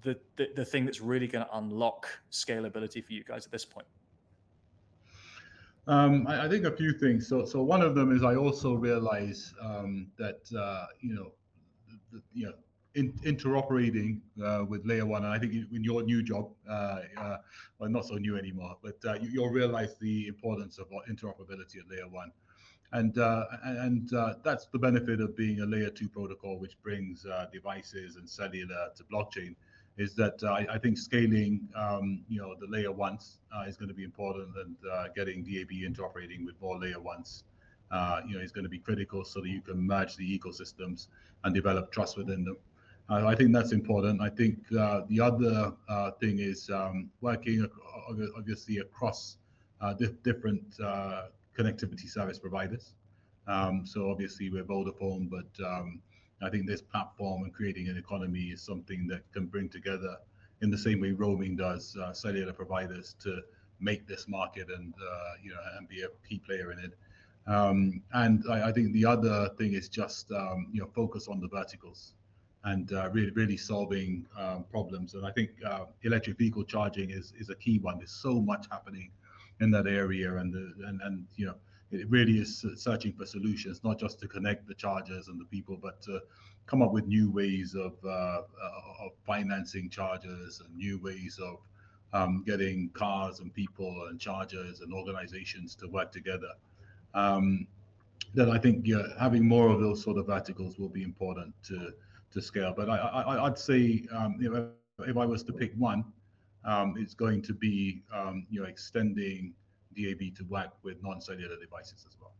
the 0.04 0.18
the, 0.36 0.48
the 0.54 0.64
thing 0.64 0.84
that's 0.84 1.00
really 1.00 1.26
going 1.26 1.44
to 1.44 1.56
unlock 1.56 2.06
scalability 2.30 3.04
for 3.04 3.12
you 3.12 3.24
guys 3.24 3.44
at 3.46 3.52
this 3.52 3.64
point? 3.64 3.86
Um, 5.86 6.26
I, 6.26 6.46
I, 6.46 6.48
think 6.48 6.64
a 6.64 6.74
few 6.74 6.92
things. 6.92 7.28
So, 7.28 7.44
so 7.44 7.62
one 7.62 7.82
of 7.82 7.94
them 7.94 8.10
is 8.10 8.22
I 8.22 8.36
also 8.36 8.72
realize 8.72 9.52
um, 9.60 10.06
that 10.16 10.40
uh, 10.58 10.86
you 11.00 11.14
know, 11.14 11.32
the, 12.10 12.22
you 12.32 12.46
know, 12.46 12.52
in, 12.94 13.12
interoperating 13.24 14.20
uh, 14.42 14.64
with 14.64 14.86
layer 14.86 15.04
one. 15.04 15.24
And 15.24 15.32
I 15.32 15.38
think 15.38 15.52
in 15.52 15.84
your 15.84 16.02
new 16.02 16.22
job, 16.22 16.50
uh, 16.68 17.00
uh, 17.16 17.36
well, 17.78 17.90
not 17.90 18.06
so 18.06 18.14
new 18.14 18.38
anymore, 18.38 18.76
but 18.82 18.96
uh, 19.06 19.18
you, 19.20 19.42
will 19.42 19.50
realize 19.50 19.96
the 20.00 20.26
importance 20.26 20.78
of 20.78 20.86
interoperability 21.10 21.78
at 21.78 21.90
layer 21.90 22.08
one. 22.08 22.30
And 22.92 23.18
uh, 23.18 23.44
and 23.64 24.12
uh, 24.14 24.34
that's 24.44 24.66
the 24.66 24.78
benefit 24.78 25.20
of 25.20 25.36
being 25.36 25.60
a 25.60 25.66
layer 25.66 25.90
two 25.90 26.08
protocol, 26.08 26.60
which 26.60 26.80
brings 26.80 27.26
devices 27.52 28.16
and 28.16 28.28
cellular 28.28 28.88
to 28.94 29.04
blockchain. 29.04 29.56
Is 29.96 30.14
that 30.16 30.42
I, 30.42 30.66
I, 30.74 30.78
think 30.78 30.98
scaling, 30.98 31.68
um, 31.76 32.24
you 32.28 32.40
know, 32.40 32.56
the 32.58 32.66
layer 32.66 32.90
ones 32.90 33.38
is 33.68 33.76
going 33.76 33.88
to 33.88 33.94
be 33.94 34.02
important, 34.02 34.48
and 34.56 34.76
getting 35.14 35.44
DAB 35.44 35.70
interoperating 35.70 36.44
with 36.44 36.60
more 36.60 36.78
layer 36.80 37.00
ones 37.00 37.44
uh, 37.94 38.20
you 38.26 38.36
know, 38.36 38.42
is 38.42 38.50
going 38.50 38.64
to 38.64 38.68
be 38.68 38.78
critical 38.78 39.24
so 39.24 39.40
that 39.40 39.48
you 39.48 39.60
can 39.60 39.80
merge 39.80 40.16
the 40.16 40.38
ecosystems 40.38 41.06
and 41.44 41.54
develop 41.54 41.92
trust 41.92 42.16
within 42.16 42.44
them. 42.44 42.56
Uh, 43.08 43.26
I 43.26 43.34
think 43.34 43.52
that's 43.52 43.72
important. 43.72 44.20
I 44.20 44.30
think 44.30 44.58
uh, 44.76 45.02
the 45.08 45.20
other 45.20 45.72
uh, 45.88 46.10
thing 46.12 46.38
is 46.38 46.70
um, 46.70 47.10
working 47.20 47.68
obviously 48.36 48.78
across 48.78 49.36
different 50.24 50.78
connectivity 51.56 52.08
service 52.08 52.38
providers. 52.38 52.94
Um, 53.46 53.84
so 53.84 54.10
obviously 54.10 54.50
we're 54.50 54.64
Vodafone, 54.64 55.28
but 55.30 55.46
I 56.44 56.50
think 56.50 56.66
this 56.66 56.82
platform 56.82 57.44
and 57.44 57.52
creating 57.52 57.88
an 57.88 57.96
economy 57.96 58.50
is 58.54 58.62
something 58.62 59.06
that 59.08 59.22
can 59.32 59.46
bring 59.46 59.68
together 59.68 60.16
in 60.62 60.70
the 60.70 60.78
same 60.78 61.00
way 61.00 61.12
roaming 61.12 61.56
does 61.56 61.96
uh, 61.96 62.12
cellular 62.12 62.52
providers 62.52 63.16
to 63.20 63.40
make 63.80 64.06
this 64.06 64.28
market 64.28 64.68
and 64.70 64.94
uh, 64.94 65.32
you 65.42 65.50
know 65.50 65.56
and 65.76 65.88
be 65.88 66.02
a 66.02 66.08
key 66.28 66.38
player 66.38 66.72
in 66.72 66.78
it. 66.78 66.92
Um, 67.46 68.02
and 68.12 68.44
I, 68.48 68.68
I, 68.68 68.72
think 68.72 68.92
the 68.94 69.04
other 69.04 69.50
thing 69.58 69.74
is 69.74 69.88
just 69.88 70.30
um, 70.32 70.68
you 70.72 70.80
know 70.80 70.88
focus 70.94 71.28
on 71.28 71.40
the 71.40 71.48
verticals 71.48 72.14
and 72.64 72.92
uh, 72.92 73.10
really, 73.10 73.30
really 73.32 73.56
solving 73.56 74.26
um, 74.38 74.64
problems. 74.70 75.14
And 75.14 75.26
I 75.26 75.30
think 75.32 75.50
uh, 75.66 75.84
electric 76.02 76.38
vehicle 76.38 76.64
charging 76.64 77.10
is 77.10 77.32
is 77.38 77.50
a 77.50 77.54
key 77.54 77.78
one. 77.78 77.98
There's 77.98 78.10
so 78.10 78.40
much 78.40 78.66
happening 78.70 79.10
in 79.60 79.70
that 79.72 79.86
area, 79.86 80.36
and 80.36 80.52
the, 80.52 80.72
and 80.88 81.00
and 81.02 81.26
you 81.36 81.46
know 81.46 81.54
it 81.94 82.10
really 82.10 82.38
is 82.38 82.64
searching 82.76 83.12
for 83.12 83.26
solutions, 83.26 83.82
not 83.84 83.98
just 83.98 84.18
to 84.20 84.28
connect 84.28 84.66
the 84.66 84.74
chargers 84.74 85.28
and 85.28 85.40
the 85.40 85.44
people, 85.46 85.78
but 85.80 86.02
to 86.02 86.20
come 86.66 86.82
up 86.82 86.92
with 86.92 87.06
new 87.06 87.30
ways 87.30 87.74
of 87.74 87.92
uh, 88.04 88.08
uh 88.08 89.04
of 89.04 89.12
financing 89.26 89.90
chargers 89.90 90.60
and 90.64 90.76
new 90.76 90.98
ways 91.02 91.38
of 91.42 91.58
um, 92.12 92.42
getting 92.46 92.88
cars 92.90 93.40
and 93.40 93.52
people 93.52 94.06
and 94.08 94.20
chargers 94.20 94.80
and 94.80 94.92
organizations 94.92 95.74
to 95.74 95.88
work 95.88 96.12
together. 96.12 96.52
Um, 97.12 97.66
that 98.34 98.48
I 98.48 98.58
think 98.58 98.86
yeah, 98.86 99.02
having 99.18 99.46
more 99.46 99.68
of 99.68 99.80
those 99.80 100.02
sort 100.02 100.18
of 100.18 100.26
verticals 100.26 100.78
will 100.78 100.88
be 100.88 101.02
important 101.02 101.54
to 101.64 101.92
to 102.32 102.42
scale. 102.42 102.74
But 102.76 102.90
I, 102.90 102.96
I, 102.96 103.42
would 103.42 103.58
say 103.58 104.04
um, 104.12 104.36
you 104.40 104.50
know, 104.50 104.70
if 105.06 105.16
I 105.16 105.24
was 105.24 105.44
to 105.44 105.52
pick 105.52 105.72
one, 105.76 106.04
um, 106.64 106.94
it's 106.98 107.14
going 107.14 107.42
to 107.42 107.54
be 107.54 108.02
um, 108.12 108.46
you 108.50 108.60
know 108.60 108.66
extending 108.66 109.54
DAB 109.94 110.34
to 110.36 110.44
work 110.44 110.70
with 110.82 111.02
non-cellular 111.02 111.56
devices 111.60 112.04
as 112.08 112.16
well. 112.20 112.32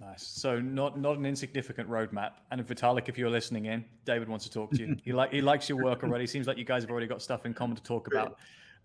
Nice. 0.00 0.22
So 0.22 0.60
not 0.60 0.98
not 0.98 1.18
an 1.18 1.26
insignificant 1.26 1.88
roadmap. 1.88 2.32
And 2.50 2.64
Vitalik, 2.66 3.08
if 3.08 3.18
you're 3.18 3.30
listening 3.30 3.66
in, 3.66 3.84
David 4.04 4.28
wants 4.28 4.44
to 4.44 4.50
talk 4.50 4.70
to 4.72 4.76
you. 4.78 4.96
he 5.04 5.12
like 5.12 5.32
he 5.32 5.40
likes 5.40 5.68
your 5.68 5.82
work 5.82 6.04
already. 6.04 6.26
Seems 6.26 6.46
like 6.46 6.56
you 6.56 6.64
guys 6.64 6.82
have 6.82 6.90
already 6.90 7.08
got 7.08 7.20
stuff 7.20 7.46
in 7.46 7.54
common 7.54 7.76
to 7.76 7.82
talk 7.82 8.06
about. 8.06 8.38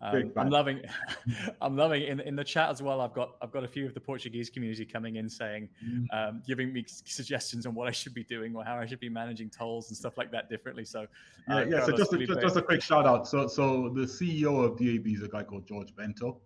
Um, 0.04 0.34
I'm 0.36 0.50
loving, 0.50 0.82
I'm 1.62 1.78
loving 1.78 2.04
in 2.04 2.20
in 2.20 2.36
the 2.36 2.44
chat 2.44 2.70
as 2.70 2.82
well. 2.82 3.00
I've 3.00 3.14
got 3.14 3.36
I've 3.42 3.52
got 3.52 3.64
a 3.64 3.68
few 3.68 3.86
of 3.86 3.94
the 3.94 4.02
Portuguese 4.02 4.50
community 4.50 4.86
coming 4.86 5.16
in 5.16 5.30
saying, 5.30 5.70
mm. 5.86 6.06
um, 6.12 6.44
giving 6.46 6.74
me 6.74 6.84
suggestions 6.88 7.66
on 7.66 7.74
what 7.74 7.88
I 7.88 7.92
should 7.92 8.14
be 8.14 8.24
doing 8.24 8.54
or 8.56 8.66
how 8.66 8.78
I 8.78 8.86
should 8.86 9.00
be 9.00 9.08
managing 9.08 9.50
tolls 9.50 9.90
and 9.90 9.98
stuff 9.98 10.18
like 10.18 10.30
that 10.32 10.50
differently. 10.50 10.84
So 10.84 11.04
uh, 11.50 11.60
yeah, 11.60 11.66
yeah. 11.70 11.86
So 11.86 11.96
just 11.96 12.12
a, 12.12 12.18
just, 12.18 12.42
just, 12.42 12.58
a 12.58 12.62
quick 12.62 12.82
shout 12.82 13.06
out. 13.06 13.28
So 13.28 13.48
so 13.48 13.90
the 13.90 14.02
CEO 14.02 14.66
of 14.66 14.78
DAB 14.78 15.08
is 15.08 15.24
a 15.24 15.30
guy 15.30 15.44
called 15.44 15.66
George 15.66 15.96
Bento, 15.96 16.42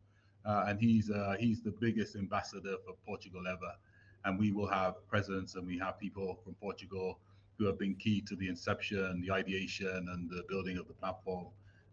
and 0.67 0.79
he's 0.79 1.10
uh, 1.10 1.36
he's 1.39 1.62
the 1.62 1.73
biggest 1.79 2.15
ambassador 2.15 2.75
for 2.86 2.93
Portugal 3.05 3.43
ever. 3.47 3.73
And 4.25 4.39
we 4.39 4.51
will 4.51 4.67
have 4.67 4.95
presidents 5.07 5.55
and 5.55 5.65
we 5.65 5.77
have 5.79 5.99
people 5.99 6.39
from 6.43 6.55
Portugal 6.55 7.19
who 7.57 7.65
have 7.65 7.80
been 7.80 7.95
key 7.95 8.22
to 8.22 8.36
the 8.36 8.47
inception, 8.47 9.22
the 9.26 9.34
ideation, 9.34 10.07
and 10.11 10.30
the 10.30 10.43
building 10.49 10.78
of 10.78 10.88
the 10.88 10.93
platform. 10.93 11.47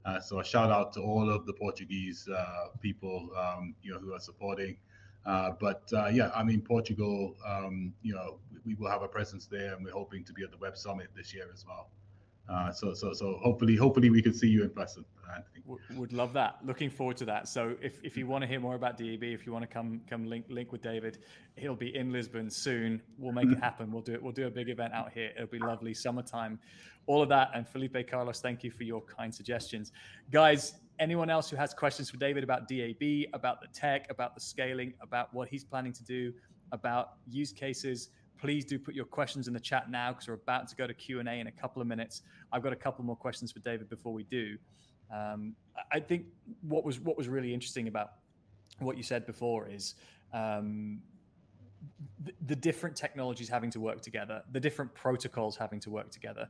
Uh, 0.05 0.20
so 0.20 0.41
a 0.41 0.45
shout 0.45 0.70
out 0.70 0.93
to 0.93 1.01
all 1.01 1.31
of 1.31 1.47
the 1.47 1.53
Portuguese 1.53 2.29
uh, 2.29 2.68
people, 2.81 3.31
um, 3.37 3.74
you 3.83 3.93
know, 3.93 3.99
who 3.99 4.12
are 4.12 4.20
supporting. 4.20 4.76
Uh, 5.24 5.53
but 5.59 5.91
uh, 5.95 6.07
yeah, 6.07 6.31
I 6.35 6.43
mean, 6.43 6.61
Portugal, 6.61 7.35
um, 7.47 7.95
you 8.03 8.14
know, 8.14 8.39
we, 8.66 8.74
will 8.74 8.91
have 8.91 9.03
a 9.03 9.09
presence 9.09 9.47
there, 9.47 9.74
and 9.74 9.83
we're 9.83 9.93
hoping 9.93 10.22
to 10.24 10.35
be 10.35 10.43
at 10.43 10.51
the 10.51 10.59
Web 10.59 10.76
Summit 10.76 11.09
this 11.16 11.33
year 11.33 11.47
as 11.53 11.64
well. 11.66 11.89
Uh, 12.49 12.70
so, 12.70 12.92
so, 12.92 13.12
so 13.12 13.38
hopefully, 13.42 13.76
hopefully, 13.76 14.11
we 14.11 14.20
can 14.20 14.34
see 14.34 14.49
you 14.49 14.62
in 14.62 14.70
person. 14.70 15.05
Anthony. 15.34 15.62
Would 15.99 16.12
love 16.12 16.32
that. 16.34 16.59
Looking 16.64 16.90
forward 16.90 17.16
to 17.18 17.24
that. 17.24 17.49
So 17.49 17.74
if, 17.80 17.99
if 18.03 18.16
you 18.16 18.26
want 18.26 18.42
to 18.42 18.49
hear 18.49 18.61
more 18.61 18.74
about 18.74 18.97
DAB, 18.97 19.22
if 19.22 19.47
you 19.47 19.53
want 19.53 19.62
to 19.62 19.66
come 19.66 20.01
come 20.09 20.26
link 20.26 20.47
link 20.49 20.72
with 20.72 20.82
David, 20.82 21.18
he'll 21.57 21.74
be 21.74 21.95
in 21.97 22.12
Lisbon 22.12 22.51
soon. 22.51 23.03
We'll 23.18 23.32
make 23.32 23.51
it 23.51 23.59
happen. 23.59 23.90
We'll 23.90 24.03
do 24.03 24.12
it. 24.12 24.22
We'll 24.22 24.32
do 24.32 24.47
a 24.47 24.51
big 24.51 24.68
event 24.68 24.92
out 24.92 25.12
here. 25.12 25.30
It'll 25.34 25.49
be 25.49 25.59
lovely, 25.59 25.95
summertime, 25.95 26.59
all 27.07 27.22
of 27.22 27.28
that. 27.30 27.51
And 27.55 27.66
Felipe 27.66 28.09
Carlos, 28.09 28.40
thank 28.40 28.62
you 28.62 28.70
for 28.70 28.84
your 28.84 29.01
kind 29.03 29.34
suggestions, 29.34 29.92
guys. 30.30 30.74
anyone 30.99 31.30
else 31.30 31.51
who 31.51 31.57
has 31.57 31.74
questions 31.74 32.11
for 32.11 32.18
David 32.18 32.45
about 32.45 32.68
DAB, 32.68 33.26
about 33.32 33.61
the 33.61 33.66
tech, 33.72 34.07
about 34.11 34.34
the 34.34 34.40
scaling, 34.40 34.95
about 35.01 35.32
what 35.34 35.49
he's 35.49 35.64
planning 35.64 35.92
to 35.92 36.05
do, 36.05 36.32
about 36.72 37.14
use 37.26 37.53
cases, 37.53 38.11
please 38.45 38.66
do 38.66 38.78
put 38.78 38.95
your 38.95 39.07
questions 39.07 39.49
in 39.49 39.55
the 39.55 39.61
chat 39.61 39.90
now 39.90 40.11
because 40.12 40.28
we're 40.28 40.34
about 40.34 40.68
to 40.68 40.76
go 40.76 40.86
to 40.86 40.92
Q&A 40.92 41.22
in 41.40 41.47
a 41.47 41.51
couple 41.51 41.80
of 41.80 41.88
minutes. 41.88 42.20
I've 42.53 42.62
got 42.62 42.74
a 42.74 42.76
couple 42.76 43.03
more 43.03 43.16
questions 43.16 43.51
for 43.51 43.61
David 43.61 43.88
before 43.88 44.12
we 44.12 44.24
do. 44.24 44.59
Um, 45.11 45.57
I 45.90 45.99
think 45.99 46.26
what 46.61 46.84
was 46.84 47.01
what 47.01 47.16
was 47.16 47.26
really 47.26 47.55
interesting 47.55 47.88
about 47.88 48.11
what 48.80 48.99
you 48.99 49.03
said 49.03 49.24
before 49.24 49.66
is 49.66 49.95
um, 50.34 51.01
the, 52.22 52.34
the 52.45 52.55
different 52.55 52.95
technologies 52.95 53.49
having 53.49 53.70
to 53.70 53.80
work 53.80 54.03
together, 54.03 54.42
the 54.53 54.61
different 54.61 54.95
protocols 54.95 55.57
having 55.57 55.80
to 55.80 55.88
work 55.88 56.11
together. 56.11 56.47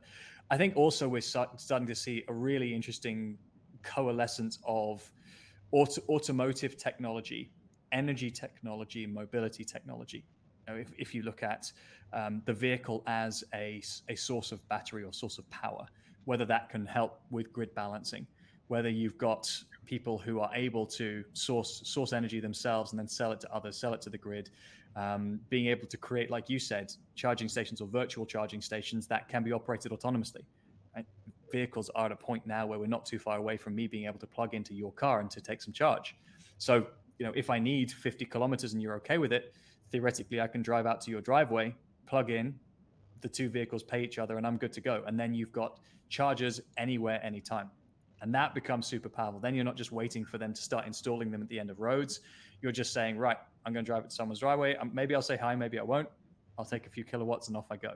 I 0.51 0.57
think 0.57 0.75
also 0.75 1.07
we're 1.07 1.21
starting 1.21 1.87
to 1.87 1.95
see 1.95 2.25
a 2.27 2.33
really 2.33 2.75
interesting 2.75 3.37
coalescence 3.83 4.59
of 4.65 5.09
auto, 5.71 6.01
automotive 6.09 6.75
technology, 6.75 7.51
energy 7.93 8.31
technology, 8.31 9.05
and 9.05 9.13
mobility 9.13 9.63
technology. 9.63 10.25
Know, 10.67 10.75
if, 10.75 10.91
if 10.97 11.13
you 11.13 11.21
look 11.21 11.43
at 11.43 11.71
um, 12.13 12.41
the 12.45 12.53
vehicle 12.53 13.03
as 13.07 13.43
a, 13.53 13.81
a 14.09 14.15
source 14.15 14.51
of 14.51 14.67
battery 14.67 15.03
or 15.03 15.13
source 15.13 15.37
of 15.37 15.49
power, 15.49 15.85
whether 16.25 16.45
that 16.45 16.69
can 16.69 16.85
help 16.85 17.19
with 17.29 17.53
grid 17.53 17.73
balancing, 17.75 18.25
whether 18.67 18.89
you've 18.89 19.17
got 19.17 19.51
people 19.85 20.17
who 20.17 20.39
are 20.39 20.49
able 20.55 20.85
to 20.85 21.23
source 21.33 21.81
source 21.85 22.13
energy 22.13 22.39
themselves 22.39 22.91
and 22.91 22.99
then 22.99 23.07
sell 23.07 23.31
it 23.31 23.39
to 23.39 23.53
others, 23.53 23.77
sell 23.77 23.93
it 23.93 24.01
to 24.01 24.09
the 24.09 24.17
grid, 24.17 24.49
um, 24.95 25.39
being 25.49 25.67
able 25.67 25.87
to 25.87 25.97
create, 25.97 26.31
like 26.31 26.49
you 26.49 26.57
said, 26.57 26.91
charging 27.15 27.47
stations 27.47 27.81
or 27.81 27.87
virtual 27.87 28.25
charging 28.25 28.61
stations 28.61 29.07
that 29.07 29.27
can 29.27 29.43
be 29.43 29.51
operated 29.51 29.91
autonomously. 29.91 30.41
Right? 30.95 31.05
Vehicles 31.51 31.89
are 31.95 32.07
at 32.07 32.11
a 32.11 32.15
point 32.15 32.45
now 32.47 32.65
where 32.65 32.79
we're 32.79 32.87
not 32.87 33.05
too 33.05 33.19
far 33.19 33.37
away 33.37 33.57
from 33.57 33.75
me 33.75 33.87
being 33.87 34.05
able 34.05 34.19
to 34.19 34.27
plug 34.27 34.53
into 34.53 34.73
your 34.73 34.91
car 34.93 35.19
and 35.19 35.29
to 35.31 35.41
take 35.41 35.61
some 35.61 35.73
charge. 35.73 36.15
So, 36.57 36.87
you 37.19 37.25
know, 37.25 37.33
if 37.35 37.49
I 37.49 37.59
need 37.59 37.91
50 37.91 38.25
kilometers 38.25 38.73
and 38.73 38.81
you're 38.81 38.95
okay 38.95 39.17
with 39.17 39.33
it, 39.33 39.53
theoretically, 39.91 40.41
I 40.41 40.47
can 40.47 40.61
drive 40.61 40.85
out 40.85 41.01
to 41.01 41.11
your 41.11 41.21
driveway, 41.21 41.75
plug 42.05 42.29
in, 42.29 42.55
the 43.21 43.29
two 43.29 43.49
vehicles 43.49 43.83
pay 43.83 44.03
each 44.03 44.19
other, 44.19 44.37
and 44.37 44.45
I'm 44.45 44.57
good 44.57 44.73
to 44.73 44.81
go. 44.81 45.03
And 45.07 45.19
then 45.19 45.33
you've 45.33 45.51
got 45.51 45.79
chargers 46.09 46.61
anywhere, 46.77 47.19
anytime. 47.23 47.71
And 48.21 48.33
that 48.33 48.53
becomes 48.53 48.87
super 48.87 49.09
powerful. 49.09 49.39
Then 49.39 49.55
you're 49.55 49.65
not 49.65 49.75
just 49.75 49.91
waiting 49.91 50.25
for 50.25 50.37
them 50.37 50.53
to 50.53 50.61
start 50.61 50.87
installing 50.87 51.31
them 51.31 51.41
at 51.41 51.49
the 51.49 51.59
end 51.59 51.69
of 51.69 51.79
roads. 51.79 52.21
You're 52.61 52.71
just 52.71 52.93
saying, 52.93 53.17
right, 53.17 53.37
I'm 53.65 53.73
going 53.73 53.85
to 53.85 53.89
drive 53.89 54.03
it 54.03 54.09
to 54.09 54.15
someone's 54.15 54.39
driveway. 54.39 54.75
Um, 54.75 54.91
maybe 54.93 55.15
I'll 55.15 55.21
say 55.21 55.37
hi, 55.37 55.55
maybe 55.55 55.79
I 55.79 55.83
won't. 55.83 56.07
I'll 56.57 56.65
take 56.65 56.87
a 56.87 56.89
few 56.89 57.03
kilowatts 57.03 57.47
and 57.49 57.57
off 57.57 57.65
I 57.69 57.77
go. 57.77 57.93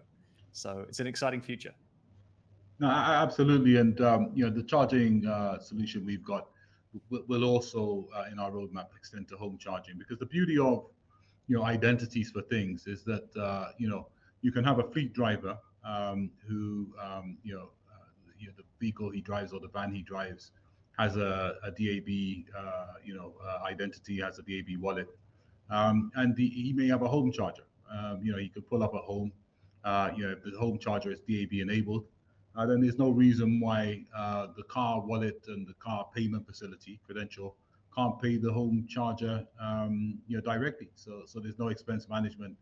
So 0.52 0.86
it's 0.88 1.00
an 1.00 1.08
exciting 1.08 1.42
future. 1.42 1.74
No, 2.80 2.88
absolutely. 2.88 3.78
And, 3.78 4.00
um, 4.02 4.32
you 4.34 4.46
know, 4.46 4.52
the 4.52 4.64
charging 4.64 5.26
uh, 5.26 5.60
solution 5.60 6.06
we've 6.06 6.24
got 6.24 6.48
will 7.10 7.44
also, 7.44 8.08
uh, 8.16 8.26
in 8.32 8.40
our 8.40 8.52
roadmap, 8.52 8.88
extend 8.96 9.28
to 9.30 9.38
home 9.38 9.58
charging 9.60 9.98
because 9.98 10.18
the 10.18 10.26
beauty 10.26 10.58
of, 10.58 10.86
you 11.50 11.58
know, 11.58 11.64
identities 11.64 12.30
for 12.30 12.44
things 12.44 12.86
is 12.86 13.04
that, 13.04 13.36
uh, 13.36 13.72
you 13.80 13.90
know, 13.90 14.08
you 14.42 14.52
can 14.52 14.64
have 14.64 14.78
a 14.80 14.84
fleet 14.84 15.14
driver 15.14 15.58
um, 15.84 16.30
who, 16.48 16.88
um, 17.02 17.38
you 17.44 17.54
know, 17.54 17.72
uh, 17.92 18.06
you 18.38 18.48
know, 18.48 18.54
the 18.56 18.64
vehicle 18.80 19.10
he 19.10 19.20
drives 19.20 19.52
or 19.52 19.60
the 19.60 19.68
van 19.68 19.92
he 19.92 20.04
drives 20.04 20.52
has 20.98 21.18
a, 21.18 21.56
a 21.64 21.72
DAB, 21.72 22.46
uh, 22.56 22.94
you 23.04 23.16
know, 23.16 23.34
uh, 23.44 23.66
identity, 23.66 24.22
has 24.22 24.38
a 24.38 24.44
DAB 24.44 24.80
wallet, 24.80 25.08
um, 25.72 26.12
and 26.16 26.36
the, 26.36 26.48
he 26.48 26.72
may 26.72 26.88
have 26.88 27.02
a 27.02 27.08
home 27.08 27.32
charger. 27.32 27.64
Um, 27.92 28.20
you 28.22 28.32
know, 28.32 28.38
he 28.38 28.50
could 28.50 28.70
pull 28.70 28.84
up 28.84 28.94
a 28.94 29.00
home. 29.00 29.32
Uh, 29.84 30.12
you 30.16 30.24
know, 30.24 30.32
if 30.32 30.44
the 30.44 30.58
home 30.60 30.78
charger 30.78 31.12
is 31.12 31.20
DAB 31.22 31.54
enabled, 31.54 32.06
uh, 32.56 32.66
then 32.66 32.82
there's 32.82 33.00
no 33.00 33.10
reason 33.10 33.60
why 33.60 34.04
the 34.56 34.64
car 34.68 35.02
wallet 35.02 35.44
and 35.48 35.66
the 35.66 35.74
car 35.76 36.06
payment 36.14 36.46
facility 36.46 37.00
credential 37.06 37.56
can't 37.96 38.20
pay 38.22 38.38
the 38.38 38.52
home 38.52 38.86
charger, 38.88 39.46
um, 39.62 40.20
you 40.28 40.38
know, 40.38 40.44
directly. 40.44 40.90
So, 40.96 41.24
so 41.26 41.40
there's 41.40 41.60
no 41.60 41.70
expense 41.70 42.08
management, 42.10 42.56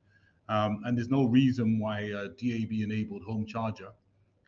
um, 0.50 0.82
and 0.86 0.98
there's 0.98 1.10
no 1.10 1.26
reason 1.26 1.80
why 1.80 2.00
a 2.02 2.30
DAB 2.30 2.72
enabled 2.72 3.24
home 3.24 3.46
charger 3.46 3.90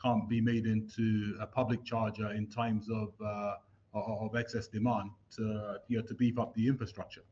can't 0.01 0.29
be 0.29 0.39
made 0.39 0.65
into 0.65 1.35
a 1.41 1.45
public 1.45 1.83
charger 1.83 2.31
in 2.31 2.47
times 2.47 2.89
of 2.89 3.13
uh, 3.23 3.55
of 3.93 4.35
excess 4.35 4.67
demand 4.67 5.09
to 5.35 5.77
you 5.87 5.97
know 5.97 6.03
to 6.03 6.13
beef 6.13 6.39
up 6.39 6.53
the 6.55 6.67
infrastructure. 6.67 7.23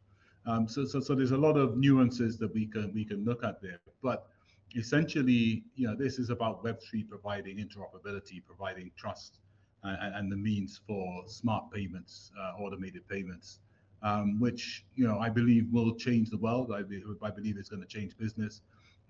Um, 0.46 0.68
so, 0.68 0.86
so, 0.86 1.02
so 1.02 1.14
there's 1.14 1.32
a 1.32 1.38
lot 1.38 1.58
of 1.58 1.78
nuances 1.78 2.38
that 2.38 2.54
we 2.54 2.68
can 2.68 2.94
we 2.94 3.04
can 3.04 3.26
look 3.26 3.44
at 3.44 3.62
there. 3.62 3.80
But 4.02 4.28
essentially, 4.76 5.64
you 5.76 5.88
know, 5.88 5.96
this 5.96 6.20
is 6.20 6.30
about 6.30 6.64
Web3 6.64 7.08
providing 7.10 7.58
interoperability, 7.58 8.44
providing 8.46 8.92
trust, 8.96 9.40
and, 9.84 10.16
and 10.16 10.32
the 10.32 10.36
means 10.36 10.80
for 10.88 11.24
smart 11.28 11.72
payments, 11.72 12.32
uh, 12.40 12.62
automated 12.62 13.08
payments, 13.08 13.60
um, 14.04 14.40
which 14.40 14.86
you 14.96 15.08
know 15.08 15.20
I 15.20 15.30
believe 15.30 15.68
will 15.72 15.96
change 15.96 16.30
the 16.30 16.38
world. 16.38 16.72
I, 16.74 16.80
I 17.26 17.32
believe 17.32 17.58
it's 17.58 17.70
going 17.70 17.82
to 17.82 17.88
change 17.88 18.18
business. 18.18 18.62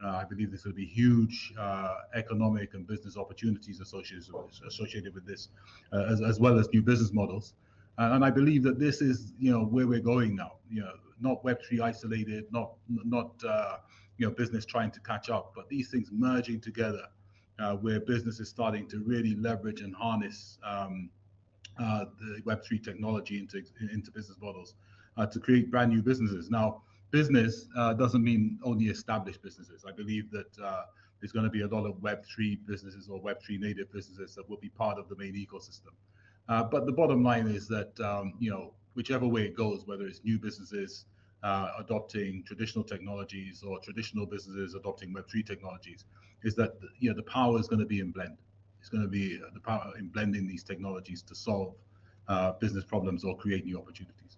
Uh, 0.03 0.09
I 0.09 0.25
believe 0.25 0.51
there's 0.51 0.63
going 0.63 0.75
to 0.75 0.77
be 0.79 0.85
huge 0.85 1.53
uh, 1.59 1.95
economic 2.13 2.75
and 2.75 2.85
business 2.85 3.17
opportunities 3.17 3.79
associated 3.79 4.31
with, 4.31 4.61
associated 4.67 5.15
with 5.15 5.25
this, 5.25 5.49
uh, 5.91 6.03
as, 6.03 6.21
as 6.21 6.39
well 6.39 6.59
as 6.59 6.69
new 6.71 6.83
business 6.83 7.11
models. 7.11 7.55
and 7.97 8.23
I 8.23 8.29
believe 8.29 8.61
that 8.61 8.77
this 8.77 9.01
is, 9.01 9.33
you 9.39 9.51
know, 9.51 9.65
where 9.65 9.87
we're 9.87 9.99
going 9.99 10.35
now. 10.35 10.57
You 10.69 10.81
know, 10.81 10.91
not 11.19 11.43
Web3 11.43 11.81
isolated, 11.81 12.45
not 12.51 12.73
not 12.87 13.31
uh, 13.43 13.77
you 14.17 14.27
know 14.27 14.33
business 14.33 14.65
trying 14.65 14.91
to 14.91 14.99
catch 15.01 15.29
up, 15.29 15.53
but 15.55 15.69
these 15.69 15.89
things 15.89 16.09
merging 16.11 16.59
together, 16.59 17.05
uh, 17.59 17.75
where 17.75 17.99
business 17.99 18.39
is 18.39 18.49
starting 18.49 18.87
to 18.87 18.99
really 18.99 19.35
leverage 19.35 19.81
and 19.81 19.95
harness 19.95 20.57
um, 20.63 21.09
uh, 21.79 22.05
the 22.19 22.41
Web3 22.41 22.83
technology 22.83 23.37
into 23.39 23.63
into 23.93 24.11
business 24.11 24.37
models 24.41 24.75
to 25.31 25.39
create 25.39 25.71
brand 25.71 25.91
new 25.91 26.01
businesses. 26.01 26.49
Now 26.51 26.83
business 27.11 27.67
uh, 27.75 27.93
doesn't 27.93 28.23
mean 28.23 28.59
only 28.63 28.85
established 28.85 29.41
businesses. 29.41 29.85
I 29.87 29.91
believe 29.91 30.29
that 30.31 30.59
uh, 30.63 30.83
there's 31.19 31.31
going 31.31 31.45
to 31.45 31.51
be 31.51 31.61
a 31.61 31.67
lot 31.67 31.85
of 31.85 31.95
Web3 31.95 32.59
businesses 32.65 33.09
or 33.09 33.21
Web3 33.21 33.59
native 33.59 33.91
businesses 33.91 34.35
that 34.35 34.47
will 34.49 34.57
be 34.57 34.69
part 34.69 34.99
of 34.99 35.09
the 35.09 35.15
main 35.15 35.33
ecosystem. 35.33 35.93
Uh, 36.49 36.63
but 36.63 36.85
the 36.85 36.91
bottom 36.91 37.23
line 37.23 37.47
is 37.47 37.67
that 37.67 37.99
um, 37.99 38.33
you 38.39 38.49
know 38.49 38.73
whichever 38.93 39.27
way 39.27 39.43
it 39.43 39.55
goes, 39.55 39.85
whether 39.85 40.05
it's 40.05 40.21
new 40.23 40.39
businesses 40.39 41.05
uh, 41.43 41.69
adopting 41.79 42.43
traditional 42.45 42.83
technologies 42.83 43.63
or 43.63 43.79
traditional 43.79 44.25
businesses 44.25 44.73
adopting 44.73 45.13
Web3 45.13 45.45
technologies, 45.45 46.05
is 46.43 46.55
that 46.55 46.73
you 46.99 47.09
know 47.09 47.15
the 47.15 47.23
power 47.23 47.59
is 47.59 47.67
going 47.67 47.79
to 47.79 47.85
be 47.85 47.99
in 47.99 48.11
blend. 48.11 48.37
It's 48.79 48.89
going 48.89 49.03
to 49.03 49.09
be 49.09 49.39
the 49.53 49.59
power 49.59 49.91
in 49.99 50.07
blending 50.07 50.47
these 50.47 50.63
technologies 50.63 51.21
to 51.23 51.35
solve 51.35 51.73
uh, 52.27 52.53
business 52.53 52.83
problems 52.83 53.23
or 53.23 53.35
create 53.37 53.65
new 53.65 53.77
opportunities. 53.77 54.37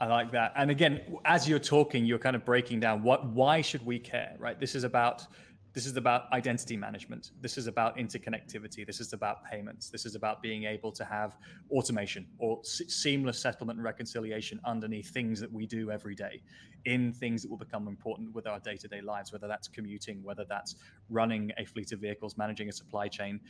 I 0.00 0.06
like 0.06 0.30
that. 0.32 0.52
And 0.54 0.70
again, 0.70 1.00
as 1.24 1.48
you're 1.48 1.58
talking, 1.58 2.04
you're 2.04 2.20
kind 2.20 2.36
of 2.36 2.44
breaking 2.44 2.80
down 2.80 3.02
what 3.02 3.26
why 3.26 3.60
should 3.60 3.84
we 3.84 3.98
care, 3.98 4.36
right? 4.38 4.58
This 4.58 4.74
is 4.74 4.84
about 4.84 5.26
this 5.74 5.86
is 5.86 5.96
about 5.96 6.32
identity 6.32 6.76
management. 6.76 7.32
This 7.40 7.58
is 7.58 7.66
about 7.66 7.96
interconnectivity. 7.96 8.86
This 8.86 9.00
is 9.00 9.12
about 9.12 9.44
payments. 9.44 9.90
This 9.90 10.06
is 10.06 10.14
about 10.14 10.42
being 10.42 10.64
able 10.64 10.90
to 10.92 11.04
have 11.04 11.36
automation 11.70 12.26
or 12.38 12.60
seamless 12.64 13.38
settlement 13.38 13.78
and 13.78 13.84
reconciliation 13.84 14.60
underneath 14.64 15.10
things 15.10 15.40
that 15.40 15.52
we 15.52 15.66
do 15.66 15.90
every 15.90 16.14
day 16.14 16.42
in 16.84 17.12
things 17.12 17.42
that 17.42 17.50
will 17.50 17.58
become 17.58 17.86
important 17.86 18.34
with 18.34 18.46
our 18.46 18.58
day-to-day 18.60 19.00
lives, 19.00 19.32
whether 19.32 19.46
that's 19.46 19.68
commuting, 19.68 20.22
whether 20.22 20.44
that's 20.48 20.76
running 21.10 21.52
a 21.58 21.64
fleet 21.64 21.92
of 21.92 22.00
vehicles, 22.00 22.36
managing 22.38 22.68
a 22.68 22.72
supply 22.72 23.06
chain, 23.08 23.40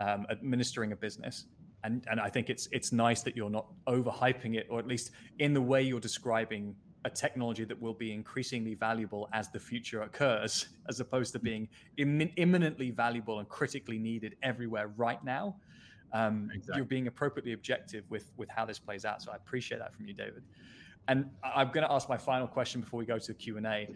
um, 0.00 0.26
administering 0.30 0.92
a 0.92 0.96
business 0.96 1.46
and 1.84 2.04
and 2.10 2.18
I 2.18 2.28
think 2.30 2.50
it's 2.50 2.66
it's 2.72 2.92
nice 2.92 3.22
that 3.22 3.36
you're 3.36 3.50
not 3.50 3.66
overhyping 3.86 4.56
it, 4.56 4.66
or 4.70 4.78
at 4.78 4.86
least 4.86 5.10
in 5.38 5.54
the 5.54 5.60
way 5.60 5.82
you're 5.82 6.00
describing 6.00 6.74
a 7.04 7.10
technology 7.10 7.64
that 7.64 7.80
will 7.80 7.94
be 7.94 8.12
increasingly 8.12 8.74
valuable 8.74 9.28
as 9.32 9.48
the 9.50 9.60
future 9.60 10.02
occurs, 10.02 10.66
as 10.88 11.00
opposed 11.00 11.32
to 11.32 11.38
being 11.38 11.68
Im- 11.98 12.32
imminently 12.36 12.90
valuable 12.90 13.38
and 13.40 13.48
critically 13.48 13.98
needed 13.98 14.36
everywhere 14.42 14.88
right 14.96 15.22
now. 15.24 15.56
Um, 16.12 16.50
exactly. 16.54 16.76
You're 16.76 16.86
being 16.86 17.06
appropriately 17.08 17.52
objective 17.52 18.04
with 18.08 18.30
with 18.36 18.48
how 18.48 18.64
this 18.64 18.78
plays 18.78 19.04
out. 19.04 19.20
So 19.20 19.32
I 19.32 19.36
appreciate 19.36 19.78
that 19.78 19.92
from 19.92 20.06
you, 20.06 20.14
David. 20.14 20.42
And 21.08 21.28
I'm 21.42 21.68
going 21.68 21.86
to 21.86 21.92
ask 21.92 22.08
my 22.08 22.16
final 22.16 22.46
question 22.46 22.80
before 22.80 22.98
we 22.98 23.04
go 23.04 23.18
to 23.18 23.26
the 23.26 23.34
Q 23.34 23.58
and 23.58 23.66
A. 23.66 23.88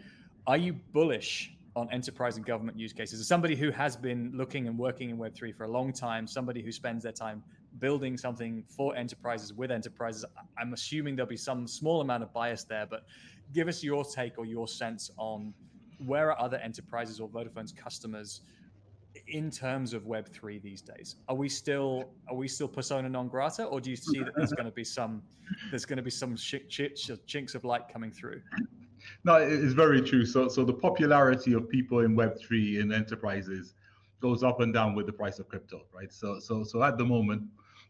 Are 0.45 0.57
you 0.57 0.73
bullish 0.73 1.53
on 1.75 1.89
enterprise 1.91 2.37
and 2.37 2.45
government 2.45 2.77
use 2.77 2.93
cases? 2.93 3.19
As 3.19 3.27
somebody 3.27 3.55
who 3.55 3.71
has 3.71 3.95
been 3.95 4.31
looking 4.35 4.67
and 4.67 4.77
working 4.77 5.09
in 5.09 5.17
Web3 5.17 5.55
for 5.55 5.63
a 5.63 5.71
long 5.71 5.91
time, 5.93 6.27
somebody 6.27 6.61
who 6.61 6.71
spends 6.71 7.03
their 7.03 7.11
time 7.11 7.43
building 7.77 8.17
something 8.17 8.63
for 8.67 8.95
enterprises 8.95 9.53
with 9.53 9.71
enterprises, 9.71 10.25
I'm 10.57 10.73
assuming 10.73 11.15
there'll 11.15 11.29
be 11.29 11.37
some 11.37 11.67
small 11.67 12.01
amount 12.01 12.23
of 12.23 12.33
bias 12.33 12.63
there, 12.63 12.85
but 12.85 13.05
give 13.53 13.67
us 13.67 13.83
your 13.83 14.03
take 14.03 14.37
or 14.37 14.45
your 14.45 14.67
sense 14.67 15.11
on 15.17 15.53
where 16.05 16.31
are 16.31 16.39
other 16.39 16.57
enterprises 16.57 17.19
or 17.19 17.29
Vodafone's 17.29 17.71
customers 17.71 18.41
in 19.27 19.51
terms 19.51 19.93
of 19.93 20.05
Web 20.05 20.27
three 20.27 20.59
these 20.59 20.81
days? 20.81 21.15
Are 21.27 21.35
we 21.35 21.49
still 21.49 22.09
are 22.27 22.35
we 22.35 22.47
still 22.47 22.67
persona 22.67 23.09
non 23.09 23.27
grata, 23.27 23.65
or 23.65 23.81
do 23.81 23.89
you 23.89 23.95
see 23.95 24.19
that 24.19 24.33
there's 24.35 24.53
going 24.53 24.65
to 24.65 24.71
be 24.71 24.83
some 24.83 25.21
there's 25.69 25.85
going 25.85 25.97
to 25.97 26.03
be 26.03 26.11
some 26.11 26.35
ch- 26.35 26.67
ch- 26.69 27.11
chinks 27.25 27.55
of 27.55 27.63
light 27.63 27.87
coming 27.91 28.11
through? 28.11 28.41
No, 29.23 29.35
it's 29.35 29.73
very 29.73 30.01
true. 30.01 30.25
So 30.25 30.47
so 30.47 30.63
the 30.63 30.73
popularity 30.73 31.53
of 31.53 31.69
people 31.69 31.99
in 31.99 32.15
Web 32.15 32.39
three 32.39 32.79
in 32.79 32.91
enterprises 32.91 33.73
goes 34.21 34.43
up 34.43 34.59
and 34.59 34.73
down 34.73 34.95
with 34.95 35.05
the 35.05 35.13
price 35.13 35.39
of 35.39 35.47
crypto, 35.47 35.85
right? 35.93 36.11
So 36.13 36.39
so 36.39 36.63
so 36.63 36.83
at 36.83 36.97
the 36.97 37.05
moment, 37.05 37.43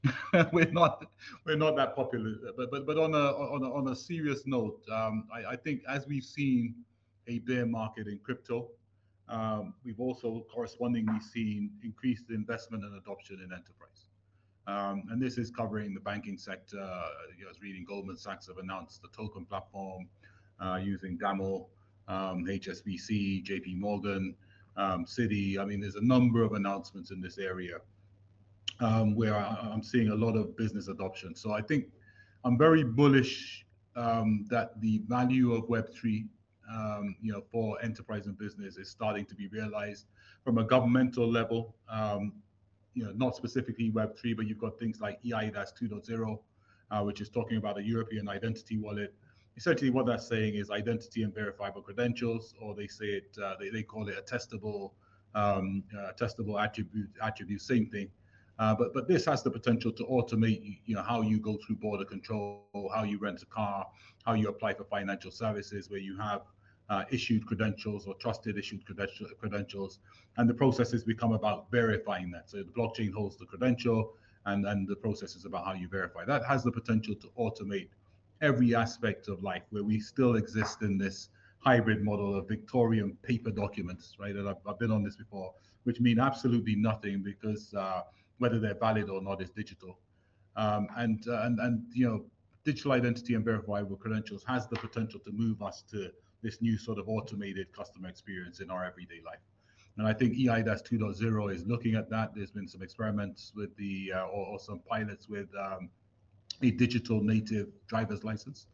we're 0.54 0.72
not 0.72 1.06
we're 1.46 1.58
not 1.58 1.76
that 1.76 1.96
popular. 1.96 2.36
But 2.56 2.72
but 2.72 2.86
but 2.86 2.98
on 2.98 3.14
a 3.14 3.18
on 3.18 3.64
a, 3.64 3.74
on 3.74 3.88
a 3.90 3.96
serious 3.96 4.44
note, 4.46 4.82
um, 4.92 5.28
I, 5.34 5.54
I 5.54 5.56
think 5.56 5.82
as 5.88 6.08
we've 6.08 6.24
seen 6.24 6.76
a 7.28 7.40
bear 7.40 7.66
market 7.66 8.08
in 8.08 8.20
crypto, 8.20 8.70
um, 9.28 9.74
we've 9.84 10.00
also 10.00 10.46
correspondingly 10.54 11.20
seen 11.20 11.72
increased 11.84 12.30
investment 12.30 12.84
and 12.84 12.96
adoption 12.98 13.38
in 13.44 13.52
enterprise. 13.52 14.08
Um, 14.68 15.04
and 15.12 15.22
this 15.22 15.38
is 15.38 15.50
covering 15.50 15.94
the 15.94 16.00
banking 16.00 16.38
sector. 16.38 16.80
I 16.80 17.48
was 17.48 17.62
reading 17.62 17.86
Goldman 17.86 18.18
Sachs 18.18 18.48
have 18.48 18.58
announced 18.58 19.02
the 19.02 19.08
token 19.10 19.46
platform 19.46 20.08
uh, 20.60 20.80
using 20.82 21.18
DAML, 21.18 21.66
um, 22.08 22.46
HSBC, 22.46 23.46
JP 23.46 23.78
Morgan, 23.80 24.36
um, 24.78 25.06
Citi. 25.06 25.58
I 25.58 25.66
mean, 25.66 25.80
there's 25.82 25.96
a 25.96 26.06
number 26.06 26.44
of 26.44 26.54
announcements 26.54 27.12
in 27.12 27.20
this 27.20 27.38
area 27.38 27.80
um, 28.80 29.16
where 29.16 29.36
I, 29.36 29.70
am 29.74 29.84
seeing 29.84 30.10
a 30.10 30.16
lot 30.16 30.36
of 30.36 30.56
business 30.56 30.88
adoption. 30.88 31.36
So 31.36 31.52
I 31.52 31.62
think 31.62 31.86
I'm 32.44 32.58
very 32.58 32.84
bullish 32.84 33.66
um, 33.96 34.46
that 34.50 34.80
the 34.82 35.02
value 35.08 35.54
of 35.54 35.68
Web3 35.68 36.28
um, 36.72 37.16
you 37.22 37.32
know, 37.32 37.42
for 37.52 37.82
enterprise 37.82 38.28
and 38.28 38.38
business 38.38 38.78
is 38.78 38.90
starting 38.90 39.26
to 39.26 39.36
be 39.36 39.48
realized 39.48 40.06
from 40.44 40.58
a 40.58 40.64
governmental 40.64 41.30
level. 41.30 41.76
Um, 41.90 42.34
you 42.94 43.04
know, 43.04 43.12
not 43.16 43.36
specifically 43.36 43.92
Web3, 43.92 44.36
but 44.36 44.48
you've 44.48 44.60
got 44.60 44.78
things 44.78 45.00
like 45.00 45.22
EIDAS 45.24 45.74
2.0, 45.80 46.40
uh, 46.92 47.04
which 47.04 47.22
is 47.22 47.30
talking 47.30 47.58
about 47.58 47.78
a 47.78 47.84
European 47.84 48.28
identity 48.28 48.78
wallet. 48.78 49.14
Essentially, 49.58 49.90
what 49.90 50.06
that's 50.06 50.28
saying 50.28 50.56
is 50.56 50.70
identity 50.70 51.24
and 51.24 51.34
verifiable 51.34 51.82
credentials, 51.82 52.54
or 52.62 52.76
they 52.76 52.88
say 52.88 53.06
it, 53.06 53.38
uh, 53.44 53.56
they, 53.60 53.70
they 53.70 53.84
call 53.84 54.08
it 54.08 54.16
a 54.18 54.22
testable, 54.22 54.92
um, 55.36 55.84
uh, 55.98 56.12
testable 56.20 56.62
attribute, 56.62 57.10
attribute, 57.22 57.62
same 57.62 57.86
thing. 57.86 58.10
Uh, 58.60 58.76
but 58.76 58.94
but 58.94 59.08
this 59.08 59.26
has 59.26 59.42
the 59.42 59.50
potential 59.50 59.92
to 59.92 60.04
automate, 60.04 60.80
you 60.86 60.94
know, 60.94 61.02
how 61.02 61.22
you 61.22 61.40
go 61.40 61.58
through 61.66 61.78
border 61.78 62.04
control, 62.04 62.92
how 62.94 63.04
you 63.04 63.18
rent 63.18 63.42
a 63.42 63.46
car, 63.46 63.88
how 64.26 64.34
you 64.34 64.50
apply 64.50 64.74
for 64.74 64.84
financial 64.84 65.32
services, 65.32 65.90
where 65.90 66.00
you 66.00 66.18
have 66.18 66.42
uh, 66.90 67.04
issued 67.10 67.46
credentials 67.46 68.06
or 68.06 68.16
trusted 68.16 68.58
issued 68.58 68.86
credential, 68.86 69.28
credentials. 69.40 70.00
And 70.38 70.50
the 70.50 70.54
processes 70.54 71.04
become 71.04 71.32
about 71.32 71.72
verifying 71.72 72.32
that. 72.32 72.50
So 72.50 72.58
the 72.58 72.72
blockchain 72.72 73.14
holds 73.14 73.38
the 73.38 73.46
credential, 73.46 74.14
and 74.46 74.66
then 74.66 74.86
the 74.90 74.96
process 74.96 75.36
is 75.36 75.46
about 75.46 75.66
how 75.66 75.74
you 75.74 75.88
verify. 75.88 76.26
That 76.26 76.44
has 76.46 76.64
the 76.64 76.72
potential 76.72 77.16
to 77.16 77.28
automate 77.40 77.90
every 78.42 78.76
aspect 78.76 79.28
of 79.28 79.42
life 79.42 79.64
where 79.70 79.84
we 79.84 80.00
still 80.00 80.36
exist 80.36 80.82
in 80.82 80.98
this 80.98 81.30
hybrid 81.60 82.04
model 82.04 82.36
of 82.36 82.48
Victorian 82.48 83.18
paper 83.22 83.52
documents, 83.52 84.16
right? 84.20 84.36
And 84.36 84.48
I've, 84.48 84.58
I've 84.66 84.80
been 84.80 84.92
on 84.92 85.04
this 85.04 85.18
before, 85.18 85.54
which 85.84 86.00
mean 86.00 86.20
absolutely 86.20 86.76
nothing 86.76 87.22
because 87.22 87.74
uh, 87.74 88.02
whether 88.40 88.60
they're 88.60 88.74
valid 88.80 89.10
or 89.10 89.22
not 89.22 89.42
is 89.42 89.50
digital. 89.50 90.00
Um, 90.56 90.88
and, 90.98 91.26
uh, 91.28 91.42
and, 91.44 91.60
and, 91.60 91.86
you 91.94 92.08
know, 92.08 92.26
digital 92.66 92.92
identity 92.92 93.36
and 93.36 93.46
verifiable 93.46 93.96
credentials 93.96 94.44
has 94.48 94.68
the 94.68 94.76
potential 94.76 95.20
to 95.22 95.32
move 95.32 95.62
us 95.62 95.84
to 95.92 96.12
this 96.42 96.62
new 96.62 96.78
sort 96.78 97.00
of 97.00 97.08
automated 97.08 97.72
customer 97.74 98.10
experience 98.10 98.60
in 98.60 98.70
our 98.70 98.84
everyday 98.86 99.22
life. 99.26 99.40
And 99.98 100.08
I 100.08 100.14
think 100.14 100.38
EIDAS 100.38 100.82
2.0 100.90 101.54
is 101.54 101.66
looking 101.66 101.96
at 101.96 102.10
that. 102.10 102.34
There's 102.34 102.52
been 102.52 102.68
some 102.68 102.82
experiments 102.82 103.52
with 103.56 103.76
the, 103.76 104.14
uh, 104.16 104.26
or, 104.28 104.48
or, 104.48 104.60
some 104.60 104.80
pilots 104.80 105.28
with 105.28 105.50
um, 105.60 105.90
a 106.62 106.72
digital 106.72 107.22
native 107.22 107.68
driver's 107.88 108.24
license 108.24 108.68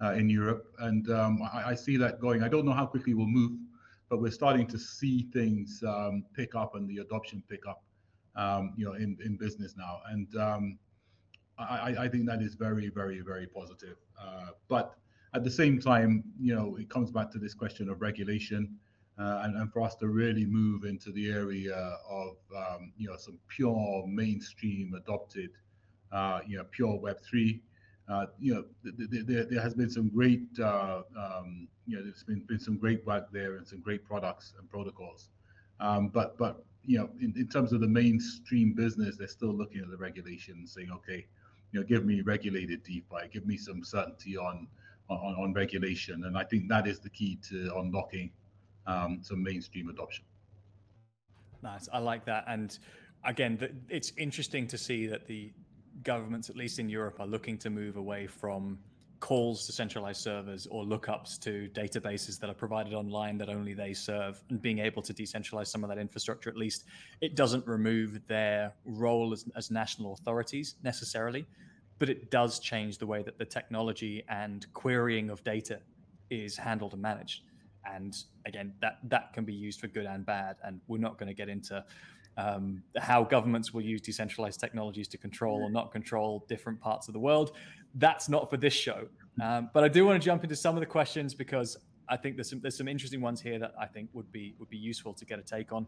uh, 0.00 0.12
in 0.12 0.30
Europe. 0.30 0.66
And 0.78 1.10
um, 1.10 1.42
I, 1.52 1.70
I, 1.70 1.74
see 1.74 1.96
that 1.96 2.20
going. 2.20 2.44
I 2.44 2.48
don't 2.48 2.64
know 2.64 2.72
how 2.72 2.86
quickly 2.86 3.14
we'll 3.14 3.26
move, 3.26 3.58
but 4.08 4.20
we're 4.20 4.30
starting 4.30 4.66
to 4.68 4.78
see 4.78 5.26
things 5.32 5.82
um, 5.86 6.24
pick 6.34 6.54
up 6.54 6.76
and 6.76 6.88
the 6.88 6.98
adoption 6.98 7.42
pick 7.48 7.66
up, 7.66 7.82
um, 8.36 8.72
you 8.76 8.84
know, 8.84 8.92
in, 8.92 9.16
in 9.24 9.36
business 9.36 9.74
now. 9.76 10.00
And 10.10 10.34
um, 10.36 10.78
I, 11.58 11.94
I, 11.98 12.08
think 12.08 12.26
that 12.26 12.40
is 12.40 12.54
very, 12.54 12.88
very, 12.88 13.20
very 13.20 13.46
positive. 13.46 13.96
Uh, 14.20 14.50
but 14.68 14.94
at 15.34 15.44
the 15.44 15.50
same 15.50 15.80
time, 15.80 16.24
you 16.40 16.54
know, 16.54 16.76
it 16.76 16.88
comes 16.88 17.10
back 17.10 17.30
to 17.32 17.38
this 17.38 17.54
question 17.54 17.88
of 17.88 18.00
regulation. 18.00 18.76
Uh, 19.18 19.40
and, 19.42 19.56
and, 19.56 19.72
for 19.72 19.82
us 19.82 19.96
to 19.96 20.06
really 20.06 20.46
move 20.46 20.84
into 20.84 21.10
the 21.10 21.28
area 21.28 21.74
of 22.08 22.36
um, 22.56 22.92
you 22.96 23.08
know 23.08 23.16
some 23.16 23.36
pure 23.48 24.06
mainstream 24.06 24.94
adopted 24.94 25.50
uh, 26.12 26.38
you 26.46 26.56
know 26.56 26.64
pure 26.70 26.94
Web 26.94 27.18
three. 27.28 27.60
Uh, 28.08 28.26
you 28.38 28.54
know, 28.54 28.64
th- 28.84 29.10
th- 29.10 29.26
there, 29.26 29.44
there 29.44 29.60
has 29.60 29.74
been 29.74 29.90
some 29.90 30.08
great 30.08 30.46
uh, 30.60 31.02
um, 31.18 31.66
you 31.86 31.96
know 31.96 32.02
there's 32.04 32.22
been, 32.22 32.44
been 32.46 32.60
some 32.60 32.78
great 32.78 33.04
work 33.06 33.26
there 33.32 33.56
and 33.56 33.66
some 33.66 33.80
great 33.80 34.04
products 34.04 34.54
and 34.58 34.70
protocols. 34.70 35.30
Um, 35.80 36.08
but 36.08 36.38
but 36.38 36.64
you 36.88 36.98
know 36.98 37.10
in, 37.20 37.34
in 37.36 37.46
terms 37.48 37.72
of 37.72 37.80
the 37.80 37.86
mainstream 37.86 38.72
business, 38.72 39.16
they're 39.18 39.28
still 39.28 39.54
looking 39.54 39.82
at 39.82 39.90
the 39.90 39.96
regulation 39.96 40.66
saying, 40.66 40.90
okay, 40.90 41.26
you 41.70 41.78
know, 41.78 41.86
give 41.86 42.06
me 42.06 42.22
regulated 42.22 42.82
DeFi, 42.82 43.28
give 43.30 43.46
me 43.46 43.56
some 43.58 43.84
certainty 43.84 44.36
on 44.38 44.66
on, 45.10 45.34
on 45.42 45.52
regulation. 45.52 46.24
And 46.24 46.36
I 46.36 46.44
think 46.44 46.68
that 46.68 46.86
is 46.86 46.98
the 46.98 47.10
key 47.10 47.38
to 47.50 47.74
unlocking 47.76 48.30
um, 48.86 49.20
some 49.22 49.42
mainstream 49.42 49.88
adoption. 49.90 50.24
Nice. 51.62 51.88
I 51.92 51.98
like 51.98 52.24
that. 52.24 52.44
And 52.46 52.78
again, 53.24 53.58
the, 53.58 53.70
it's 53.88 54.12
interesting 54.16 54.66
to 54.68 54.78
see 54.78 55.06
that 55.06 55.26
the 55.26 55.52
governments, 56.02 56.48
at 56.48 56.56
least 56.56 56.78
in 56.78 56.88
Europe, 56.88 57.20
are 57.20 57.26
looking 57.26 57.58
to 57.58 57.70
move 57.70 57.96
away 57.96 58.26
from 58.26 58.78
calls 59.20 59.66
to 59.66 59.72
centralized 59.72 60.20
servers 60.20 60.66
or 60.70 60.84
lookups 60.84 61.38
to 61.40 61.68
databases 61.72 62.38
that 62.38 62.48
are 62.48 62.54
provided 62.54 62.94
online 62.94 63.36
that 63.38 63.48
only 63.48 63.74
they 63.74 63.92
serve 63.92 64.40
and 64.50 64.62
being 64.62 64.78
able 64.78 65.02
to 65.02 65.12
decentralize 65.12 65.66
some 65.66 65.82
of 65.82 65.88
that 65.90 65.98
infrastructure 65.98 66.48
at 66.48 66.56
least 66.56 66.84
it 67.20 67.34
doesn't 67.34 67.66
remove 67.66 68.20
their 68.28 68.72
role 68.84 69.32
as, 69.32 69.44
as 69.56 69.70
national 69.70 70.12
authorities 70.12 70.76
necessarily 70.84 71.46
but 71.98 72.08
it 72.08 72.30
does 72.30 72.60
change 72.60 72.98
the 72.98 73.06
way 73.06 73.22
that 73.22 73.38
the 73.38 73.44
technology 73.44 74.24
and 74.28 74.72
querying 74.72 75.30
of 75.30 75.42
data 75.42 75.80
is 76.30 76.56
handled 76.56 76.92
and 76.92 77.02
managed. 77.02 77.42
And 77.84 78.16
again, 78.46 78.74
that 78.80 78.98
that 79.04 79.32
can 79.32 79.44
be 79.44 79.54
used 79.54 79.80
for 79.80 79.88
good 79.88 80.06
and 80.06 80.24
bad. 80.24 80.56
And 80.62 80.80
we're 80.88 80.98
not 80.98 81.18
going 81.18 81.28
to 81.28 81.34
get 81.34 81.48
into 81.48 81.84
um, 82.38 82.82
how 82.96 83.24
governments 83.24 83.74
will 83.74 83.82
use 83.82 84.00
decentralized 84.00 84.60
technologies 84.60 85.08
to 85.08 85.18
control 85.18 85.60
or 85.62 85.70
not 85.70 85.90
control 85.90 86.46
different 86.48 86.80
parts 86.80 87.08
of 87.08 87.12
the 87.12 87.20
world. 87.20 87.52
That's 87.96 88.28
not 88.28 88.48
for 88.48 88.56
this 88.56 88.72
show. 88.72 89.08
Um, 89.42 89.70
but 89.74 89.82
I 89.82 89.88
do 89.88 90.06
want 90.06 90.22
to 90.22 90.24
jump 90.24 90.44
into 90.44 90.56
some 90.56 90.76
of 90.76 90.80
the 90.80 90.86
questions 90.86 91.34
because 91.34 91.76
I 92.08 92.16
think 92.16 92.36
there's 92.36 92.48
some 92.48 92.60
there's 92.60 92.76
some 92.76 92.88
interesting 92.88 93.20
ones 93.20 93.40
here 93.40 93.58
that 93.58 93.74
I 93.78 93.86
think 93.86 94.08
would 94.12 94.30
be 94.32 94.54
would 94.58 94.70
be 94.70 94.76
useful 94.76 95.12
to 95.14 95.24
get 95.24 95.38
a 95.38 95.42
take 95.42 95.72
on. 95.72 95.86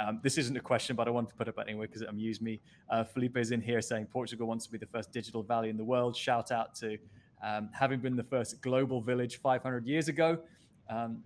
Um, 0.00 0.20
this 0.22 0.38
isn't 0.38 0.56
a 0.56 0.60
question, 0.60 0.96
but 0.96 1.08
I 1.08 1.10
wanted 1.10 1.30
to 1.30 1.34
put 1.34 1.48
it 1.48 1.58
up 1.58 1.66
anyway 1.66 1.86
because 1.86 2.02
it 2.02 2.08
amused 2.08 2.42
me. 2.42 2.60
Uh, 2.88 3.04
Felipe 3.04 3.36
is 3.36 3.50
in 3.50 3.60
here 3.60 3.80
saying 3.80 4.06
Portugal 4.06 4.46
wants 4.46 4.64
to 4.66 4.72
be 4.72 4.78
the 4.78 4.86
first 4.86 5.12
digital 5.12 5.42
valley 5.42 5.68
in 5.68 5.76
the 5.76 5.84
world. 5.84 6.16
Shout 6.16 6.52
out 6.52 6.74
to 6.76 6.96
um, 7.42 7.70
having 7.72 8.00
been 8.00 8.16
the 8.16 8.24
first 8.24 8.60
global 8.62 9.00
village 9.00 9.40
500 9.40 9.86
years 9.86 10.08
ago. 10.08 10.38
Um, 10.88 11.22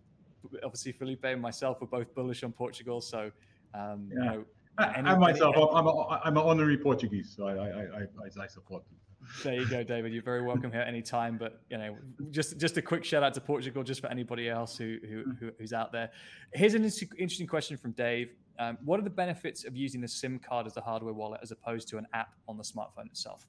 obviously, 0.64 0.92
Felipe 0.92 1.24
and 1.24 1.40
myself 1.40 1.80
were 1.80 1.86
both 1.86 2.12
bullish 2.14 2.42
on 2.42 2.52
Portugal, 2.52 3.00
so 3.00 3.30
um, 3.74 4.10
yeah. 4.10 4.18
you 4.18 4.24
know. 4.24 4.44
Any, 4.78 5.08
I 5.08 5.16
myself, 5.16 5.54
any, 5.56 5.68
I'm, 5.72 5.86
a, 5.86 6.20
I'm 6.24 6.36
an 6.36 6.42
honorary 6.42 6.78
Portuguese, 6.78 7.34
so 7.36 7.46
I, 7.46 7.54
I, 7.54 7.80
I, 7.82 8.42
I 8.42 8.46
support 8.46 8.84
them. 8.88 8.96
There 9.44 9.54
you 9.54 9.68
go, 9.68 9.82
David. 9.82 10.12
You're 10.12 10.22
very 10.22 10.42
welcome 10.42 10.72
here 10.72 10.80
anytime. 10.82 11.38
But 11.38 11.60
you 11.70 11.78
know, 11.78 11.96
just 12.30 12.58
just 12.58 12.76
a 12.76 12.82
quick 12.82 13.04
shout 13.04 13.22
out 13.22 13.34
to 13.34 13.40
Portugal, 13.40 13.82
just 13.82 14.00
for 14.00 14.08
anybody 14.08 14.48
else 14.48 14.76
who, 14.76 14.98
who, 15.08 15.24
who 15.38 15.50
who's 15.58 15.72
out 15.72 15.92
there. 15.92 16.10
Here's 16.52 16.74
an 16.74 16.84
interesting 16.84 17.46
question 17.46 17.76
from 17.76 17.92
Dave. 17.92 18.30
Um, 18.58 18.78
what 18.84 19.00
are 19.00 19.02
the 19.02 19.10
benefits 19.10 19.64
of 19.64 19.76
using 19.76 20.00
the 20.00 20.08
SIM 20.08 20.38
card 20.38 20.66
as 20.66 20.76
a 20.76 20.80
hardware 20.80 21.14
wallet 21.14 21.40
as 21.42 21.50
opposed 21.50 21.88
to 21.88 21.98
an 21.98 22.06
app 22.14 22.34
on 22.48 22.56
the 22.56 22.64
smartphone 22.64 23.06
itself? 23.06 23.46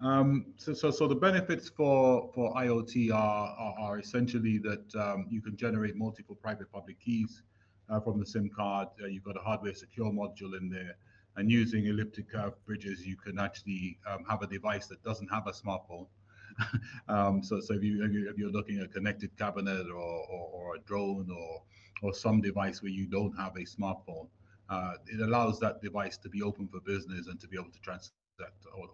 Um, 0.00 0.46
so, 0.56 0.72
so, 0.72 0.90
so 0.90 1.06
the 1.06 1.14
benefits 1.14 1.68
for 1.68 2.30
for 2.34 2.54
IoT 2.54 3.12
are 3.12 3.48
are, 3.48 3.74
are 3.80 3.98
essentially 3.98 4.58
that 4.58 4.94
um, 4.94 5.26
you 5.30 5.40
can 5.40 5.56
generate 5.56 5.96
multiple 5.96 6.36
private 6.36 6.70
public 6.72 7.00
keys 7.00 7.42
uh, 7.42 7.51
from 8.00 8.18
the 8.18 8.26
SIM 8.26 8.50
card. 8.54 8.88
Uh, 9.02 9.06
you've 9.06 9.24
got 9.24 9.36
a 9.36 9.40
hardware 9.40 9.74
secure 9.74 10.10
module 10.10 10.56
in 10.58 10.68
there 10.70 10.96
and 11.36 11.50
using 11.50 11.86
elliptic 11.86 12.30
curve 12.30 12.54
bridges, 12.66 13.06
you 13.06 13.16
can 13.16 13.38
actually 13.38 13.98
um, 14.10 14.24
have 14.28 14.42
a 14.42 14.46
device 14.46 14.86
that 14.88 15.02
doesn't 15.02 15.28
have 15.28 15.46
a 15.46 15.52
smartphone. 15.52 16.06
um, 17.08 17.42
so, 17.42 17.60
so 17.60 17.74
if 17.74 17.82
you 17.82 18.04
if 18.28 18.36
you're 18.36 18.50
looking 18.50 18.78
at 18.78 18.84
a 18.84 18.88
connected 18.88 19.36
cabinet 19.38 19.86
or, 19.86 19.94
or, 19.94 20.50
or, 20.52 20.76
a 20.76 20.78
drone 20.80 21.30
or 21.30 21.62
or 22.02 22.12
some 22.12 22.42
device 22.42 22.82
where 22.82 22.90
you 22.90 23.06
don't 23.06 23.32
have 23.38 23.56
a 23.56 23.60
smartphone, 23.60 24.28
uh, 24.68 24.94
it 25.06 25.20
allows 25.20 25.58
that 25.60 25.80
device 25.80 26.18
to 26.18 26.28
be 26.28 26.42
open 26.42 26.68
for 26.68 26.80
business 26.80 27.26
and 27.28 27.40
to 27.40 27.48
be 27.48 27.56
able 27.56 27.70
to 27.70 27.80
transact 27.80 28.12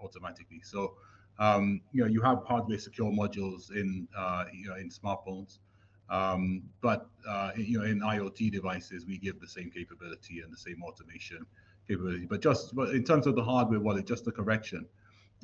automatically. 0.00 0.60
So, 0.62 0.94
um, 1.40 1.80
you 1.92 2.02
know, 2.02 2.08
you 2.08 2.20
have 2.22 2.44
hardware 2.46 2.78
secure 2.78 3.10
modules 3.10 3.72
in 3.72 4.06
uh, 4.16 4.44
you 4.52 4.68
know 4.68 4.76
in 4.76 4.90
smartphones, 4.90 5.58
um, 6.10 6.62
but 6.80 7.08
uh, 7.28 7.50
you 7.56 7.78
know 7.78 7.84
in 7.84 8.00
IoT 8.00 8.52
devices 8.52 9.06
we 9.06 9.18
give 9.18 9.40
the 9.40 9.48
same 9.48 9.70
capability 9.70 10.40
and 10.40 10.52
the 10.52 10.56
same 10.56 10.82
automation 10.82 11.46
capability. 11.86 12.26
But 12.26 12.40
just 12.40 12.74
but 12.74 12.90
in 12.90 13.04
terms 13.04 13.26
of 13.26 13.34
the 13.34 13.44
hardware 13.44 13.80
wallet, 13.80 14.06
just 14.06 14.26
a 14.26 14.32
correction. 14.32 14.86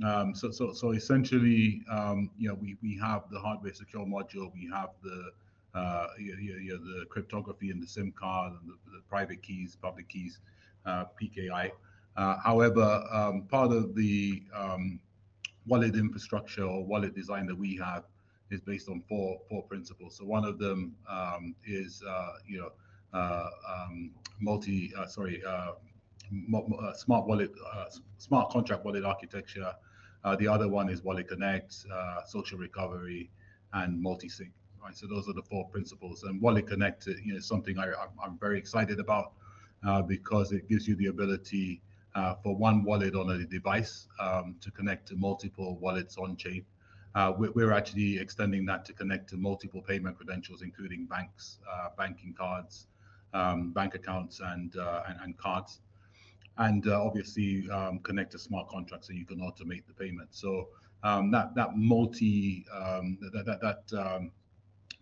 Um, 0.05 0.35
so, 0.35 0.51
so, 0.51 0.73
so 0.73 0.91
essentially, 0.91 1.83
um, 1.89 2.29
you 2.37 2.49
know, 2.49 2.55
we, 2.55 2.77
we 2.83 2.99
have 2.99 3.31
the 3.31 3.39
hardware 3.39 3.73
secure 3.73 4.05
module, 4.05 4.53
we 4.53 4.69
have 4.73 4.91
the 5.05 5.31
uh, 5.75 6.07
you, 6.19 6.37
you, 6.37 6.79
the 6.79 7.05
cryptography 7.07 7.71
in 7.71 7.81
the 7.81 7.87
SIM 7.87 8.13
card 8.13 8.53
and 8.53 8.71
the, 8.71 8.75
the 8.93 9.03
private 9.09 9.43
keys, 9.43 9.77
public 9.81 10.09
keys, 10.09 10.39
uh, 10.87 11.05
PKI. 11.21 11.71
Uh, 12.17 12.37
however, 12.39 13.05
um, 13.11 13.43
part 13.43 13.73
of 13.73 13.95
the 13.97 14.43
um, 14.55 15.01
wallet 15.67 15.97
infrastructure 15.97 16.65
or 16.65 16.85
wallet 16.85 17.15
design 17.15 17.47
that 17.47 17.59
we 17.59 17.77
have 17.77 18.05
is 18.51 18.61
based 18.61 18.89
on 18.89 19.03
four 19.09 19.39
four 19.49 19.63
principles. 19.65 20.17
So 20.17 20.25
one 20.25 20.45
of 20.45 20.59
them 20.59 20.95
um, 21.09 21.55
is 21.67 22.03
uh, 22.09 22.33
you 22.47 22.59
know 22.59 22.73
uh, 23.13 23.49
um, 23.69 24.11
multi 24.41 24.93
uh, 24.99 25.07
sorry 25.07 25.43
uh, 25.47 25.73
uh, 26.55 26.93
smart 26.95 27.27
wallet 27.27 27.53
smart 28.19 28.51
contract 28.51 28.85
wallet 28.85 29.05
architecture. 29.05 29.73
the 30.39 30.49
other 30.49 30.69
one 30.69 30.89
is 30.89 31.03
Wallet 31.03 31.29
Connect, 31.29 31.73
social 32.27 32.59
recovery, 32.59 33.31
and 33.73 34.03
multisig. 34.05 34.51
Right, 34.83 34.97
so 34.97 35.07
those 35.07 35.29
are 35.31 35.33
the 35.33 35.43
four 35.43 35.67
principles. 35.69 36.25
And 36.25 36.43
Wallet 36.43 36.67
Connect, 36.67 37.07
you 37.07 37.33
know, 37.33 37.39
is 37.39 37.47
something 37.47 37.79
I, 37.79 37.87
I'm 38.23 38.37
very 38.39 38.59
excited 38.59 39.01
about 39.01 39.33
because 40.07 40.53
it 40.53 40.69
gives 40.69 40.87
you 40.89 40.95
the 40.97 41.07
ability 41.07 41.81
for 42.43 42.55
one 42.57 42.85
wallet 42.85 43.15
on 43.15 43.31
a 43.31 43.45
device 43.45 44.09
um, 44.21 44.57
to 44.61 44.71
connect 44.71 45.09
to 45.09 45.17
multiple 45.17 45.77
wallets 45.77 46.19
on 46.19 46.37
chain. 46.37 46.65
Uh, 47.15 47.33
we're, 47.39 47.73
actually 47.73 48.19
extending 48.19 48.67
that 48.67 48.85
to 48.85 48.93
connect 48.93 49.29
to 49.29 49.37
multiple 49.37 49.81
payment 49.81 50.17
credentials, 50.17 50.63
including 50.63 51.07
banks, 51.07 51.59
uh, 51.73 51.89
banking 51.97 52.35
cards, 52.37 52.89
um, 53.35 53.71
bank 53.71 53.95
accounts, 53.95 54.41
and, 54.41 54.77
uh, 54.77 55.03
cards, 55.39 55.81
and 56.59 56.89
obviously 56.89 57.71
um, 57.71 58.01
connect 58.01 58.33
to 58.33 58.39
smart 58.39 58.69
contracts 58.69 59.07
so 59.07 59.13
you 59.13 59.25
can 59.25 59.39
automate 59.39 59.87
the 59.87 59.95
payment. 59.97 60.29
So 60.33 60.69
um, 61.05 61.31
that 61.31 61.55
that 61.55 61.77
multi 61.77 62.65
that 62.69 63.45
that, 63.47 63.61
that 63.61 64.31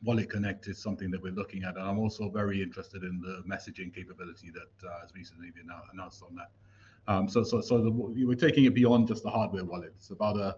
Wallet 0.05 0.29
Connect 0.29 0.67
is 0.67 0.79
something 0.79 1.11
that 1.13 1.23
we're 1.23 1.33
looking 1.33 1.63
at, 1.65 1.77
and 1.77 1.85
I'm 1.85 1.99
also 1.99 2.29
very 2.29 2.63
interested 2.63 3.05
in 3.05 3.21
the 3.21 3.43
messaging 3.49 3.95
capability 3.95 4.51
that 4.51 5.01
has 5.01 5.15
recently 5.15 5.51
been 5.51 5.69
announced 5.93 6.23
on 6.23 6.37
that. 6.37 7.31
So, 7.31 7.43
so, 7.43 7.61
so 7.61 7.83
the, 7.83 7.91
we're 7.91 8.35
taking 8.35 8.65
it 8.65 8.75
beyond 8.75 9.09
just 9.09 9.23
the 9.23 9.31
hardware 9.31 9.65
wallet. 9.65 9.93
It's 9.97 10.11
about 10.11 10.37
a 10.37 10.57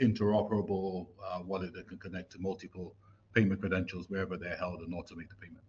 interoperable 0.00 1.06
uh, 1.24 1.40
wallet 1.44 1.72
that 1.74 1.88
can 1.88 1.98
connect 1.98 2.32
to 2.32 2.38
multiple 2.38 2.94
payment 3.34 3.60
credentials 3.60 4.08
wherever 4.08 4.36
they're 4.36 4.56
held 4.56 4.80
and 4.80 4.92
automate 4.92 5.28
the 5.28 5.36
payment. 5.40 5.64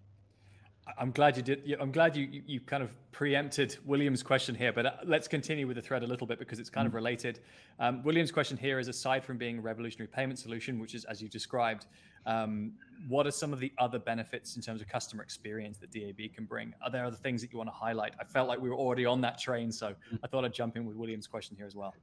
I'm 0.97 1.11
glad 1.11 1.37
you 1.37 1.43
did. 1.43 1.77
I'm 1.79 1.91
glad 1.91 2.15
you, 2.15 2.25
you, 2.25 2.43
you 2.45 2.59
kind 2.59 2.81
of 2.81 2.89
preempted 3.11 3.77
William's 3.85 4.23
question 4.23 4.55
here, 4.55 4.73
but 4.73 4.85
uh, 4.85 4.91
let's 5.05 5.27
continue 5.27 5.67
with 5.67 5.75
the 5.75 5.81
thread 5.81 6.03
a 6.03 6.07
little 6.07 6.25
bit 6.25 6.39
because 6.39 6.59
it's 6.59 6.69
kind 6.69 6.87
mm-hmm. 6.87 6.95
of 6.97 7.03
related. 7.03 7.39
Um, 7.79 8.03
William's 8.03 8.31
question 8.31 8.57
here 8.57 8.79
is: 8.79 8.87
aside 8.87 9.23
from 9.23 9.37
being 9.37 9.59
a 9.59 9.61
revolutionary 9.61 10.07
payment 10.07 10.39
solution, 10.39 10.79
which 10.79 10.95
is 10.95 11.05
as 11.05 11.21
you 11.21 11.29
described, 11.29 11.85
um, 12.25 12.73
what 13.07 13.27
are 13.27 13.31
some 13.31 13.53
of 13.53 13.59
the 13.59 13.71
other 13.77 13.99
benefits 13.99 14.55
in 14.55 14.61
terms 14.61 14.81
of 14.81 14.87
customer 14.87 15.23
experience 15.23 15.77
that 15.77 15.91
DAB 15.91 16.33
can 16.33 16.45
bring? 16.45 16.73
Are 16.83 16.89
there 16.89 17.05
other 17.05 17.17
things 17.17 17.41
that 17.41 17.51
you 17.51 17.57
want 17.57 17.69
to 17.69 17.75
highlight? 17.75 18.13
I 18.19 18.23
felt 18.23 18.47
like 18.47 18.59
we 18.59 18.69
were 18.69 18.75
already 18.75 19.05
on 19.05 19.21
that 19.21 19.39
train, 19.39 19.71
so 19.71 19.89
mm-hmm. 19.89 20.15
I 20.23 20.27
thought 20.27 20.45
I'd 20.45 20.53
jump 20.53 20.75
in 20.75 20.85
with 20.85 20.95
William's 20.95 21.27
question 21.27 21.55
here 21.55 21.67
as 21.67 21.75
well. 21.75 21.93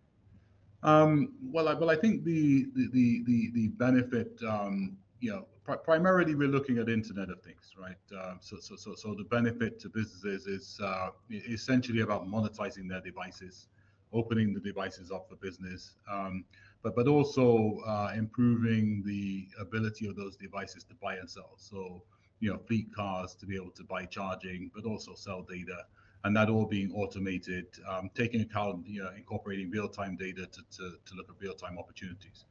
Um, 0.83 1.35
well, 1.43 1.69
I, 1.69 1.75
well, 1.75 1.91
I 1.91 1.97
think 1.97 2.25
the 2.25 2.67
the 2.75 3.23
the 3.25 3.51
the 3.53 3.69
benefit, 3.69 4.39
um, 4.47 4.97
you 5.21 5.31
know, 5.31 5.47
pr- 5.65 5.75
primarily 5.75 6.35
we're 6.35 6.49
looking 6.49 6.79
at 6.79 6.89
Internet 6.89 7.31
of 7.31 7.43
Things, 7.43 7.73
right? 7.79 7.97
Uh, 8.17 8.35
so, 8.41 8.59
so, 8.61 8.77
so, 8.77 8.95
so 8.95 9.15
the 9.15 9.25
benefit 9.25 9.81
to 9.81 9.89
businesses 9.89 10.47
is 10.47 10.81
uh, 10.83 11.11
essentially 11.31 12.01
about 12.01 12.27
monetizing 12.27 12.89
their 12.89 13.01
devices, 13.01 13.69
opening 14.13 14.55
the 14.55 14.61
devices 14.61 15.11
up 15.11 15.29
for 15.29 15.37
business. 15.37 15.97
Um, 16.11 16.45
but 16.83 16.95
but 16.95 17.09
also 17.09 17.79
uh, 17.87 18.13
improving 18.15 19.03
the 19.05 19.49
ability 19.61 20.07
of 20.09 20.15
those 20.15 20.37
devices 20.37 20.85
to 20.85 20.95
buy 20.95 21.17
and 21.17 21.29
sell. 21.29 21.55
So 21.57 22.03
you 22.41 22.53
know, 22.53 22.59
fleet 22.59 22.95
cars 22.95 23.35
to 23.37 23.47
be 23.47 23.57
able 23.57 23.71
to 23.73 23.85
buy 23.85 24.05
charging, 24.05 24.71
but 24.75 24.85
also 24.85 25.15
sell 25.15 25.43
data, 25.43 25.85
and 26.25 26.37
that 26.37 26.49
all 26.49 26.67
being 26.67 26.91
automated, 26.93 27.67
um, 27.89 28.11
taking 28.15 28.41
account, 28.41 28.87
you 28.87 29.03
know, 29.03 29.11
incorporating 29.17 29.71
real-time 29.71 30.17
data 30.17 30.47
to, 30.47 30.61
to, 30.71 30.97
to 31.05 31.15
look 31.15 31.29
at 31.29 31.37
real-time 31.41 31.79
opportunities. 31.79 32.45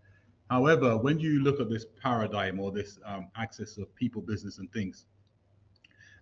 However, 0.49 0.97
when 0.97 1.19
you 1.19 1.41
look 1.41 1.59
at 1.59 1.69
this 1.69 1.85
paradigm 2.01 2.59
or 2.59 2.71
this 2.71 2.99
um, 3.05 3.29
of 3.35 3.95
people, 3.95 4.21
business, 4.21 4.59
and 4.59 4.71
things, 4.71 5.05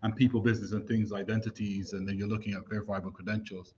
and 0.02 0.16
people, 0.16 0.42
business, 0.42 0.72
and 0.72 0.88
things 0.88 1.14
identities, 1.14 1.94
and 1.94 2.08
then 2.08 2.18
you're 2.18 2.28
looking 2.28 2.54
at 2.54 2.68
verifiable 2.70 3.12
credentials. 3.12 3.74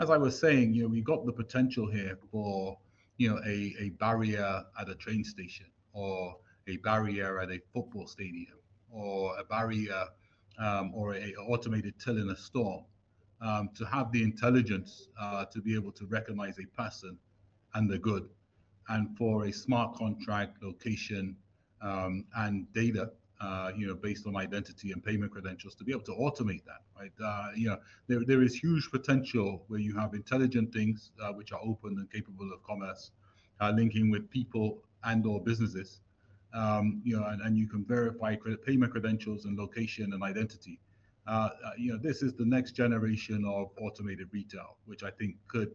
As 0.00 0.10
I 0.10 0.16
was 0.16 0.38
saying, 0.38 0.74
you 0.74 0.82
know, 0.82 0.88
we 0.88 1.00
got 1.00 1.24
the 1.24 1.32
potential 1.32 1.88
here 1.88 2.18
for 2.30 2.76
you 3.16 3.30
know, 3.30 3.40
a, 3.46 3.74
a 3.78 3.90
barrier 4.00 4.62
at 4.80 4.88
a 4.88 4.94
train 4.94 5.24
station 5.24 5.66
or 5.92 6.36
a 6.66 6.76
barrier 6.78 7.40
at 7.40 7.50
a 7.50 7.60
football 7.72 8.06
stadium 8.06 8.58
or 8.90 9.36
a 9.38 9.44
barrier 9.44 10.04
um, 10.58 10.92
or 10.94 11.14
a, 11.14 11.34
automated 11.48 11.94
till 11.98 12.18
in 12.18 12.30
a 12.30 12.36
store 12.36 12.84
um, 13.44 13.70
to 13.76 13.84
have 13.84 14.10
the 14.10 14.22
intelligence 14.22 15.08
uh, 15.20 15.44
to 15.46 15.60
be 15.60 15.74
able 15.74 15.92
to 15.92 16.06
recognize 16.06 16.58
a 16.58 16.66
person 16.80 17.16
and 17.74 17.90
the 17.90 17.98
good 17.98 18.28
and 18.88 19.16
for 19.16 19.44
a 19.46 19.52
smart 19.52 19.94
contract 19.94 20.62
location 20.62 21.36
um, 21.82 22.24
and 22.36 22.72
data 22.72 23.10
uh, 23.40 23.72
you 23.76 23.86
know, 23.86 23.94
based 23.94 24.26
on 24.26 24.36
identity 24.36 24.92
and 24.92 25.04
payment 25.04 25.30
credentials 25.30 25.74
to 25.74 25.84
be 25.84 25.92
able 25.92 26.02
to 26.02 26.12
automate 26.12 26.64
that, 26.64 26.82
right? 26.98 27.12
Uh, 27.22 27.48
you 27.54 27.68
know, 27.68 27.78
there, 28.06 28.24
there 28.24 28.42
is 28.42 28.54
huge 28.54 28.90
potential 28.90 29.64
where 29.68 29.80
you 29.80 29.94
have 29.96 30.14
intelligent 30.14 30.72
things 30.72 31.10
uh, 31.22 31.32
which 31.32 31.52
are 31.52 31.60
open 31.62 31.98
and 31.98 32.10
capable 32.10 32.50
of 32.52 32.62
commerce, 32.62 33.10
uh, 33.60 33.72
linking 33.74 34.10
with 34.10 34.30
people 34.30 34.78
and 35.04 35.26
or 35.26 35.42
businesses, 35.42 36.00
um, 36.54 37.02
you 37.04 37.18
know, 37.18 37.26
and, 37.26 37.42
and 37.42 37.58
you 37.58 37.66
can 37.68 37.84
verify 37.84 38.34
credit, 38.34 38.64
payment 38.64 38.92
credentials 38.92 39.44
and 39.44 39.58
location 39.58 40.12
and 40.12 40.22
identity. 40.22 40.78
Uh, 41.26 41.48
uh, 41.64 41.70
you 41.78 41.92
know, 41.92 41.98
this 41.98 42.22
is 42.22 42.34
the 42.34 42.44
next 42.44 42.72
generation 42.72 43.44
of 43.46 43.70
automated 43.80 44.28
retail, 44.32 44.76
which 44.84 45.02
I 45.02 45.10
think 45.10 45.36
could, 45.48 45.74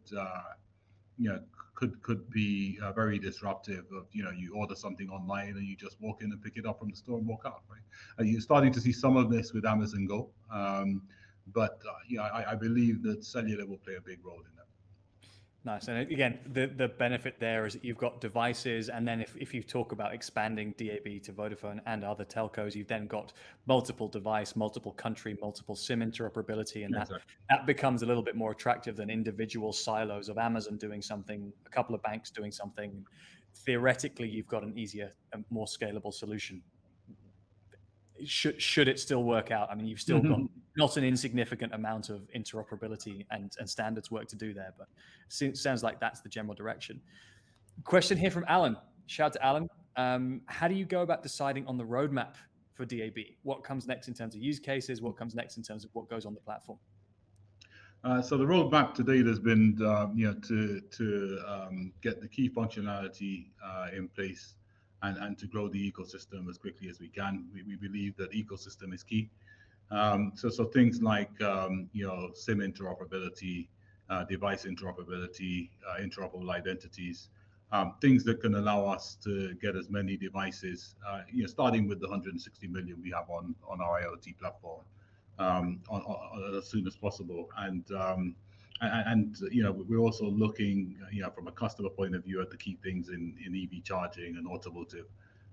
you 1.18 1.30
know, 1.30 1.39
could 1.80 2.02
could 2.04 2.30
be 2.30 2.78
uh, 2.84 2.91
very 2.91 3.18
disruptive. 3.18 3.86
Of 3.95 4.08
you 4.12 4.24
know, 4.24 4.32
you 4.32 4.54
order 4.54 4.76
something 4.76 5.10
online 5.10 5.56
and 5.58 5.66
you 5.66 5.78
just 5.78 5.95
walk 6.02 6.22
in 6.22 6.32
and 6.32 6.41
pick 6.41 6.58
it 6.58 6.66
up 6.66 6.80
from 6.80 6.89
the 6.89 6.95
store 6.95 7.18
and 7.18 7.26
walk 7.26 7.43
out. 7.45 7.62
Right? 7.70 7.86
Uh, 8.20 8.24
you're 8.24 8.41
starting 8.41 8.74
to 8.74 8.82
see 8.82 8.91
some 8.91 9.16
of 9.16 9.32
this 9.32 9.54
with 9.54 9.66
Amazon 9.66 10.06
Go, 10.06 10.30
um, 10.52 11.02
but 11.54 11.80
uh, 11.88 11.93
you 12.08 12.18
know, 12.18 12.24
I, 12.24 12.52
I, 12.52 12.56
believe 12.56 13.02
that 13.04 13.24
cellular 13.24 13.66
will 13.66 13.78
play 13.78 13.95
a 13.95 14.02
big 14.02 14.20
role 14.26 14.39
in 14.39 14.54
that. 14.58 14.59
Nice. 15.66 15.89
And 15.89 15.97
again, 15.97 16.39
the, 16.53 16.68
the 16.68 16.88
benefit 16.88 17.36
there 17.38 17.66
is 17.66 17.74
that 17.74 17.84
you've 17.84 17.97
got 17.97 18.22
devices. 18.22 18.88
And 18.88 19.05
then 19.05 19.20
if, 19.20 19.36
if 19.36 19.53
you 19.53 19.62
talk 19.62 19.91
about 19.91 20.14
expanding 20.14 20.74
DAB 20.78 21.22
to 21.24 21.34
Vodafone 21.34 21.82
and 21.86 22.05
other 22.05 22.24
telcos, 22.24 22.76
you've 22.76 22.88
then 22.88 23.07
got 23.07 23.34
multiple 23.68 24.07
device, 24.07 24.55
multiple 24.55 24.93
country, 24.93 25.38
multiple 25.41 25.76
SIM 25.76 25.99
interoperability. 25.99 26.86
And 26.86 26.93
that, 26.93 27.10
that 27.49 27.66
becomes 27.66 28.03
a 28.03 28.05
little 28.05 28.24
bit 28.24 28.38
more 28.38 28.51
attractive 28.51 28.95
than 28.95 29.10
individual 29.10 29.74
silos 29.74 30.30
of 30.30 30.38
Amazon 30.38 30.78
doing 30.78 31.01
something, 31.01 31.51
a 31.66 31.70
couple 31.70 31.93
of 31.93 32.01
banks 32.03 32.32
doing 32.32 32.53
something. 32.53 33.05
Theoretically, 33.53 34.30
you've 34.30 34.47
got 34.47 34.64
an 34.64 34.78
easier 34.78 35.14
and 35.34 35.43
more 35.49 35.66
scalable 35.66 36.14
solution 36.14 36.62
should 38.26 38.61
should 38.61 38.88
it 38.88 38.99
still 38.99 39.24
work 39.24 39.51
out? 39.51 39.70
I 39.72 39.76
mean, 39.76 39.88
you've 39.88 40.01
still 40.01 40.20
mm-hmm. 40.20 40.30
got 40.30 40.41
not 40.78 40.97
an 40.97 41.03
insignificant 41.03 41.74
amount 41.74 42.09
of 42.09 42.22
interoperability 42.36 43.26
and, 43.32 43.51
and 43.59 43.70
standards 43.70 44.09
work 44.11 44.28
to 44.30 44.36
do 44.36 44.53
there, 44.53 44.74
but 44.78 44.88
it 45.41 45.57
sounds 45.57 45.84
like 45.84 45.99
that's 45.99 46.22
the 46.22 46.30
general 46.30 46.55
direction. 46.55 47.01
Question 47.84 48.17
here 48.17 48.32
from 48.32 48.45
Alan. 48.47 48.78
Shout 49.07 49.28
out 49.28 49.34
to 49.34 49.45
Alan. 49.45 49.70
Um, 49.95 50.41
how 50.45 50.67
do 50.67 50.76
you 50.76 50.86
go 50.86 51.01
about 51.01 51.24
deciding 51.24 51.65
on 51.67 51.78
the 51.78 51.84
roadmap 51.84 52.36
for 52.74 52.86
DAB? 52.86 53.17
What 53.43 53.63
comes 53.63 53.88
next 53.88 54.07
in 54.07 54.13
terms 54.13 54.36
of 54.36 54.41
use 54.41 54.59
cases? 54.59 55.01
What 55.01 55.17
comes 55.17 55.36
next 55.36 55.57
in 55.57 55.63
terms 55.63 55.84
of 55.84 55.89
what 55.93 56.09
goes 56.09 56.26
on 56.26 56.34
the 56.34 56.39
platform? 56.39 56.80
Uh, 58.03 58.22
so 58.22 58.38
the 58.38 58.45
roadmap 58.45 58.93
to 58.93 59.03
date 59.03 59.26
has 59.26 59.39
been, 59.39 59.78
uh, 59.84 60.07
you 60.13 60.28
know, 60.28 60.34
to 60.47 60.80
to 60.80 61.39
um, 61.45 61.91
get 62.01 62.22
the 62.22 62.28
key 62.28 62.49
functionality 62.49 63.47
uh, 63.65 63.88
in 63.93 64.07
place 64.07 64.55
and, 65.04 65.18
and 65.18 65.38
to 65.38 65.47
grow 65.47 65.68
the 65.68 65.91
ecosystem 65.91 66.50
as 66.50 66.58
quickly 66.58 66.89
as 66.89 67.00
we 67.00 67.08
can. 67.08 67.45
We, 67.54 67.64
we 67.64 67.76
believe 67.76 68.16
that 68.18 68.32
ecosystem 68.32 68.93
is 68.93 69.04
key. 69.04 69.30
Um, 69.91 70.34
so, 70.36 70.50
so 70.50 70.66
things 70.66 71.02
like 71.02 71.41
um, 71.41 71.89
you 71.93 72.06
know 72.06 72.30
SIM 72.34 72.60
interoperability, 72.60 73.68
uh, 74.10 74.24
device 74.26 74.66
interoperability, 74.66 75.70
uh, 75.88 76.00
interoperable 76.02 76.52
identities, 76.52 77.30
um, 77.72 77.95
things 78.02 78.24
that 78.26 78.41
can 78.41 78.56
allow 78.56 78.86
us 78.86 79.18
to 79.24 79.54
get 79.56 79.76
as 79.76 79.89
many 79.89 80.18
devices, 80.18 80.95
uh, 81.08 81.22
you 81.32 81.43
know, 81.43 81.47
starting 81.47 81.88
with 81.88 82.00
the 82.00 82.08
160 82.08 82.68
million 82.68 83.02
we 83.02 83.12
have 83.12 83.30
on 83.30 83.56
on 83.68 83.82
our 83.82 84.02
IoT 84.02 84.38
platform, 84.38 84.82
um, 85.39 85.80
on, 85.89 86.02
on, 86.02 86.56
as 86.56 86.68
soon 86.68 86.86
as 86.86 86.95
possible, 86.95 87.50
and 87.58 87.91
um, 87.93 88.36
and, 88.82 89.38
you 89.51 89.63
know 89.63 89.71
we're 89.71 89.99
also 89.99 90.25
looking 90.25 90.95
you 91.11 91.21
know 91.21 91.30
from 91.30 91.47
a 91.47 91.51
customer 91.51 91.89
point 91.89 92.15
of 92.15 92.23
view 92.23 92.41
at 92.41 92.49
the 92.49 92.57
key 92.57 92.77
things 92.84 93.09
in, 93.09 93.36
EV 93.45 93.84
charging 93.84 94.38
and 94.38 94.47
automotive 94.47 95.05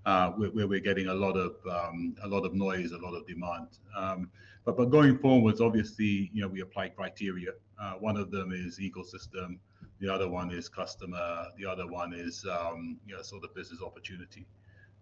uh, 0.07 0.31
where, 0.31 0.68
we're 0.68 0.81
getting 0.81 1.09
a 1.09 1.14
lot 1.14 1.37
of 1.37 1.57
um, 1.70 2.14
a 2.22 2.29
lot 2.29 2.47
of 2.47 2.55
noise, 2.55 2.93
a 2.93 2.99
lot 2.99 3.14
of 3.14 3.27
demand. 3.27 3.66
Um, 3.97 4.31
but 4.64 4.91
going 4.91 5.18
forwards, 5.18 5.61
obviously, 5.61 6.31
you 6.33 6.43
know, 6.43 6.49
we 6.49 6.61
apply 6.61 6.89
criteria. 6.91 7.51
Uh, 7.81 7.95
one 7.95 8.16
of 8.16 8.31
them 8.31 8.53
is 8.53 8.79
ecosystem. 8.79 9.59
The 10.01 10.12
other 10.12 10.29
one 10.29 10.53
is 10.53 10.68
customer. 10.68 11.47
The 11.59 11.66
other 11.66 11.87
one 11.87 12.12
is 12.14 12.45
um, 12.51 12.99
you 13.07 13.16
know 13.16 13.22
sort 13.22 13.45
of 13.45 13.55
business 13.55 13.83
opportunity. 13.83 14.47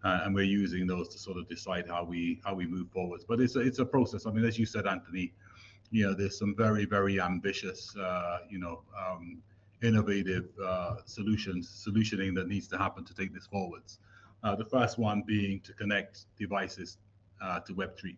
Uh, 0.02 0.20
and 0.24 0.34
we're 0.34 0.44
using 0.44 0.86
those 0.86 1.08
to 1.08 1.18
sort 1.18 1.38
of 1.38 1.48
decide 1.48 1.86
how 1.88 2.04
we 2.04 2.40
how 2.44 2.54
we 2.54 2.66
move 2.66 2.88
forwards. 2.90 3.24
But 3.26 3.40
it's 3.40 3.78
a 3.78 3.84
process. 3.84 4.26
I 4.26 4.30
mean, 4.30 4.44
as 4.44 4.58
you 4.58 4.66
said, 4.66 4.86
Anthony, 4.86 5.32
you 5.94 6.04
know, 6.04 6.12
there's 6.12 6.36
some 6.36 6.56
very, 6.56 6.84
very 6.84 7.20
ambitious, 7.20 7.96
uh, 7.96 8.38
you 8.50 8.58
know, 8.58 8.82
um, 8.98 9.40
innovative 9.80 10.48
uh, 10.60 10.96
solutions, 11.04 11.86
solutioning 11.88 12.34
that 12.34 12.48
needs 12.48 12.66
to 12.66 12.76
happen 12.76 13.04
to 13.04 13.14
take 13.14 13.32
this 13.32 13.46
forwards. 13.46 14.00
Uh, 14.42 14.56
the 14.56 14.64
first 14.64 14.98
one 14.98 15.22
being 15.24 15.60
to 15.60 15.72
connect 15.72 16.24
devices 16.36 16.98
uh, 17.40 17.60
to 17.60 17.72
Web3, 17.74 18.16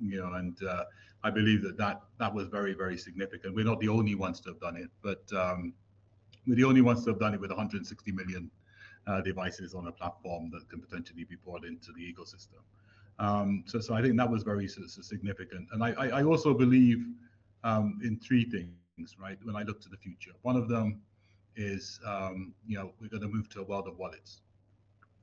you 0.00 0.20
know, 0.20 0.34
and 0.34 0.62
uh, 0.62 0.84
I 1.24 1.30
believe 1.30 1.60
that, 1.62 1.76
that 1.78 2.02
that 2.20 2.32
was 2.32 2.46
very, 2.46 2.72
very 2.72 2.96
significant. 2.96 3.52
We're 3.52 3.64
not 3.64 3.80
the 3.80 3.88
only 3.88 4.14
ones 4.14 4.38
to 4.42 4.50
have 4.50 4.60
done 4.60 4.76
it, 4.76 4.88
but 5.02 5.24
um, 5.36 5.72
we're 6.46 6.54
the 6.54 6.64
only 6.64 6.82
ones 6.82 7.02
to 7.04 7.10
have 7.10 7.18
done 7.18 7.34
it 7.34 7.40
with 7.40 7.50
160 7.50 8.12
million 8.12 8.48
uh, 9.08 9.22
devices 9.22 9.74
on 9.74 9.88
a 9.88 9.92
platform 9.92 10.50
that 10.52 10.68
can 10.70 10.80
potentially 10.80 11.24
be 11.24 11.34
brought 11.44 11.64
into 11.64 11.90
the 11.90 12.14
ecosystem. 12.14 12.62
Um, 13.18 13.64
so, 13.66 13.80
so 13.80 13.94
I 13.94 14.02
think 14.02 14.16
that 14.16 14.30
was 14.30 14.42
very 14.42 14.68
significant. 14.68 15.68
And 15.72 15.82
I, 15.82 15.92
I 15.92 16.22
also 16.22 16.54
believe 16.54 17.04
um, 17.64 17.98
in 18.02 18.18
three 18.18 18.44
things, 18.44 19.16
right? 19.18 19.38
When 19.42 19.56
I 19.56 19.62
look 19.62 19.80
to 19.82 19.88
the 19.88 19.96
future, 19.96 20.32
one 20.42 20.56
of 20.56 20.68
them 20.68 21.00
is, 21.56 21.98
um, 22.06 22.54
you 22.66 22.78
know, 22.78 22.92
we're 23.00 23.08
going 23.08 23.22
to 23.22 23.28
move 23.28 23.48
to 23.50 23.60
a 23.60 23.64
world 23.64 23.88
of 23.88 23.98
wallets. 23.98 24.42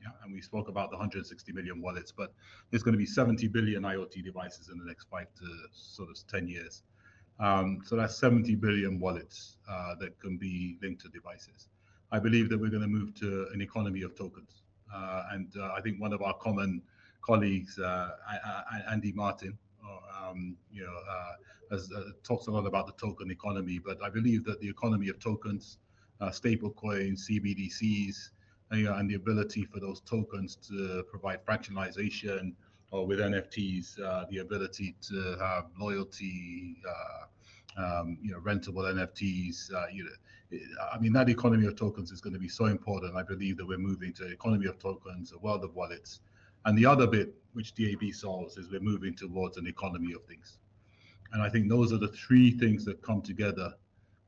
Yeah, 0.01 0.09
and 0.23 0.33
we 0.33 0.41
spoke 0.41 0.67
about 0.67 0.91
the 0.91 0.97
160 0.97 1.51
million 1.53 1.81
wallets, 1.81 2.11
but 2.11 2.33
there's 2.69 2.83
going 2.83 2.93
to 2.93 2.97
be 2.97 3.05
70 3.05 3.47
billion 3.47 3.83
IoT 3.83 4.23
devices 4.23 4.69
in 4.69 4.77
the 4.77 4.85
next 4.85 5.07
five 5.09 5.27
to 5.39 5.45
sort 5.71 6.09
of 6.09 6.17
10 6.27 6.47
years. 6.47 6.83
Um, 7.39 7.81
so 7.83 7.95
that's 7.95 8.15
70 8.17 8.55
billion 8.55 8.99
wallets 8.99 9.57
uh, 9.69 9.95
that 9.99 10.19
can 10.19 10.37
be 10.37 10.77
linked 10.81 11.01
to 11.01 11.09
devices. 11.09 11.69
I 12.11 12.19
believe 12.19 12.49
that 12.49 12.59
we're 12.59 12.69
going 12.69 12.81
to 12.81 12.87
move 12.87 13.15
to 13.15 13.47
an 13.53 13.61
economy 13.61 14.03
of 14.03 14.15
tokens. 14.15 14.61
Uh, 14.93 15.23
and 15.31 15.51
uh, 15.57 15.71
I 15.75 15.81
think 15.81 15.99
one 15.99 16.13
of 16.13 16.21
our 16.21 16.35
common 16.35 16.81
colleagues, 17.25 17.79
uh, 17.79 18.11
Andy 18.89 19.11
Martin, 19.11 19.57
um, 19.83 20.55
you 20.71 20.83
know, 20.83 20.97
uh, 21.09 21.31
has 21.71 21.91
uh, 21.91 22.11
talks 22.23 22.47
a 22.47 22.51
lot 22.51 22.65
about 22.65 22.85
the 22.85 22.93
token 22.93 23.31
economy. 23.31 23.79
But 23.79 24.01
I 24.03 24.09
believe 24.09 24.43
that 24.45 24.59
the 24.59 24.69
economy 24.69 25.09
of 25.09 25.19
tokens, 25.19 25.77
stable 26.31 26.71
coins, 26.71 27.27
CBDCs, 27.29 28.29
and, 28.71 28.87
and 28.87 29.09
the 29.09 29.15
ability 29.15 29.65
for 29.65 29.79
those 29.79 30.01
tokens 30.01 30.55
to 30.67 31.03
provide 31.09 31.45
fractionalization, 31.45 32.53
or 32.91 33.05
with 33.05 33.19
NFTs, 33.19 34.01
uh, 34.01 34.25
the 34.29 34.39
ability 34.39 34.95
to 35.01 35.37
have 35.39 35.65
loyalty, 35.79 36.77
uh, 36.87 37.81
um, 37.81 38.17
you 38.21 38.31
know, 38.31 38.39
rentable 38.39 38.83
NFTs. 38.83 39.73
Uh, 39.73 39.87
you 39.91 40.05
know, 40.05 40.59
I 40.93 40.99
mean, 40.99 41.11
that 41.13 41.29
economy 41.29 41.65
of 41.67 41.75
tokens 41.75 42.11
is 42.11 42.21
going 42.21 42.33
to 42.33 42.39
be 42.39 42.47
so 42.47 42.65
important. 42.65 43.15
I 43.15 43.23
believe 43.23 43.57
that 43.57 43.67
we're 43.67 43.77
moving 43.77 44.13
to 44.13 44.27
economy 44.31 44.67
of 44.67 44.79
tokens, 44.79 45.33
a 45.33 45.39
world 45.39 45.63
of 45.63 45.75
wallets, 45.75 46.21
and 46.65 46.77
the 46.77 46.85
other 46.85 47.07
bit 47.07 47.33
which 47.53 47.73
DAB 47.73 48.11
solves 48.13 48.57
is 48.57 48.69
we're 48.69 48.81
moving 48.81 49.15
towards 49.15 49.57
an 49.57 49.65
economy 49.65 50.13
of 50.13 50.23
things. 50.25 50.57
And 51.31 51.41
I 51.41 51.49
think 51.49 51.69
those 51.69 51.93
are 51.93 51.97
the 51.97 52.09
three 52.09 52.51
things 52.51 52.83
that 52.85 53.01
come 53.01 53.21
together, 53.21 53.73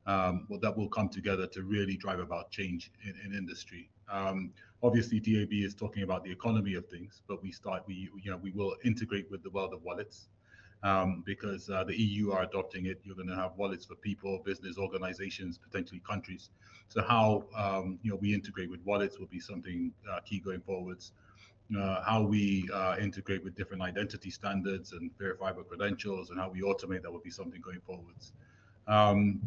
um, 0.06 0.46
well, 0.48 0.58
that 0.60 0.76
will 0.76 0.88
come 0.88 1.08
together 1.10 1.46
to 1.48 1.62
really 1.62 1.96
drive 1.96 2.20
about 2.20 2.50
change 2.50 2.90
in, 3.04 3.14
in 3.24 3.36
industry. 3.36 3.90
Um, 4.10 4.52
obviously, 4.82 5.20
DAB 5.20 5.52
is 5.52 5.74
talking 5.74 6.02
about 6.02 6.24
the 6.24 6.32
economy 6.32 6.74
of 6.74 6.86
things, 6.86 7.22
but 7.28 7.42
we 7.42 7.52
start, 7.52 7.84
we 7.86 8.10
you 8.22 8.30
know, 8.30 8.38
we 8.38 8.50
will 8.50 8.74
integrate 8.84 9.30
with 9.30 9.42
the 9.42 9.50
world 9.50 9.74
of 9.74 9.82
wallets 9.82 10.28
um, 10.82 11.22
because 11.26 11.68
uh, 11.68 11.84
the 11.84 11.96
EU 12.00 12.32
are 12.32 12.42
adopting 12.42 12.86
it. 12.86 13.00
You're 13.04 13.16
going 13.16 13.28
to 13.28 13.36
have 13.36 13.52
wallets 13.56 13.84
for 13.84 13.94
people, 13.96 14.40
business 14.44 14.78
organizations, 14.78 15.58
potentially 15.58 16.00
countries. 16.08 16.50
So 16.88 17.02
how 17.02 17.44
um, 17.56 17.98
you 18.02 18.10
know 18.10 18.16
we 18.16 18.32
integrate 18.32 18.70
with 18.70 18.80
wallets 18.84 19.18
will 19.18 19.26
be 19.26 19.40
something 19.40 19.92
uh, 20.10 20.20
key 20.20 20.40
going 20.40 20.60
forwards. 20.60 21.12
Uh, 21.76 22.02
how 22.02 22.22
we 22.22 22.68
uh, 22.72 22.96
integrate 23.00 23.42
with 23.44 23.54
different 23.54 23.82
identity 23.82 24.30
standards 24.30 24.92
and 24.92 25.10
verifiable 25.18 25.62
credentials, 25.62 26.30
and 26.30 26.38
how 26.38 26.48
we 26.48 26.60
automate 26.62 27.02
that 27.02 27.12
will 27.12 27.20
be 27.20 27.30
something 27.30 27.60
going 27.60 27.80
forwards. 27.80 28.32
Um, 28.86 29.40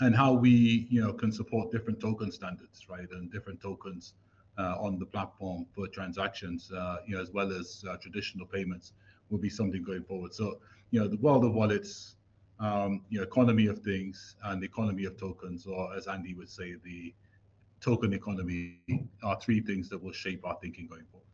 and 0.00 0.14
how 0.14 0.32
we 0.32 0.86
you 0.90 1.00
know 1.02 1.12
can 1.12 1.32
support 1.32 1.70
different 1.70 2.00
token 2.00 2.30
standards 2.32 2.86
right 2.88 3.08
and 3.12 3.30
different 3.32 3.60
tokens 3.60 4.14
uh, 4.58 4.76
on 4.80 4.98
the 4.98 5.06
platform 5.06 5.66
for 5.74 5.86
transactions 5.88 6.70
uh, 6.72 6.96
you 7.06 7.14
know 7.16 7.22
as 7.22 7.30
well 7.32 7.52
as 7.52 7.84
uh, 7.88 7.96
traditional 7.96 8.46
payments 8.46 8.92
will 9.30 9.38
be 9.38 9.48
something 9.48 9.82
going 9.82 10.02
forward 10.04 10.32
so 10.34 10.58
you 10.90 11.00
know 11.00 11.08
the 11.08 11.16
world 11.18 11.44
of 11.44 11.54
wallets 11.54 12.16
um, 12.60 13.02
you 13.08 13.18
know 13.18 13.24
economy 13.24 13.66
of 13.66 13.78
things 13.80 14.36
and 14.44 14.62
the 14.62 14.66
economy 14.66 15.04
of 15.04 15.16
tokens 15.18 15.66
or 15.66 15.94
as 15.96 16.06
andy 16.08 16.34
would 16.34 16.50
say 16.50 16.74
the 16.84 17.14
token 17.80 18.12
economy 18.12 18.76
are 19.22 19.38
three 19.40 19.60
things 19.60 19.88
that 19.88 20.02
will 20.02 20.12
shape 20.12 20.44
our 20.44 20.56
thinking 20.60 20.86
going 20.88 21.06
forward 21.10 21.31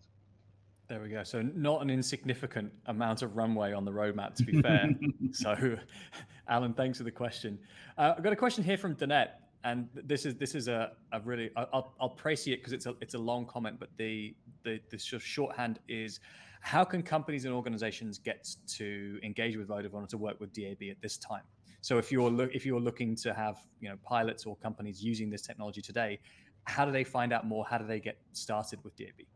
there 0.89 1.01
we 1.03 1.11
go. 1.11 1.23
So 1.23 1.43
not 1.43 1.83
an 1.83 1.91
insignificant 1.91 2.73
amount 2.87 3.23
of 3.23 3.37
runway 3.37 3.73
on 3.73 3.85
the 3.85 3.91
roadmap, 3.91 4.35
to 4.37 4.45
be 4.45 4.61
fair. 4.63 4.89
so, 5.33 5.77
Alan, 6.49 6.73
thanks 6.73 6.99
for 6.99 7.05
the 7.05 7.11
question. 7.11 7.59
Uh, 7.99 8.15
I've 8.17 8.25
got 8.25 8.33
a 8.33 8.37
question 8.37 8.65
here 8.65 8.79
from 8.79 8.97
Danette, 8.97 9.33
and 9.65 9.89
this 9.93 10.25
is 10.25 10.37
this 10.37 10.55
is 10.55 10.69
a, 10.69 10.93
a 11.13 11.21
really 11.21 11.51
I'll 11.57 11.95
I'll 12.01 12.09
praise 12.09 12.47
it 12.47 12.61
because 12.61 12.73
it's 12.73 12.87
a 12.87 12.95
it's 13.01 13.15
a 13.15 13.19
long 13.19 13.45
comment, 13.45 13.79
but 13.79 13.91
the 13.99 14.35
the 14.65 14.81
the 14.91 14.99
shorthand 14.99 15.79
is 15.89 16.21
how 16.61 16.85
can 16.85 17.03
companies 17.03 17.45
and 17.45 17.55
organizations 17.55 18.19
get 18.19 18.49
to 18.67 19.21
engage 19.23 19.57
with 19.57 19.69
Vodafone 19.69 20.05
or 20.05 20.07
to 20.07 20.19
work 20.19 20.41
with 20.41 20.53
DAB 20.53 20.89
at 20.91 21.01
this 21.03 21.19
time? 21.19 21.43
So 21.83 21.99
if 21.99 22.11
you're 22.11 22.31
look 22.31 22.55
if 22.55 22.65
you're 22.65 22.81
looking 22.81 23.15
to 23.17 23.35
have 23.35 23.59
you 23.81 23.91
know 23.91 23.97
pilots 24.05 24.47
or 24.47 24.57
companies 24.57 25.05
using 25.05 25.29
this 25.29 25.43
technology 25.43 25.83
today, 25.83 26.19
how 26.65 26.87
do 26.87 26.93
they 26.93 27.05
find 27.05 27.33
out 27.33 27.47
more? 27.47 27.67
How 27.67 27.79
do 27.79 27.87
they 27.87 28.01
get 28.01 28.19
started 28.33 28.83
with 28.85 28.97
DAB? 28.97 29.27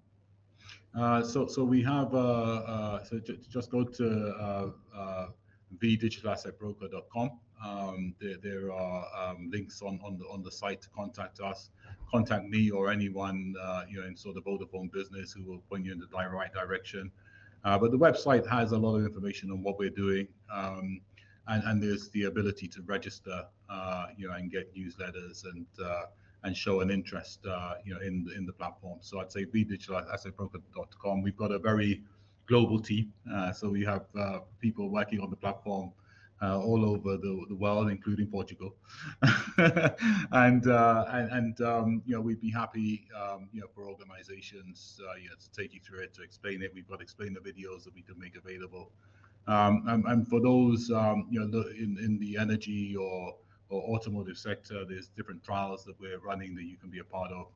Uh, 0.98 1.22
so, 1.22 1.46
so 1.46 1.64
we 1.64 1.82
have, 1.82 2.14
uh, 2.14 2.18
uh, 2.18 3.04
so 3.04 3.18
just 3.50 3.70
go 3.70 3.82
to 3.82 4.72
uh, 4.94 5.26
vdigitalassetbroker.com. 5.78 7.30
Um, 7.64 8.14
there, 8.20 8.36
there 8.42 8.72
are 8.72 9.06
um, 9.16 9.48
links 9.52 9.82
on, 9.82 10.00
on 10.04 10.18
the 10.18 10.24
on 10.24 10.42
the 10.42 10.50
site 10.50 10.82
to 10.82 10.88
contact 10.90 11.40
us, 11.40 11.70
contact 12.10 12.48
me 12.48 12.70
or 12.70 12.90
anyone 12.90 13.54
uh, 13.60 13.84
you 13.88 14.00
know 14.00 14.06
in 14.06 14.16
sort 14.16 14.36
of 14.36 14.44
Vodafone 14.44 14.90
business 14.92 15.32
who 15.32 15.44
will 15.44 15.60
point 15.70 15.84
you 15.84 15.92
in 15.92 16.00
the 16.00 16.08
right 16.12 16.52
direction. 16.52 17.10
Uh, 17.64 17.78
but 17.78 17.92
the 17.92 17.98
website 17.98 18.44
has 18.48 18.72
a 18.72 18.76
lot 18.76 18.96
of 18.96 19.06
information 19.06 19.52
on 19.52 19.62
what 19.62 19.78
we're 19.78 19.90
doing, 19.90 20.26
um, 20.52 21.00
and, 21.46 21.62
and 21.64 21.80
there's 21.80 22.10
the 22.10 22.24
ability 22.24 22.66
to 22.66 22.82
register, 22.82 23.44
uh, 23.70 24.06
you 24.16 24.26
know, 24.26 24.34
and 24.34 24.50
get 24.50 24.74
newsletters 24.74 25.44
and 25.44 25.64
and 26.44 26.56
show 26.56 26.80
an 26.80 26.90
interest, 26.90 27.46
uh, 27.46 27.74
you 27.84 27.94
know, 27.94 28.00
in 28.00 28.26
in 28.36 28.46
the 28.46 28.52
platform. 28.52 28.98
So 29.00 29.20
I'd 29.20 29.32
say 29.32 29.44
vdigitalassetbroker.com. 29.44 31.22
We've 31.22 31.36
got 31.36 31.52
a 31.52 31.58
very 31.58 32.02
global 32.46 32.80
team, 32.80 33.12
uh, 33.32 33.52
so 33.52 33.70
we 33.70 33.84
have 33.84 34.06
uh, 34.18 34.40
people 34.60 34.90
working 34.90 35.20
on 35.20 35.30
the 35.30 35.36
platform 35.36 35.92
uh, 36.42 36.58
all 36.58 36.84
over 36.84 37.16
the, 37.16 37.46
the 37.48 37.54
world, 37.54 37.88
including 37.88 38.26
Portugal. 38.26 38.74
and, 40.32 40.66
uh, 40.66 41.04
and 41.08 41.30
and 41.30 41.60
um, 41.60 42.02
you 42.04 42.14
know 42.14 42.20
we'd 42.20 42.40
be 42.40 42.50
happy 42.50 43.06
um, 43.16 43.48
you 43.52 43.60
know 43.60 43.68
for 43.74 43.88
organizations 43.88 45.00
uh, 45.08 45.14
you 45.16 45.28
know 45.28 45.36
to 45.40 45.50
take 45.52 45.72
you 45.72 45.80
through 45.80 46.00
it 46.00 46.12
to 46.14 46.22
explain 46.22 46.62
it. 46.62 46.72
We've 46.74 46.88
got 46.88 47.00
explainer 47.00 47.40
videos 47.40 47.84
that 47.84 47.94
we 47.94 48.02
can 48.02 48.18
make 48.18 48.36
available. 48.36 48.90
Um, 49.46 49.84
and, 49.88 50.04
and, 50.06 50.28
for 50.28 50.40
those 50.40 50.90
um, 50.90 51.26
you 51.30 51.40
know 51.40 51.64
in 51.70 51.98
in 51.98 52.18
the 52.18 52.36
energy 52.38 52.96
or 52.96 53.34
or 53.72 53.82
automotive 53.94 54.36
sector. 54.36 54.84
There's 54.84 55.08
different 55.16 55.42
trials 55.42 55.84
that 55.84 55.98
we're 55.98 56.18
running 56.18 56.54
that 56.56 56.64
you 56.64 56.76
can 56.76 56.90
be 56.90 56.98
a 56.98 57.04
part 57.04 57.32
of, 57.32 57.46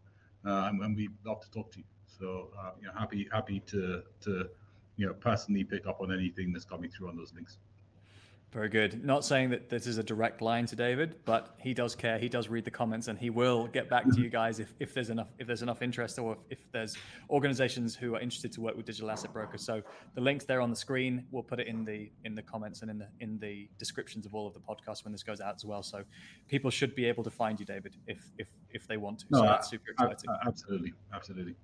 uh, 0.47 0.71
and, 0.71 0.97
we'd 0.97 1.11
love 1.25 1.41
to 1.43 1.51
talk 1.51 1.71
to 1.73 1.79
you. 1.79 1.85
So 2.07 2.49
uh, 2.59 2.71
you 2.81 2.87
know, 2.87 2.95
happy 2.99 3.29
happy 3.31 3.61
to 3.67 4.03
to 4.23 4.49
you 4.97 5.07
know 5.07 5.13
personally 5.15 5.65
pick 5.65 5.87
up 5.87 6.01
on 6.01 6.13
anything 6.13 6.53
that's 6.53 6.65
coming 6.65 6.91
through 6.91 7.09
on 7.09 7.17
those 7.17 7.35
links. 7.35 7.59
Very 8.57 8.71
good. 8.71 9.05
Not 9.05 9.23
saying 9.23 9.51
that 9.51 9.69
this 9.69 9.87
is 9.87 9.99
a 9.99 10.03
direct 10.03 10.41
line 10.41 10.65
to 10.65 10.75
David, 10.75 11.17
but 11.27 11.57
he 11.61 11.75
does 11.75 11.95
care. 11.95 12.17
He 12.19 12.31
does 12.31 12.49
read 12.49 12.65
the 12.65 12.71
comments, 12.71 13.09
and 13.09 13.19
he 13.19 13.29
will 13.29 13.67
get 13.67 13.91
back 13.91 14.05
to 14.11 14.19
you 14.19 14.31
guys 14.31 14.61
if, 14.61 14.73
if 14.81 14.95
there's 14.95 15.11
enough 15.11 15.29
if 15.39 15.47
there's 15.47 15.61
enough 15.61 15.83
interest, 15.83 16.19
or 16.19 16.33
if, 16.33 16.39
if 16.61 16.73
there's 16.73 16.97
organizations 17.29 17.95
who 17.95 18.15
are 18.15 18.19
interested 18.19 18.51
to 18.53 18.63
work 18.63 18.75
with 18.75 18.87
digital 18.87 19.11
asset 19.11 19.31
brokers. 19.31 19.63
So 19.63 19.83
the 20.15 20.23
links 20.23 20.47
there 20.47 20.63
on 20.63 20.71
the 20.71 20.77
screen. 20.77 21.27
We'll 21.31 21.43
put 21.43 21.61
it 21.61 21.67
in 21.67 21.85
the 21.85 22.11
in 22.25 22.35
the 22.35 22.41
comments 22.41 22.81
and 22.81 22.91
in 22.91 22.97
the 22.97 23.09
in 23.21 23.39
the 23.41 23.69
descriptions 23.79 24.25
of 24.25 24.35
all 24.35 24.47
of 24.47 24.55
the 24.55 24.61
podcasts 24.61 25.05
when 25.05 25.13
this 25.13 25.23
goes 25.23 25.43
out 25.43 25.55
as 25.55 25.67
well. 25.67 25.83
So 25.83 26.03
people 26.49 26.71
should 26.71 26.95
be 26.95 27.05
able 27.05 27.25
to 27.25 27.31
find 27.31 27.61
you, 27.61 27.67
David, 27.67 27.95
if 28.07 28.31
if 28.39 28.49
if 28.71 28.89
they 28.89 28.97
want 28.97 29.19
to. 29.19 29.27
No, 29.33 29.41
so 29.41 29.45
that's 29.45 29.69
super 29.69 29.91
exciting. 29.91 30.31
Absolutely, 30.47 30.95
absolutely. 31.13 31.57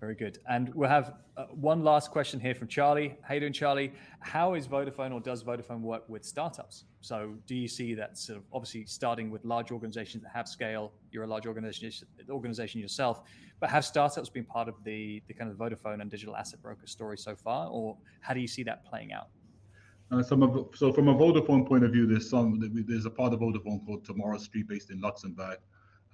Very 0.00 0.14
good. 0.14 0.38
And 0.48 0.74
we'll 0.74 0.88
have 0.88 1.12
uh, 1.36 1.44
one 1.50 1.84
last 1.84 2.10
question 2.10 2.40
here 2.40 2.54
from 2.54 2.68
Charlie. 2.68 3.18
How 3.20 3.34
you 3.34 3.40
doing, 3.40 3.52
Charlie? 3.52 3.92
How 4.20 4.54
is 4.54 4.66
Vodafone 4.66 5.12
or 5.12 5.20
does 5.20 5.44
Vodafone 5.44 5.82
work 5.82 6.08
with 6.08 6.24
startups? 6.24 6.84
So 7.02 7.34
do 7.46 7.54
you 7.54 7.68
see 7.68 7.92
that 7.94 8.16
sort 8.16 8.38
of 8.38 8.44
obviously 8.50 8.86
starting 8.86 9.30
with 9.30 9.44
large 9.44 9.70
organizations 9.70 10.22
that 10.22 10.32
have 10.34 10.48
scale, 10.48 10.92
you're 11.10 11.24
a 11.24 11.26
large 11.26 11.46
organization, 11.46 12.08
organization 12.30 12.80
yourself, 12.80 13.20
but 13.60 13.68
have 13.68 13.84
startups 13.84 14.30
been 14.30 14.46
part 14.46 14.68
of 14.68 14.74
the, 14.84 15.22
the 15.28 15.34
kind 15.34 15.50
of 15.50 15.58
Vodafone 15.58 16.00
and 16.00 16.10
digital 16.10 16.34
asset 16.34 16.62
broker 16.62 16.86
story 16.86 17.18
so 17.18 17.36
far? 17.36 17.68
Or 17.68 17.98
how 18.22 18.32
do 18.32 18.40
you 18.40 18.48
see 18.48 18.62
that 18.62 18.86
playing 18.86 19.12
out? 19.12 19.28
Uh, 20.10 20.22
some 20.22 20.68
so 20.74 20.92
from 20.92 21.08
a 21.08 21.14
Vodafone 21.14 21.68
point 21.68 21.84
of 21.84 21.92
view, 21.92 22.06
there's 22.06 22.28
some 22.28 22.58
there's 22.88 23.06
a 23.06 23.10
part 23.10 23.32
of 23.32 23.40
Vodafone 23.40 23.84
called 23.86 24.04
Tomorrow 24.04 24.38
Street 24.38 24.66
based 24.66 24.90
in 24.90 25.00
Luxembourg 25.00 25.58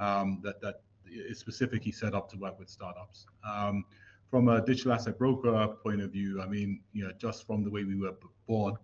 um, 0.01 0.41
that 0.43 0.61
that 0.61 0.83
is 1.09 1.39
specifically 1.39 1.93
set 1.93 2.15
up 2.15 2.31
to 2.31 2.37
work 2.37 2.59
with 2.59 2.69
startups. 2.69 3.27
Um, 3.49 3.85
from 4.31 4.49
a 4.49 4.65
digital 4.65 4.93
asset 4.93 5.19
broker 5.19 5.69
point 5.83 6.03
of 6.03 6.11
view, 6.11 6.43
I 6.43 6.47
mean, 6.47 6.81
you 6.93 7.05
know, 7.05 7.13
just 7.19 7.47
from 7.47 7.63
the 7.63 7.71
way 7.71 7.85
we 7.85 7.97
were 7.97 8.15
born, 8.47 8.77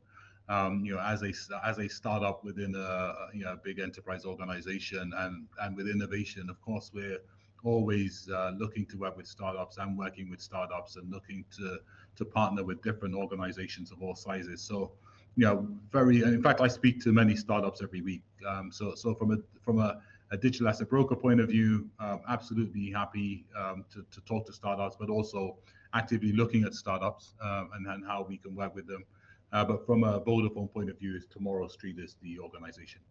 um, 0.49 0.85
you 0.85 0.95
know, 0.95 1.01
as 1.01 1.23
a 1.23 1.33
as 1.64 1.79
a 1.79 1.89
startup 1.89 2.45
within 2.45 2.75
a 2.75 3.14
you 3.35 3.45
know 3.45 3.59
big 3.62 3.79
enterprise 3.79 4.25
organization 4.25 5.12
and 5.16 5.47
and 5.61 5.77
with 5.77 5.89
innovation, 5.89 6.49
of 6.51 6.61
course, 6.61 6.91
we're 6.95 7.18
always 7.64 8.29
uh, 8.33 8.53
looking 8.59 8.85
to 8.87 8.99
work 8.99 9.16
with 9.16 9.27
startups 9.27 9.79
and 9.79 9.97
working 9.97 10.29
with 10.31 10.41
startups 10.41 10.97
and 10.97 11.11
looking 11.11 11.45
to 11.57 11.79
to 12.16 12.25
partner 12.25 12.64
with 12.64 12.83
different 12.83 13.14
organizations 13.14 13.91
of 13.91 14.03
all 14.03 14.14
sizes. 14.14 14.61
So, 14.61 14.93
you 15.37 15.47
know, 15.47 15.66
very. 15.91 16.23
In 16.23 16.43
fact, 16.43 16.61
I 16.61 16.68
speak 16.68 17.03
to 17.05 17.12
many 17.12 17.37
startups 17.37 17.83
every 17.83 18.03
week. 18.03 18.23
Um, 18.47 18.70
so, 18.70 18.95
so 18.95 19.14
from 19.14 19.33
a 19.33 19.37
from 19.64 19.79
a, 19.79 20.01
a, 20.33 20.37
digital 20.37 20.68
asset 20.68 20.89
broker 20.89 21.14
point 21.14 21.41
of 21.41 21.49
view, 21.49 21.89
um, 22.01 22.20
absolutely 22.28 22.91
happy 22.91 23.47
um, 23.59 23.85
to 23.93 24.05
to 24.11 24.20
talk 24.22 24.47
to 24.47 24.53
startups, 24.53 24.97
but 24.99 25.09
also 25.11 25.57
actively 25.95 26.33
looking 26.33 26.64
at 26.64 26.74
startups 26.74 27.35
um, 27.43 27.70
and 27.74 27.87
and 27.87 28.05
how 28.07 28.26
we 28.28 28.39
can 28.39 28.55
work 28.55 28.74
with 28.74 28.87
them. 28.87 29.05
Uh, 29.53 29.64
but 29.64 29.85
from 29.85 30.03
a 30.03 30.20
Vodafone 30.20 30.72
point 30.72 30.89
of 30.89 30.99
view, 30.99 31.14
is 31.14 31.26
Tomorrow 31.26 31.68
Street 31.68 31.99
is 31.99 32.16
the 32.22 32.39
organization 32.39 33.03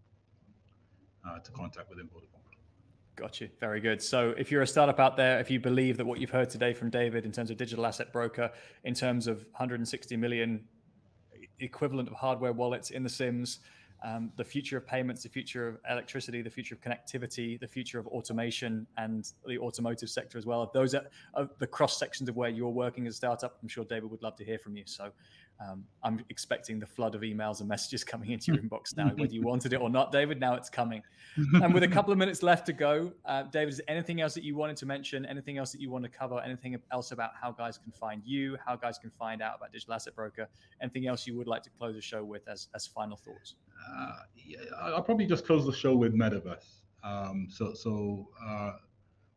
uh, 1.27 1.39
to 1.39 1.51
contact 1.51 1.89
within 1.89 2.07
Vodafone. 2.07 2.41
Got 3.15 3.41
you. 3.41 3.49
Very 3.59 3.79
good. 3.81 4.01
So, 4.01 4.33
if 4.37 4.51
you're 4.51 4.63
a 4.63 4.67
startup 4.67 4.99
out 4.99 5.17
there, 5.17 5.39
if 5.39 5.51
you 5.51 5.59
believe 5.59 5.97
that 5.97 6.05
what 6.05 6.19
you've 6.19 6.31
heard 6.31 6.49
today 6.49 6.73
from 6.73 6.89
David 6.89 7.25
in 7.25 7.31
terms 7.31 7.51
of 7.51 7.57
digital 7.57 7.85
asset 7.85 8.11
broker, 8.11 8.51
in 8.83 8.93
terms 8.93 9.27
of 9.27 9.45
160 9.51 10.17
million 10.17 10.63
equivalent 11.59 12.09
of 12.09 12.15
hardware 12.15 12.53
wallets 12.53 12.89
in 12.89 13.03
the 13.03 13.09
Sims, 13.09 13.59
um, 14.03 14.31
the 14.35 14.43
future 14.43 14.77
of 14.77 14.87
payments, 14.87 15.23
the 15.23 15.29
future 15.29 15.67
of 15.67 15.77
electricity, 15.89 16.41
the 16.41 16.49
future 16.49 16.75
of 16.75 16.81
connectivity, 16.81 17.59
the 17.59 17.67
future 17.67 17.99
of 17.99 18.07
automation, 18.07 18.87
and 18.97 19.31
the 19.45 19.59
automotive 19.59 20.09
sector 20.09 20.37
as 20.37 20.45
well. 20.45 20.69
Those 20.73 20.95
are, 20.95 21.05
are 21.35 21.47
the 21.59 21.67
cross 21.67 21.99
sections 21.99 22.27
of 22.27 22.35
where 22.35 22.49
you're 22.49 22.69
working 22.69 23.05
as 23.05 23.13
a 23.13 23.17
startup. 23.17 23.57
I'm 23.61 23.67
sure 23.67 23.85
David 23.85 24.09
would 24.09 24.23
love 24.23 24.35
to 24.37 24.45
hear 24.45 24.57
from 24.57 24.75
you. 24.75 24.83
So, 24.85 25.11
um, 25.63 25.83
I'm 26.03 26.23
expecting 26.29 26.79
the 26.79 26.87
flood 26.87 27.13
of 27.13 27.21
emails 27.21 27.59
and 27.59 27.69
messages 27.69 28.03
coming 28.03 28.31
into 28.31 28.51
your 28.51 28.61
inbox 28.63 28.97
now, 28.97 29.09
whether 29.15 29.31
you 29.31 29.43
wanted 29.43 29.73
it 29.73 29.81
or 29.81 29.89
not, 29.89 30.11
David. 30.11 30.39
Now 30.39 30.55
it's 30.55 30.69
coming. 30.69 31.03
and 31.53 31.73
with 31.73 31.83
a 31.83 31.87
couple 31.87 32.11
of 32.11 32.17
minutes 32.17 32.41
left 32.41 32.65
to 32.65 32.73
go, 32.73 33.13
uh, 33.25 33.43
David, 33.43 33.73
is 33.73 33.81
anything 33.87 34.21
else 34.21 34.33
that 34.33 34.43
you 34.43 34.55
wanted 34.55 34.77
to 34.77 34.85
mention? 34.85 35.25
Anything 35.25 35.59
else 35.59 35.71
that 35.71 35.79
you 35.79 35.91
want 35.91 36.03
to 36.03 36.09
cover? 36.09 36.39
Anything 36.41 36.77
else 36.91 37.11
about 37.11 37.31
how 37.39 37.51
guys 37.51 37.77
can 37.77 37.91
find 37.91 38.23
you? 38.25 38.57
How 38.65 38.75
guys 38.75 38.97
can 38.97 39.11
find 39.11 39.41
out 39.41 39.57
about 39.57 39.71
Digital 39.71 39.93
Asset 39.93 40.15
Broker? 40.15 40.49
Anything 40.81 41.07
else 41.07 41.27
you 41.27 41.37
would 41.37 41.47
like 41.47 41.61
to 41.63 41.69
close 41.69 41.93
the 41.93 42.01
show 42.01 42.23
with 42.23 42.47
as, 42.47 42.67
as 42.73 42.87
final 42.87 43.15
thoughts? 43.15 43.55
Uh, 43.89 44.13
I'll 44.81 45.03
probably 45.03 45.25
just 45.25 45.45
close 45.45 45.65
the 45.65 45.73
show 45.73 45.95
with 45.95 46.13
Metaverse. 46.13 46.81
Um, 47.03 47.47
so, 47.49 47.73
so 47.73 48.29
uh, 48.43 48.73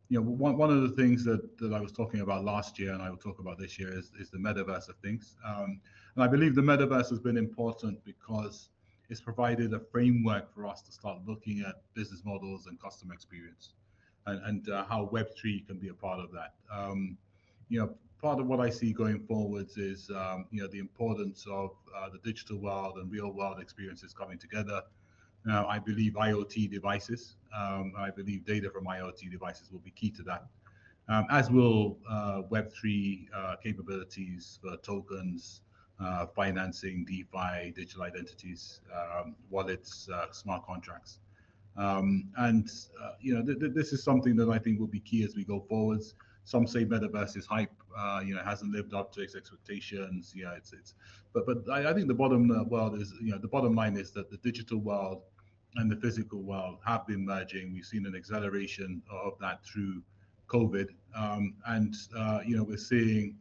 you 0.08 0.18
know, 0.18 0.30
one, 0.30 0.56
one 0.56 0.70
of 0.70 0.82
the 0.82 0.90
things 0.90 1.24
that, 1.24 1.58
that 1.58 1.72
I 1.72 1.80
was 1.80 1.92
talking 1.92 2.20
about 2.20 2.44
last 2.44 2.78
year 2.78 2.92
and 2.92 3.02
I 3.02 3.10
will 3.10 3.16
talk 3.16 3.38
about 3.38 3.58
this 3.58 3.78
year 3.78 3.96
is, 3.96 4.12
is 4.20 4.30
the 4.30 4.38
metaverse 4.38 4.88
of 4.88 4.96
things. 5.02 5.36
Um, 5.44 5.80
and 6.14 6.24
I 6.24 6.28
believe 6.28 6.54
the 6.54 6.62
metaverse 6.62 7.10
has 7.10 7.18
been 7.18 7.36
important 7.36 8.04
because 8.04 8.68
it's 9.08 9.20
provided 9.20 9.72
a 9.72 9.80
framework 9.80 10.54
for 10.54 10.66
us 10.66 10.82
to 10.82 10.92
start 10.92 11.18
looking 11.26 11.64
at 11.66 11.76
business 11.94 12.22
models 12.24 12.66
and 12.66 12.80
customer 12.80 13.14
experience 13.14 13.72
and, 14.26 14.40
and 14.44 14.68
uh, 14.68 14.84
how 14.84 15.10
Web3 15.12 15.66
can 15.66 15.78
be 15.78 15.88
a 15.88 15.94
part 15.94 16.20
of 16.20 16.30
that. 16.32 16.54
Um, 16.72 17.16
you 17.68 17.80
know, 17.80 17.94
part 18.20 18.40
of 18.40 18.46
what 18.46 18.60
I 18.60 18.70
see 18.70 18.92
going 18.92 19.20
forwards 19.20 19.76
is, 19.76 20.10
um, 20.10 20.46
you 20.50 20.62
know, 20.62 20.68
the 20.68 20.78
importance 20.78 21.46
of 21.50 21.70
uh, 21.96 22.08
the 22.10 22.18
digital 22.18 22.58
world 22.58 22.96
and 22.98 23.10
real 23.10 23.32
world 23.32 23.60
experiences 23.60 24.12
coming 24.14 24.38
together. 24.38 24.82
Now, 25.44 25.66
I 25.66 25.78
believe 25.78 26.14
IoT 26.14 26.70
devices, 26.70 27.36
um, 27.56 27.92
I 27.98 28.10
believe 28.10 28.46
data 28.46 28.70
from 28.70 28.86
IoT 28.86 29.30
devices 29.30 29.70
will 29.70 29.80
be 29.80 29.90
key 29.90 30.10
to 30.12 30.22
that, 30.22 30.46
um, 31.08 31.26
as 31.30 31.50
will 31.50 31.98
uh, 32.08 32.42
Web3 32.50 33.26
uh, 33.34 33.56
capabilities 33.62 34.58
for 34.62 34.76
tokens, 34.78 35.60
uh, 36.00 36.26
financing, 36.26 37.04
DeFi, 37.04 37.72
digital 37.74 38.02
identities, 38.02 38.80
um, 38.92 39.36
wallets, 39.50 40.08
uh, 40.12 40.32
smart 40.32 40.64
contracts. 40.66 41.18
Um, 41.76 42.30
and 42.36 42.70
uh, 43.02 43.12
you 43.20 43.34
know, 43.34 43.44
th- 43.44 43.58
th- 43.58 43.72
this 43.74 43.92
is 43.92 44.02
something 44.02 44.36
that 44.36 44.48
I 44.48 44.58
think 44.58 44.78
will 44.78 44.86
be 44.86 45.00
key 45.00 45.24
as 45.24 45.36
we 45.36 45.44
go 45.44 45.60
forwards. 45.68 46.14
Some 46.44 46.66
say 46.66 46.84
metaverse 46.84 47.36
is 47.36 47.46
hype. 47.46 47.72
Uh, 47.96 48.20
you 48.24 48.34
know, 48.34 48.42
hasn't 48.42 48.72
lived 48.72 48.92
up 48.92 49.12
to 49.14 49.22
its 49.22 49.34
expectations. 49.34 50.32
Yeah, 50.36 50.52
it's 50.56 50.72
it's. 50.72 50.94
But 51.32 51.46
but 51.46 51.58
I, 51.70 51.90
I 51.90 51.94
think 51.94 52.08
the 52.08 52.14
bottom 52.14 52.50
uh, 52.50 52.64
world 52.64 53.00
is 53.00 53.14
you 53.20 53.32
know 53.32 53.38
the 53.38 53.48
bottom 53.48 53.74
line 53.74 53.96
is 53.96 54.10
that 54.12 54.30
the 54.30 54.36
digital 54.38 54.78
world 54.78 55.22
and 55.76 55.90
the 55.90 55.96
physical 55.96 56.42
world 56.42 56.78
have 56.84 57.06
been 57.06 57.24
merging. 57.24 57.72
We've 57.72 57.84
seen 57.84 58.06
an 58.06 58.14
acceleration 58.14 59.02
of 59.10 59.38
that 59.40 59.64
through 59.64 60.02
COVID, 60.48 60.88
um, 61.16 61.54
and 61.66 61.94
uh, 62.16 62.40
you 62.44 62.56
know 62.56 62.62
we're 62.62 62.76
seeing 62.76 63.36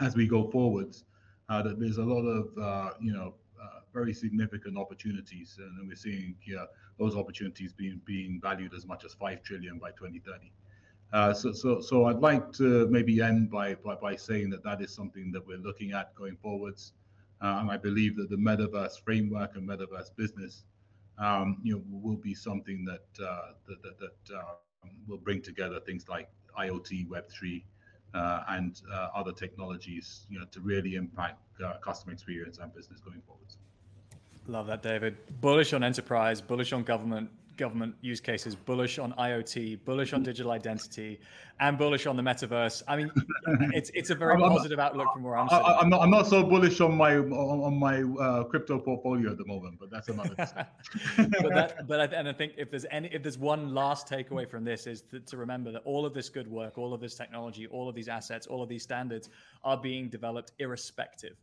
as 0.00 0.14
we 0.14 0.28
go 0.28 0.48
forwards 0.50 1.04
uh, 1.48 1.62
that 1.62 1.80
there's 1.80 1.98
a 1.98 2.04
lot 2.04 2.22
of 2.22 2.56
uh, 2.58 2.90
you 3.00 3.12
know 3.12 3.34
uh, 3.60 3.80
very 3.92 4.14
significant 4.14 4.78
opportunities, 4.78 5.58
and 5.58 5.88
we're 5.88 5.96
seeing 5.96 6.36
here 6.40 6.66
those 6.98 7.16
opportunities 7.16 7.72
being 7.72 8.00
being 8.04 8.40
valued 8.42 8.74
as 8.74 8.86
much 8.86 9.04
as 9.04 9.14
five 9.14 9.42
trillion 9.42 9.78
by 9.78 9.90
2030. 9.90 10.52
Uh, 11.12 11.32
so, 11.32 11.52
so, 11.52 11.80
so 11.80 12.04
I'd 12.04 12.20
like 12.20 12.52
to 12.54 12.86
maybe 12.88 13.22
end 13.22 13.50
by, 13.50 13.74
by, 13.76 13.94
by 13.94 14.14
saying 14.14 14.50
that 14.50 14.62
that 14.64 14.82
is 14.82 14.92
something 14.94 15.32
that 15.32 15.46
we're 15.46 15.58
looking 15.58 15.92
at 15.92 16.14
going 16.14 16.36
forwards, 16.36 16.92
uh, 17.40 17.58
and 17.60 17.70
I 17.70 17.78
believe 17.78 18.16
that 18.16 18.28
the 18.28 18.36
metaverse 18.36 19.02
framework 19.02 19.56
and 19.56 19.66
metaverse 19.66 20.14
business, 20.16 20.64
um, 21.18 21.58
you 21.62 21.76
know, 21.76 21.82
will 21.88 22.16
be 22.16 22.34
something 22.34 22.84
that 22.84 23.24
uh, 23.24 23.52
that 23.66 23.82
that, 23.82 23.98
that 24.00 24.42
will 25.06 25.18
bring 25.18 25.40
together 25.40 25.80
things 25.80 26.08
like 26.08 26.28
IoT, 26.58 27.08
Web 27.08 27.28
three, 27.30 27.64
uh, 28.12 28.42
and 28.48 28.82
uh, 28.92 29.08
other 29.14 29.32
technologies, 29.32 30.26
you 30.28 30.38
know, 30.38 30.44
to 30.50 30.60
really 30.60 30.94
impact 30.94 31.40
customer 31.80 32.12
experience 32.12 32.58
and 32.58 32.74
business 32.74 33.00
going 33.00 33.22
forwards. 33.26 33.56
Love 34.46 34.66
that, 34.66 34.82
David. 34.82 35.16
Bullish 35.40 35.72
on 35.72 35.82
enterprise, 35.82 36.40
bullish 36.40 36.72
on 36.72 36.82
government, 36.82 37.30
government 37.58 37.94
use 38.00 38.20
cases, 38.20 38.54
bullish 38.54 38.98
on 38.98 39.12
IoT, 39.14 39.84
bullish 39.84 40.12
on 40.12 40.22
digital 40.22 40.52
identity, 40.52 41.20
and 41.60 41.76
bullish 41.76 42.06
on 42.06 42.16
the 42.16 42.22
metaverse. 42.22 42.82
I 42.88 42.96
mean, 42.96 43.10
it's 43.74 43.90
it's 43.92 44.10
a 44.10 44.14
very 44.14 44.34
I'm, 44.34 44.40
positive 44.40 44.78
outlook 44.78 45.08
from 45.12 45.24
where 45.24 45.36
I'm 45.36 45.48
sitting. 45.48 45.64
I'm 45.66 45.90
not 45.90 46.00
I'm 46.00 46.10
not 46.10 46.26
so 46.26 46.42
bullish 46.42 46.80
on 46.80 46.96
my 46.96 47.16
on, 47.16 47.78
my 47.78 48.02
uh, 48.02 48.44
crypto 48.44 48.78
portfolio 48.78 49.32
at 49.32 49.38
the 49.38 49.44
moment, 49.44 49.78
but 49.78 49.90
that's 49.90 50.08
another. 50.08 50.34
but 50.36 51.54
that 51.54 51.86
but 51.86 52.00
I, 52.00 52.16
and 52.16 52.28
I 52.28 52.32
think 52.32 52.54
if 52.56 52.70
there's 52.70 52.86
any 52.90 53.08
if 53.08 53.22
there's 53.22 53.38
one 53.38 53.74
last 53.74 54.08
takeaway 54.08 54.48
from 54.48 54.64
this 54.64 54.86
is 54.86 55.02
to, 55.10 55.20
to 55.20 55.36
remember 55.36 55.72
that 55.72 55.82
all 55.84 56.06
of 56.06 56.14
this 56.14 56.28
good 56.28 56.48
work, 56.48 56.78
all 56.78 56.94
of 56.94 57.00
this 57.00 57.14
technology, 57.16 57.66
all 57.66 57.88
of 57.88 57.94
these 57.94 58.08
assets, 58.08 58.46
all 58.46 58.62
of 58.62 58.68
these 58.68 58.82
standards 58.82 59.28
are 59.64 59.76
being 59.76 60.08
developed 60.08 60.52
irrespective 60.58 61.36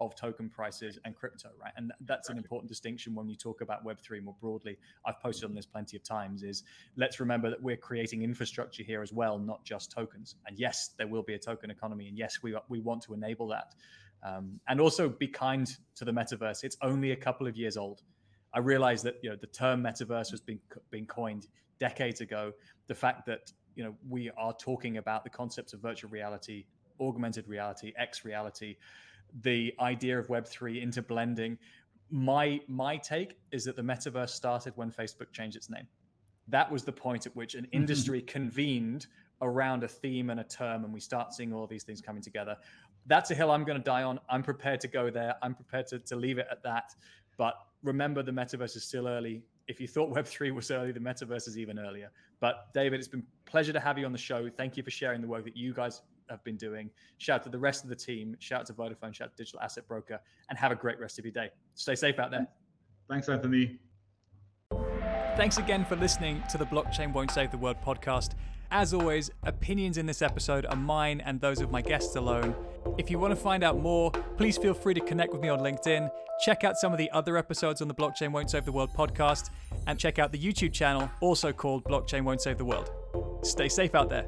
of 0.00 0.14
token 0.14 0.48
prices 0.48 0.98
and 1.04 1.14
crypto, 1.16 1.48
right? 1.60 1.72
And 1.76 1.92
that's 2.00 2.28
an 2.28 2.36
important 2.36 2.68
distinction 2.68 3.14
when 3.14 3.28
you 3.28 3.36
talk 3.36 3.60
about 3.60 3.84
Web3 3.84 4.22
more 4.22 4.36
broadly. 4.40 4.76
I've 5.04 5.20
posted 5.20 5.48
on 5.48 5.54
this 5.54 5.66
plenty 5.66 5.96
of 5.96 6.02
times 6.02 6.42
is 6.42 6.64
let's 6.96 7.20
remember 7.20 7.50
that 7.50 7.62
we're 7.62 7.76
creating 7.76 8.22
infrastructure 8.22 8.82
here 8.82 9.02
as 9.02 9.12
well, 9.12 9.38
not 9.38 9.64
just 9.64 9.90
tokens. 9.90 10.34
And 10.46 10.58
yes, 10.58 10.90
there 10.98 11.06
will 11.06 11.22
be 11.22 11.34
a 11.34 11.38
token 11.38 11.70
economy. 11.70 12.08
And 12.08 12.18
yes, 12.18 12.42
we, 12.42 12.56
we 12.68 12.80
want 12.80 13.02
to 13.04 13.14
enable 13.14 13.48
that. 13.48 13.74
Um, 14.22 14.60
and 14.68 14.80
also 14.80 15.08
be 15.08 15.28
kind 15.28 15.66
to 15.96 16.04
the 16.04 16.12
metaverse. 16.12 16.64
It's 16.64 16.76
only 16.82 17.12
a 17.12 17.16
couple 17.16 17.46
of 17.46 17.56
years 17.56 17.76
old. 17.76 18.02
I 18.52 18.60
realize 18.60 19.02
that 19.02 19.16
you 19.22 19.30
know 19.30 19.36
the 19.36 19.46
term 19.46 19.82
metaverse 19.82 20.30
has 20.30 20.40
been 20.40 20.58
been 20.90 21.06
coined 21.06 21.46
decades 21.78 22.20
ago. 22.22 22.52
The 22.86 22.94
fact 22.94 23.26
that 23.26 23.52
you 23.74 23.84
know 23.84 23.94
we 24.08 24.30
are 24.36 24.54
talking 24.54 24.96
about 24.96 25.24
the 25.24 25.30
concepts 25.30 25.74
of 25.74 25.80
virtual 25.80 26.10
reality, 26.10 26.64
augmented 27.00 27.46
reality, 27.48 27.92
X 27.98 28.24
reality, 28.24 28.76
the 29.42 29.74
idea 29.80 30.18
of 30.18 30.28
Web3 30.28 30.82
into 30.82 31.02
blending. 31.02 31.58
My 32.10 32.60
my 32.68 32.96
take 32.96 33.36
is 33.50 33.64
that 33.64 33.76
the 33.76 33.82
metaverse 33.82 34.30
started 34.30 34.72
when 34.76 34.90
Facebook 34.90 35.32
changed 35.32 35.56
its 35.56 35.68
name. 35.68 35.86
That 36.48 36.70
was 36.70 36.84
the 36.84 36.92
point 36.92 37.26
at 37.26 37.34
which 37.34 37.54
an 37.54 37.64
mm-hmm. 37.64 37.76
industry 37.76 38.22
convened 38.22 39.06
around 39.42 39.84
a 39.84 39.88
theme 39.88 40.30
and 40.30 40.40
a 40.40 40.44
term, 40.44 40.84
and 40.84 40.92
we 40.92 41.00
start 41.00 41.34
seeing 41.34 41.52
all 41.52 41.66
these 41.66 41.82
things 41.82 42.00
coming 42.00 42.22
together. 42.22 42.56
That's 43.06 43.30
a 43.30 43.34
hill 43.34 43.50
I'm 43.50 43.64
going 43.64 43.78
to 43.78 43.84
die 43.84 44.02
on. 44.02 44.18
I'm 44.28 44.42
prepared 44.42 44.80
to 44.80 44.88
go 44.88 45.10
there. 45.10 45.34
I'm 45.42 45.54
prepared 45.54 45.86
to, 45.88 45.98
to 45.98 46.16
leave 46.16 46.38
it 46.38 46.46
at 46.50 46.62
that. 46.62 46.94
But 47.36 47.54
remember, 47.82 48.22
the 48.22 48.32
metaverse 48.32 48.76
is 48.76 48.84
still 48.84 49.06
early. 49.06 49.42
If 49.68 49.80
you 49.80 49.86
thought 49.86 50.10
Web3 50.14 50.54
was 50.54 50.70
early, 50.70 50.92
the 50.92 51.00
metaverse 51.00 51.48
is 51.48 51.58
even 51.58 51.78
earlier. 51.78 52.10
But 52.40 52.72
David, 52.72 52.98
it's 52.98 53.08
been 53.08 53.24
pleasure 53.44 53.72
to 53.72 53.80
have 53.80 53.98
you 53.98 54.06
on 54.06 54.12
the 54.12 54.18
show. 54.18 54.48
Thank 54.48 54.76
you 54.76 54.82
for 54.82 54.90
sharing 54.90 55.20
the 55.20 55.28
work 55.28 55.44
that 55.44 55.56
you 55.56 55.72
guys 55.72 56.02
have 56.30 56.42
been 56.44 56.56
doing. 56.56 56.90
Shout 57.18 57.40
out 57.40 57.44
to 57.44 57.50
the 57.50 57.58
rest 57.58 57.84
of 57.84 57.90
the 57.90 57.96
team. 57.96 58.36
Shout 58.38 58.60
out 58.60 58.66
to 58.66 58.72
Vodafone. 58.72 59.14
Shout 59.14 59.26
out 59.26 59.36
to 59.36 59.42
Digital 59.42 59.60
Asset 59.60 59.86
Broker. 59.88 60.20
And 60.48 60.58
have 60.58 60.72
a 60.72 60.76
great 60.76 60.98
rest 60.98 61.18
of 61.18 61.24
your 61.24 61.32
day. 61.32 61.50
Stay 61.74 61.94
safe 61.94 62.18
out 62.18 62.30
there. 62.30 62.46
Thanks, 63.08 63.28
Anthony. 63.28 63.78
Thanks 65.36 65.58
again 65.58 65.84
for 65.84 65.96
listening 65.96 66.42
to 66.50 66.58
the 66.58 66.66
Blockchain 66.66 67.12
Won't 67.12 67.30
Save 67.30 67.50
the 67.50 67.58
World 67.58 67.76
podcast. 67.84 68.30
As 68.70 68.92
always, 68.92 69.30
opinions 69.44 69.96
in 69.96 70.06
this 70.06 70.22
episode 70.22 70.66
are 70.66 70.76
mine 70.76 71.20
and 71.24 71.40
those 71.40 71.60
of 71.60 71.70
my 71.70 71.80
guests 71.80 72.16
alone. 72.16 72.54
If 72.98 73.10
you 73.10 73.18
want 73.18 73.32
to 73.32 73.36
find 73.36 73.62
out 73.62 73.78
more, 73.78 74.10
please 74.36 74.58
feel 74.58 74.74
free 74.74 74.94
to 74.94 75.00
connect 75.00 75.32
with 75.32 75.40
me 75.40 75.48
on 75.48 75.60
LinkedIn. 75.60 76.10
Check 76.44 76.64
out 76.64 76.76
some 76.76 76.92
of 76.92 76.98
the 76.98 77.10
other 77.12 77.36
episodes 77.36 77.80
on 77.80 77.88
the 77.88 77.94
Blockchain 77.94 78.32
Won't 78.32 78.50
Save 78.50 78.64
the 78.64 78.72
World 78.72 78.90
podcast, 78.96 79.50
and 79.86 79.98
check 79.98 80.18
out 80.18 80.32
the 80.32 80.38
YouTube 80.38 80.72
channel, 80.72 81.08
also 81.20 81.52
called 81.52 81.84
Blockchain 81.84 82.24
Won't 82.24 82.40
Save 82.40 82.58
the 82.58 82.64
World. 82.64 82.90
Stay 83.42 83.68
safe 83.68 83.94
out 83.94 84.10
there. 84.10 84.26